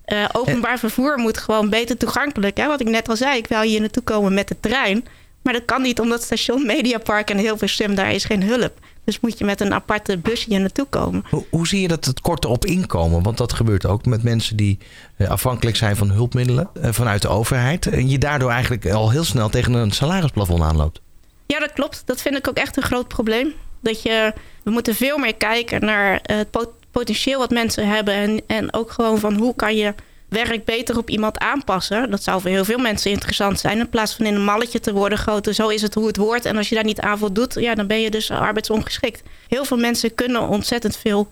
Uh, 0.06 0.24
openbaar 0.32 0.78
vervoer 0.78 1.18
moet 1.18 1.38
gewoon 1.38 1.70
beter 1.70 1.96
toegankelijk. 1.96 2.56
Hè? 2.56 2.66
Wat 2.66 2.80
ik 2.80 2.88
net 2.88 3.08
al 3.08 3.16
zei, 3.16 3.38
ik 3.38 3.46
wil 3.46 3.60
hier 3.60 3.80
naartoe 3.80 4.02
komen 4.02 4.34
met 4.34 4.48
de 4.48 4.56
trein... 4.60 5.06
Maar 5.44 5.52
dat 5.52 5.64
kan 5.64 5.82
niet 5.82 6.00
omdat 6.00 6.22
station 6.22 6.66
Mediapark 6.66 7.30
en 7.30 7.38
heel 7.38 7.58
veel 7.58 7.94
daar 7.94 8.12
is 8.12 8.24
geen 8.24 8.42
hulp. 8.42 8.78
Dus 9.04 9.20
moet 9.20 9.38
je 9.38 9.44
met 9.44 9.60
een 9.60 9.74
aparte 9.74 10.18
busje 10.18 10.48
hier 10.48 10.60
naartoe 10.60 10.86
komen. 10.86 11.24
Hoe, 11.30 11.44
hoe, 11.50 11.66
zie 11.66 11.80
je 11.80 11.88
dat 11.88 12.04
het 12.04 12.20
korter 12.20 12.50
op 12.50 12.64
inkomen? 12.64 13.22
Want 13.22 13.38
dat 13.38 13.52
gebeurt 13.52 13.86
ook 13.86 14.04
met 14.04 14.22
mensen 14.22 14.56
die 14.56 14.78
eh, 15.16 15.28
afhankelijk 15.28 15.76
zijn 15.76 15.96
van 15.96 16.10
hulpmiddelen 16.10 16.70
eh, 16.74 16.92
vanuit 16.92 17.22
de 17.22 17.28
overheid. 17.28 17.86
En 17.86 18.08
je 18.08 18.18
daardoor 18.18 18.50
eigenlijk 18.50 18.90
al 18.90 19.10
heel 19.10 19.24
snel 19.24 19.48
tegen 19.48 19.72
een 19.72 19.90
salarisplafond 19.90 20.62
aanloopt. 20.62 21.00
Ja, 21.46 21.58
dat 21.58 21.72
klopt. 21.72 22.02
Dat 22.06 22.22
vind 22.22 22.36
ik 22.36 22.48
ook 22.48 22.56
echt 22.56 22.76
een 22.76 22.82
groot 22.82 23.08
probleem. 23.08 23.52
Dat 23.80 24.02
je, 24.02 24.32
we 24.62 24.70
moeten 24.70 24.94
veel 24.94 25.18
meer 25.18 25.34
kijken 25.34 25.84
naar 25.84 26.20
het 26.22 26.48
potentieel 26.90 27.38
wat 27.38 27.50
mensen 27.50 27.88
hebben. 27.88 28.14
En, 28.14 28.42
en 28.46 28.74
ook 28.74 28.90
gewoon 28.90 29.18
van 29.18 29.34
hoe 29.34 29.54
kan 29.54 29.76
je 29.76 29.94
werk 30.34 30.64
beter 30.64 30.98
op 30.98 31.10
iemand 31.10 31.38
aanpassen. 31.38 32.10
Dat 32.10 32.22
zou 32.22 32.40
voor 32.40 32.50
heel 32.50 32.64
veel 32.64 32.78
mensen 32.78 33.10
interessant 33.10 33.60
zijn. 33.60 33.78
In 33.78 33.88
plaats 33.88 34.14
van 34.14 34.26
in 34.26 34.34
een 34.34 34.44
malletje 34.44 34.80
te 34.80 34.92
worden 34.92 35.18
goten. 35.18 35.54
Zo 35.54 35.68
is 35.68 35.82
het 35.82 35.94
hoe 35.94 36.06
het 36.06 36.16
wordt. 36.16 36.44
En 36.44 36.56
als 36.56 36.68
je 36.68 36.74
daar 36.74 36.84
niet 36.84 37.00
aan 37.00 37.18
voldoet, 37.18 37.54
ja, 37.54 37.74
dan 37.74 37.86
ben 37.86 38.00
je 38.00 38.10
dus 38.10 38.30
arbeidsongeschikt. 38.30 39.22
Heel 39.48 39.64
veel 39.64 39.76
mensen 39.76 40.14
kunnen 40.14 40.48
ontzettend 40.48 40.96
veel 40.96 41.28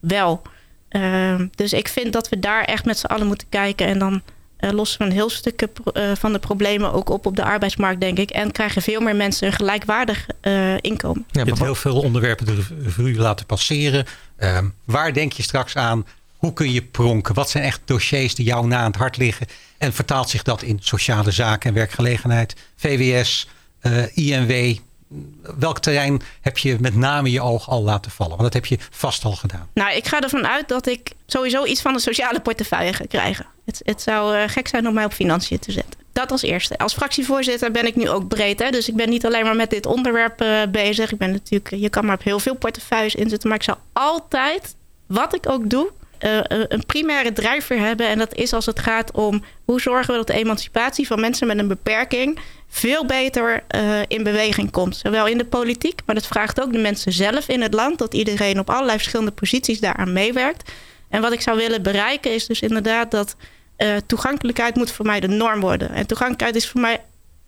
wel. 0.00 0.42
Ehm, 0.88 1.46
dus 1.54 1.72
ik 1.72 1.88
vind 1.88 2.12
dat 2.12 2.28
we 2.28 2.38
daar 2.38 2.64
echt 2.64 2.84
met 2.84 2.98
z'n 2.98 3.06
allen 3.06 3.26
moeten 3.26 3.48
kijken. 3.48 3.86
En 3.86 3.98
dan 3.98 4.22
uh, 4.60 4.70
lossen 4.70 4.98
we 4.98 5.04
een 5.04 5.12
heel 5.12 5.30
stuk 5.30 5.66
uh, 5.92 6.12
van 6.14 6.32
de 6.32 6.38
problemen 6.38 6.92
ook 6.92 7.08
op 7.08 7.26
op 7.26 7.36
de 7.36 7.44
arbeidsmarkt, 7.44 8.00
denk 8.00 8.18
ik. 8.18 8.30
En 8.30 8.52
krijgen 8.52 8.82
veel 8.82 9.00
meer 9.00 9.16
mensen 9.16 9.46
een 9.46 9.52
gelijkwaardig 9.52 10.26
uh, 10.42 10.76
inkomen. 10.80 11.24
Je 11.30 11.38
hebt 11.38 11.58
heel 11.58 11.74
veel 11.74 12.00
onderwerpen 12.00 12.46
de 12.46 12.62
revue 12.82 13.16
laten 13.16 13.46
passeren. 13.46 14.06
Ehm, 14.36 14.68
waar 14.84 15.12
denk 15.12 15.32
je 15.32 15.42
straks 15.42 15.76
aan? 15.76 16.06
Hoe 16.42 16.52
kun 16.52 16.72
je 16.72 16.82
pronken? 16.82 17.34
Wat 17.34 17.50
zijn 17.50 17.64
echt 17.64 17.80
dossiers 17.84 18.34
die 18.34 18.46
jou 18.46 18.66
na 18.66 18.78
aan 18.78 18.86
het 18.86 18.96
hart 18.96 19.16
liggen? 19.16 19.46
En 19.78 19.92
vertaalt 19.92 20.28
zich 20.28 20.42
dat 20.42 20.62
in 20.62 20.78
sociale 20.80 21.30
zaken 21.30 21.68
en 21.68 21.74
werkgelegenheid, 21.74 22.56
VWS, 22.76 23.48
INW, 24.14 24.78
welk 25.58 25.78
terrein 25.78 26.22
heb 26.40 26.58
je 26.58 26.76
met 26.80 26.96
name 26.96 27.30
je 27.30 27.40
oog 27.40 27.68
al 27.68 27.82
laten 27.82 28.10
vallen? 28.10 28.36
Want 28.36 28.42
dat 28.42 28.52
heb 28.52 28.66
je 28.66 28.78
vast 28.90 29.24
al 29.24 29.32
gedaan. 29.32 29.68
Nou, 29.74 29.96
ik 29.96 30.06
ga 30.06 30.20
ervan 30.20 30.46
uit 30.46 30.68
dat 30.68 30.86
ik 30.86 31.12
sowieso 31.26 31.64
iets 31.64 31.80
van 31.80 31.94
een 31.94 32.00
sociale 32.00 32.40
portefeuille 32.40 32.92
ga 32.92 33.04
krijgen. 33.08 33.46
Het, 33.64 33.80
het 33.84 34.02
zou 34.02 34.36
uh, 34.36 34.42
gek 34.46 34.68
zijn 34.68 34.88
om 34.88 34.94
mij 34.94 35.04
op 35.04 35.12
financiën 35.12 35.58
te 35.58 35.72
zetten. 35.72 36.00
Dat 36.12 36.30
als 36.30 36.42
eerste. 36.42 36.78
Als 36.78 36.94
fractievoorzitter 36.94 37.70
ben 37.70 37.86
ik 37.86 37.96
nu 37.96 38.08
ook 38.08 38.28
breed. 38.28 38.58
Hè? 38.58 38.70
Dus 38.70 38.88
ik 38.88 38.96
ben 38.96 39.08
niet 39.08 39.26
alleen 39.26 39.44
maar 39.44 39.56
met 39.56 39.70
dit 39.70 39.86
onderwerp 39.86 40.42
uh, 40.42 40.62
bezig. 40.68 41.12
Ik 41.12 41.18
ben 41.18 41.30
natuurlijk, 41.30 41.74
je 41.74 41.88
kan 41.88 42.04
maar 42.04 42.14
op 42.14 42.22
heel 42.22 42.38
veel 42.38 42.56
portefeuilles 42.56 43.14
inzetten. 43.14 43.48
Maar 43.48 43.58
ik 43.58 43.64
zou 43.64 43.78
altijd, 43.92 44.74
wat 45.06 45.34
ik 45.34 45.48
ook 45.48 45.70
doe, 45.70 45.90
uh, 46.24 46.40
een 46.68 46.86
primaire 46.86 47.32
drijver 47.32 47.78
hebben. 47.78 48.08
En 48.08 48.18
dat 48.18 48.34
is 48.34 48.52
als 48.52 48.66
het 48.66 48.78
gaat 48.78 49.10
om 49.10 49.44
hoe 49.64 49.80
zorgen 49.80 50.10
we 50.10 50.16
dat 50.16 50.26
de 50.26 50.32
emancipatie 50.32 51.06
van 51.06 51.20
mensen 51.20 51.46
met 51.46 51.58
een 51.58 51.68
beperking 51.68 52.38
veel 52.68 53.06
beter 53.06 53.64
uh, 53.74 54.00
in 54.08 54.22
beweging 54.22 54.70
komt. 54.70 54.96
Zowel 54.96 55.26
in 55.26 55.38
de 55.38 55.44
politiek, 55.44 56.00
maar 56.06 56.14
dat 56.14 56.26
vraagt 56.26 56.60
ook 56.60 56.72
de 56.72 56.78
mensen 56.78 57.12
zelf 57.12 57.48
in 57.48 57.62
het 57.62 57.74
land. 57.74 57.98
Dat 57.98 58.14
iedereen 58.14 58.58
op 58.58 58.70
allerlei 58.70 58.98
verschillende 58.98 59.30
posities 59.30 59.80
daaraan 59.80 60.12
meewerkt. 60.12 60.70
En 61.08 61.20
wat 61.20 61.32
ik 61.32 61.40
zou 61.40 61.56
willen 61.56 61.82
bereiken 61.82 62.34
is 62.34 62.46
dus 62.46 62.60
inderdaad 62.60 63.10
dat 63.10 63.36
toegankelijkheid 64.06 64.76
moet 64.76 64.90
voor 64.90 65.06
mij 65.06 65.20
de 65.20 65.28
norm 65.28 65.60
worden. 65.60 65.90
En 65.90 66.06
toegankelijkheid 66.06 66.56
is 66.56 66.68
voor 66.68 66.80
mij 66.80 67.00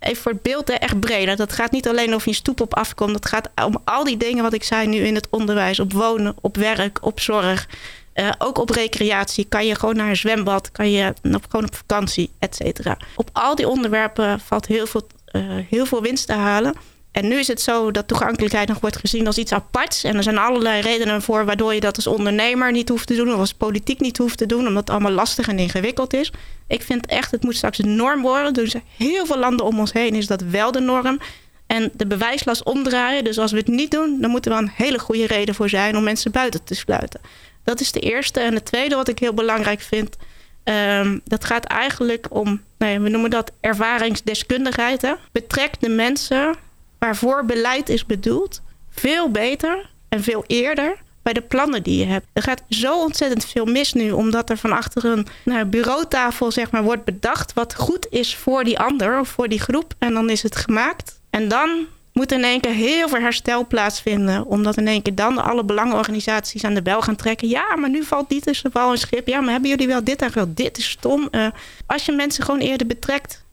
even 0.04 0.22
voor 0.22 0.32
het 0.32 0.42
beeld 0.42 0.70
echt 0.70 1.00
breder. 1.00 1.37
Dat 1.37 1.52
gaat 1.52 1.70
niet 1.70 1.88
alleen 1.88 2.14
over 2.14 2.28
je 2.28 2.34
stoep 2.34 2.60
op 2.60 2.74
afkomt. 2.74 3.12
Dat 3.12 3.26
gaat 3.26 3.50
om 3.64 3.80
al 3.84 4.04
die 4.04 4.16
dingen 4.16 4.42
wat 4.42 4.52
ik 4.52 4.64
zei 4.64 4.87
nu 4.87 4.96
in 4.96 5.14
het 5.14 5.28
onderwijs. 5.30 5.80
Op 5.80 5.92
wonen, 5.92 6.34
op 6.40 6.56
werk, 6.56 7.04
op 7.04 7.20
zorg. 7.20 7.68
Uh, 8.14 8.31
ook 8.38 8.59
op 8.59 8.70
recreatie. 8.70 9.44
Kan 9.44 9.66
je 9.66 9.74
gewoon 9.74 9.96
naar 9.96 10.09
een 10.09 10.16
zwembad. 10.16 10.72
Kan 10.72 10.90
je 10.90 11.14
gewoon 11.22 11.66
op 11.66 11.74
vakantie, 11.74 12.31
et 12.38 12.55
cetera. 12.55 12.96
Op 13.16 13.31
al 13.33 13.55
die 13.55 13.68
onderwerpen 13.68 14.40
valt 14.40 14.66
heel 14.66 14.87
veel, 14.87 15.07
uh, 15.33 15.42
heel 15.70 15.87
veel 15.87 16.03
winst 16.03 16.27
te 16.27 16.33
halen. 16.33 16.74
En 17.12 17.29
nu 17.29 17.38
is 17.38 17.48
het 17.48 17.61
zo 17.61 17.90
dat 17.90 18.09
toegankelijkheid 18.09 18.68
nog 18.68 18.81
wordt 18.81 18.96
gezien 18.96 19.27
als 19.27 19.38
iets 19.38 19.53
aparts. 19.53 20.05
En 20.05 20.16
er 20.16 20.22
zijn 20.22 20.38
allerlei 20.38 20.81
redenen 20.81 21.22
voor 21.22 21.44
waardoor 21.44 21.74
je 21.74 21.81
dat 21.81 21.96
als 21.96 22.07
ondernemer 22.07 22.72
niet 22.72 22.88
hoeft 22.88 23.07
te 23.07 23.14
doen. 23.14 23.33
Of 23.33 23.38
als 23.38 23.55
politiek 23.55 24.00
niet 24.00 24.18
hoeft 24.18 24.38
te 24.38 24.46
doen. 24.46 24.66
Omdat 24.66 24.81
het 24.81 24.90
allemaal 24.90 25.12
lastig 25.12 25.48
en 25.48 25.59
ingewikkeld 25.59 26.14
is. 26.14 26.33
Ik 26.68 26.83
vind 26.83 27.07
echt, 27.07 27.31
het 27.31 27.42
moet 27.42 27.57
straks 27.57 27.79
een 27.79 27.96
norm 27.96 28.22
worden. 28.22 28.53
Dus 28.53 28.74
heel 28.96 29.27
veel 29.27 29.38
landen 29.38 29.66
om 29.66 29.79
ons 29.79 29.92
heen 29.92 30.14
is 30.14 30.27
dat 30.27 30.42
wel 30.42 30.72
de 30.72 30.81
norm. 30.81 31.18
En 31.66 31.90
de 31.94 32.07
bewijslast 32.07 32.62
omdraaien. 32.62 33.24
Dus 33.24 33.38
als 33.38 33.53
we 33.53 33.59
het 33.59 33.68
niet 33.68 33.90
doen, 33.90 34.20
dan 34.20 34.31
moet 34.31 34.44
er 34.44 34.53
wel 34.53 34.61
een 34.61 34.72
hele 34.74 34.98
goede 34.98 35.27
reden 35.27 35.55
voor 35.55 35.68
zijn 35.68 35.96
om 35.96 36.03
mensen 36.03 36.31
buiten 36.31 36.64
te 36.64 36.74
sluiten. 36.74 37.20
Dat 37.64 37.81
is 37.81 37.92
de 37.92 38.00
eerste. 38.00 38.40
En 38.40 38.55
het 38.55 38.64
tweede 38.64 38.94
wat 38.94 39.09
ik 39.09 39.18
heel 39.18 39.35
belangrijk 39.35 39.81
vind. 39.81 40.16
Um, 40.64 41.20
dat 41.24 41.44
gaat 41.44 41.64
eigenlijk 41.64 42.27
om, 42.31 42.62
nee, 42.79 43.00
we 43.00 43.09
noemen 43.09 43.31
dat 43.31 43.53
ervaringsdeskundigheid. 43.61 45.03
Hè? 45.03 45.12
Betrek 45.33 45.81
de 45.81 45.88
mensen 45.88 46.55
waarvoor 46.98 47.44
beleid 47.44 47.88
is 47.88 48.07
bedoeld 48.07 48.62
veel 48.90 49.31
beter 49.31 49.90
en 50.09 50.22
veel 50.22 50.44
eerder 50.46 50.96
bij 51.22 51.33
de 51.33 51.40
plannen 51.40 51.83
die 51.83 51.98
je 51.98 52.05
hebt. 52.05 52.27
Er 52.33 52.42
gaat 52.42 52.62
zo 52.68 53.03
ontzettend 53.03 53.44
veel 53.44 53.64
mis 53.64 53.92
nu, 53.92 54.11
omdat 54.11 54.50
er 54.50 54.57
van 54.57 54.72
achter 54.72 55.05
een 55.05 55.27
nou, 55.42 55.64
bureautafel 55.64 56.50
zeg 56.50 56.70
maar, 56.70 56.83
wordt 56.83 57.05
bedacht 57.05 57.53
wat 57.53 57.74
goed 57.74 58.07
is 58.11 58.37
voor 58.37 58.64
die 58.64 58.79
ander 58.79 59.20
of 59.20 59.29
voor 59.29 59.48
die 59.48 59.61
groep. 59.61 59.94
En 59.98 60.14
dan 60.14 60.31
is 60.31 60.42
het 60.42 60.57
gemaakt. 60.57 61.20
En 61.31 61.48
dan 61.48 61.87
moet 62.14 62.33
in 62.33 62.44
één 62.44 62.61
keer 62.61 62.72
heel 62.72 63.09
veel 63.09 63.20
herstel 63.20 63.66
plaatsvinden. 63.66 64.46
Omdat 64.46 64.77
in 64.77 64.88
één 64.88 65.03
keer 65.03 65.14
dan 65.14 65.38
alle 65.38 65.64
belangenorganisaties 65.64 66.64
aan 66.64 66.74
de 66.74 66.83
bel 66.83 67.00
gaan 67.03 67.16
trekken. 67.16 67.48
Ja, 67.48 67.77
maar 67.77 67.90
nu 67.90 68.05
valt 68.05 68.29
dit 68.29 68.42
tussen 68.42 68.72
bal 68.72 68.90
en 68.90 68.98
schip. 68.98 69.27
Ja, 69.27 69.40
maar 69.40 69.50
hebben 69.50 69.70
jullie 69.70 69.87
wel 69.87 70.05
dit 70.05 70.22
en 70.22 70.35
wel 70.35 70.55
dit 70.55 70.79
is 70.79 70.90
stom. 70.90 71.29
Uh, 71.31 71.46
als 71.87 72.05
je 72.05 72.12
mensen 72.12 72.44
gewoon 72.44 72.61
eerder 72.61 72.87
betrekt, 72.87 73.44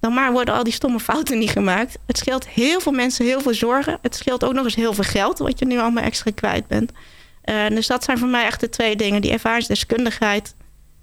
dan 0.00 0.14
maar 0.14 0.32
worden 0.32 0.54
al 0.54 0.64
die 0.64 0.72
stomme 0.72 1.00
fouten 1.00 1.38
niet 1.38 1.50
gemaakt. 1.50 1.98
Het 2.06 2.18
scheelt 2.18 2.48
heel 2.48 2.80
veel 2.80 2.92
mensen 2.92 3.24
heel 3.24 3.40
veel 3.40 3.54
zorgen. 3.54 3.98
Het 4.02 4.14
scheelt 4.14 4.44
ook 4.44 4.52
nog 4.52 4.64
eens 4.64 4.74
heel 4.74 4.94
veel 4.94 5.04
geld, 5.04 5.38
wat 5.38 5.58
je 5.58 5.66
nu 5.66 5.78
allemaal 5.78 6.04
extra 6.04 6.30
kwijt 6.34 6.66
bent. 6.66 6.92
Uh, 7.44 7.68
dus 7.68 7.86
dat 7.86 8.04
zijn 8.04 8.18
voor 8.18 8.28
mij 8.28 8.44
echt 8.44 8.60
de 8.60 8.68
twee 8.68 8.96
dingen. 8.96 9.20
Die 9.20 9.30
ervaringsdeskundigheid 9.30 10.54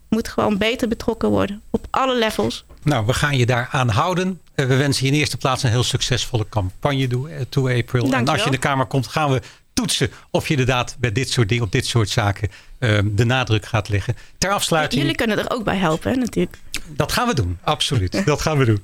moet 0.09 0.27
gewoon 0.27 0.57
beter 0.57 0.87
betrokken 0.87 1.29
worden. 1.29 1.61
Op 1.69 1.87
alle 1.89 2.15
levels. 2.15 2.65
Nou, 2.83 3.05
we 3.05 3.13
gaan 3.13 3.37
je 3.37 3.45
daar 3.45 3.67
aan 3.71 3.89
houden. 3.89 4.41
Eh, 4.55 4.65
we 4.65 4.75
wensen 4.75 5.05
je 5.05 5.11
in 5.11 5.17
eerste 5.17 5.37
plaats 5.37 5.63
een 5.63 5.69
heel 5.69 5.83
succesvolle 5.83 6.49
campagne 6.49 7.07
toe, 7.49 7.69
eh, 7.69 7.79
April. 7.79 8.09
Dank 8.09 8.13
en 8.13 8.27
als 8.27 8.39
je 8.39 8.45
in 8.45 8.51
de 8.51 8.57
Kamer 8.57 8.85
komt, 8.85 9.07
gaan 9.07 9.31
we 9.31 9.41
toetsen 9.73 10.11
of 10.29 10.47
je 10.47 10.49
inderdaad 10.49 10.95
bij 10.99 11.11
dit 11.11 11.29
soort 11.29 11.49
dingen, 11.49 11.63
op 11.63 11.71
dit 11.71 11.85
soort 11.85 12.09
zaken, 12.09 12.49
um, 12.79 13.15
de 13.15 13.25
nadruk 13.25 13.65
gaat 13.65 13.89
leggen. 13.89 14.17
Ter 14.37 14.51
afsluiting. 14.51 15.01
Jullie 15.01 15.15
kunnen 15.15 15.37
er 15.37 15.51
ook 15.51 15.63
bij 15.63 15.77
helpen, 15.77 16.11
hè, 16.11 16.17
natuurlijk. 16.17 16.57
Dat 16.87 17.11
gaan 17.11 17.27
we 17.27 17.33
doen, 17.33 17.57
absoluut. 17.63 18.25
dat 18.25 18.41
gaan 18.41 18.57
we 18.57 18.65
doen. 18.65 18.83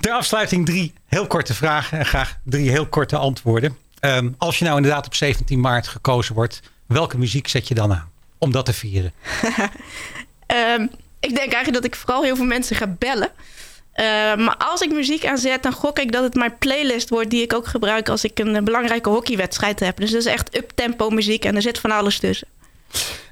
Ter 0.00 0.12
afsluiting 0.12 0.66
drie 0.66 0.92
heel 1.06 1.26
korte 1.26 1.54
vragen 1.54 1.98
en 1.98 2.06
graag 2.06 2.38
drie 2.44 2.70
heel 2.70 2.86
korte 2.86 3.16
antwoorden. 3.16 3.76
Um, 4.00 4.34
als 4.38 4.58
je 4.58 4.64
nou 4.64 4.76
inderdaad 4.76 5.06
op 5.06 5.14
17 5.14 5.60
maart 5.60 5.88
gekozen 5.88 6.34
wordt, 6.34 6.60
welke 6.86 7.18
muziek 7.18 7.48
zet 7.48 7.68
je 7.68 7.74
dan 7.74 7.92
aan 7.92 8.10
om 8.38 8.52
dat 8.52 8.64
te 8.64 8.72
vieren? 8.72 9.12
um, 10.46 10.90
ik 11.28 11.34
denk 11.34 11.52
eigenlijk 11.52 11.72
dat 11.72 11.84
ik 11.84 11.94
vooral 11.94 12.22
heel 12.22 12.36
veel 12.36 12.44
mensen 12.44 12.76
ga 12.76 12.86
bellen. 12.86 13.30
Uh, 14.00 14.06
maar 14.36 14.56
als 14.56 14.80
ik 14.80 14.92
muziek 14.92 15.26
aanzet, 15.26 15.62
dan 15.62 15.72
gok 15.72 15.98
ik 15.98 16.12
dat 16.12 16.22
het 16.22 16.34
mijn 16.34 16.58
playlist 16.58 17.08
wordt 17.08 17.30
die 17.30 17.42
ik 17.42 17.52
ook 17.52 17.66
gebruik 17.66 18.08
als 18.08 18.24
ik 18.24 18.38
een 18.38 18.64
belangrijke 18.64 19.08
hockeywedstrijd 19.08 19.80
heb. 19.80 19.96
Dus 19.96 20.10
dat 20.10 20.20
is 20.20 20.32
echt 20.32 20.56
up-tempo 20.56 21.10
muziek 21.10 21.44
en 21.44 21.56
er 21.56 21.62
zit 21.62 21.78
van 21.78 21.90
alles 21.90 22.18
tussen. 22.18 22.48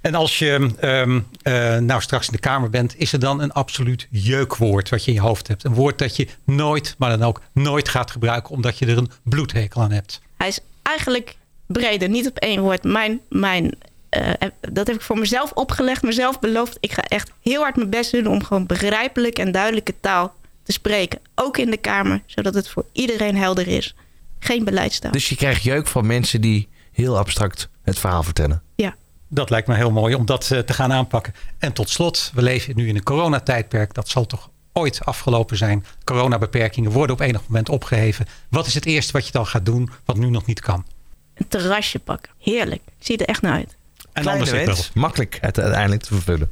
En 0.01 0.15
als 0.15 0.39
je 0.39 0.71
um, 0.81 1.27
uh, 1.43 1.77
nou 1.77 2.01
straks 2.03 2.27
in 2.27 2.33
de 2.33 2.39
Kamer 2.39 2.71
bent, 2.71 2.95
is 2.97 3.13
er 3.13 3.19
dan 3.19 3.41
een 3.41 3.53
absoluut 3.53 4.07
jeukwoord 4.11 4.89
wat 4.89 5.05
je 5.05 5.11
in 5.11 5.17
je 5.17 5.23
hoofd 5.23 5.49
hebt? 5.49 5.65
Een 5.65 5.75
woord 5.75 5.99
dat 5.99 6.17
je 6.17 6.29
nooit, 6.45 6.95
maar 6.99 7.11
dan 7.11 7.23
ook 7.23 7.41
nooit 7.53 7.89
gaat 7.89 8.11
gebruiken 8.11 8.51
omdat 8.51 8.79
je 8.79 8.87
er 8.87 8.99
een 8.99 9.11
bloedhekel 9.23 9.83
aan 9.83 9.93
hebt? 9.93 10.21
Hij 10.37 10.49
is 10.49 10.61
eigenlijk 10.83 11.37
breder, 11.67 12.09
niet 12.09 12.29
op 12.29 12.37
één 12.37 12.61
woord. 12.61 12.85
Mijn, 12.85 13.21
mijn 13.29 13.75
uh, 14.17 14.31
dat 14.61 14.87
heb 14.87 14.97
ik 14.97 15.03
voor 15.03 15.19
mezelf 15.19 15.53
opgelegd, 15.53 16.03
mezelf 16.03 16.39
beloofd. 16.41 16.77
Ik 16.81 16.93
ga 16.93 17.03
echt 17.03 17.31
heel 17.43 17.63
hard 17.63 17.77
mijn 17.77 17.91
best 17.91 18.13
doen 18.13 18.27
om 18.27 18.45
gewoon 18.45 18.67
begrijpelijk 18.67 19.39
en 19.39 19.53
duidelijke 19.53 19.95
taal 20.01 20.35
te 20.69 20.75
spreken. 20.75 21.21
Ook 21.35 21.59
in 21.59 21.71
de 21.71 21.77
Kamer, 21.77 22.23
zodat 22.27 22.55
het 22.55 22.69
voor 22.69 22.85
iedereen 22.93 23.37
helder 23.37 23.69
is. 23.69 23.95
Geen 24.39 24.65
beleidstaal. 24.65 25.13
Dus 25.13 25.29
je 25.29 25.37
krijgt 25.37 25.63
jeuk 25.63 25.87
van 25.87 26.07
mensen 26.07 26.41
die 26.41 26.69
heel 26.93 27.19
abstract 27.19 27.69
het 27.83 27.99
verhaal 27.99 28.23
vertellen. 28.23 28.63
Ja. 28.75 28.95
Dat 29.29 29.51
lijkt 29.51 29.69
me 29.69 29.75
heel 29.75 29.91
mooi 29.91 30.15
om 30.15 30.27
dat 30.27 30.51
uh, 30.53 30.59
te 30.59 30.73
gaan 30.73 30.93
aanpakken. 30.93 31.35
En 31.59 31.73
tot 31.73 31.91
slot, 31.91 32.31
we 32.35 32.43
leven 32.43 32.77
nu 32.77 32.89
in 32.89 32.97
een 32.97 33.03
coronatijdperk. 33.03 33.95
Dat 33.95 34.09
zal 34.09 34.27
toch 34.27 34.51
ooit 34.73 35.05
afgelopen 35.05 35.57
zijn. 35.57 35.85
Coronabeperkingen 36.05 36.91
worden 36.91 37.17
op 37.17 37.23
enig 37.23 37.43
moment 37.47 37.69
opgeheven. 37.69 38.27
Wat 38.51 38.67
is 38.67 38.75
het 38.75 38.87
eerste 38.87 39.13
wat 39.13 39.27
je 39.27 39.33
dan 39.33 39.47
gaat 39.47 39.67
doen 39.67 39.91
wat 40.05 40.17
nu 40.17 40.31
nog 40.31 40.47
niet 40.47 40.61
kan? 40.61 40.87
Een 41.35 41.49
terrasje 41.49 41.99
pakken. 41.99 42.33
Heerlijk. 42.39 42.83
Ik 42.87 43.07
zie 43.07 43.17
er 43.17 43.27
echt 43.27 43.43
naar 43.43 43.53
uit. 43.53 43.77
En 44.13 44.23
Kleine 44.23 44.51
wens, 44.51 44.91
makkelijk 44.95 45.39
uiteindelijk 45.41 46.03
te 46.03 46.15
vervullen. 46.15 46.51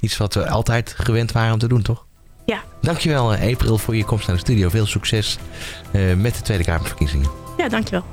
Iets 0.00 0.16
wat 0.16 0.34
we 0.34 0.48
altijd 0.48 0.94
gewend 0.96 1.32
waren 1.32 1.52
om 1.52 1.58
te 1.58 1.68
doen, 1.68 1.82
toch? 1.82 2.05
Ja. 2.46 2.62
Dankjewel, 2.80 3.32
April, 3.32 3.78
voor 3.78 3.96
je 3.96 4.04
komst 4.04 4.26
naar 4.26 4.36
de 4.36 4.42
studio. 4.42 4.68
Veel 4.68 4.86
succes 4.86 5.38
uh, 5.92 6.14
met 6.14 6.34
de 6.34 6.42
Tweede 6.42 6.64
Kamerverkiezingen. 6.64 7.30
Ja, 7.56 7.68
dankjewel. 7.68 8.04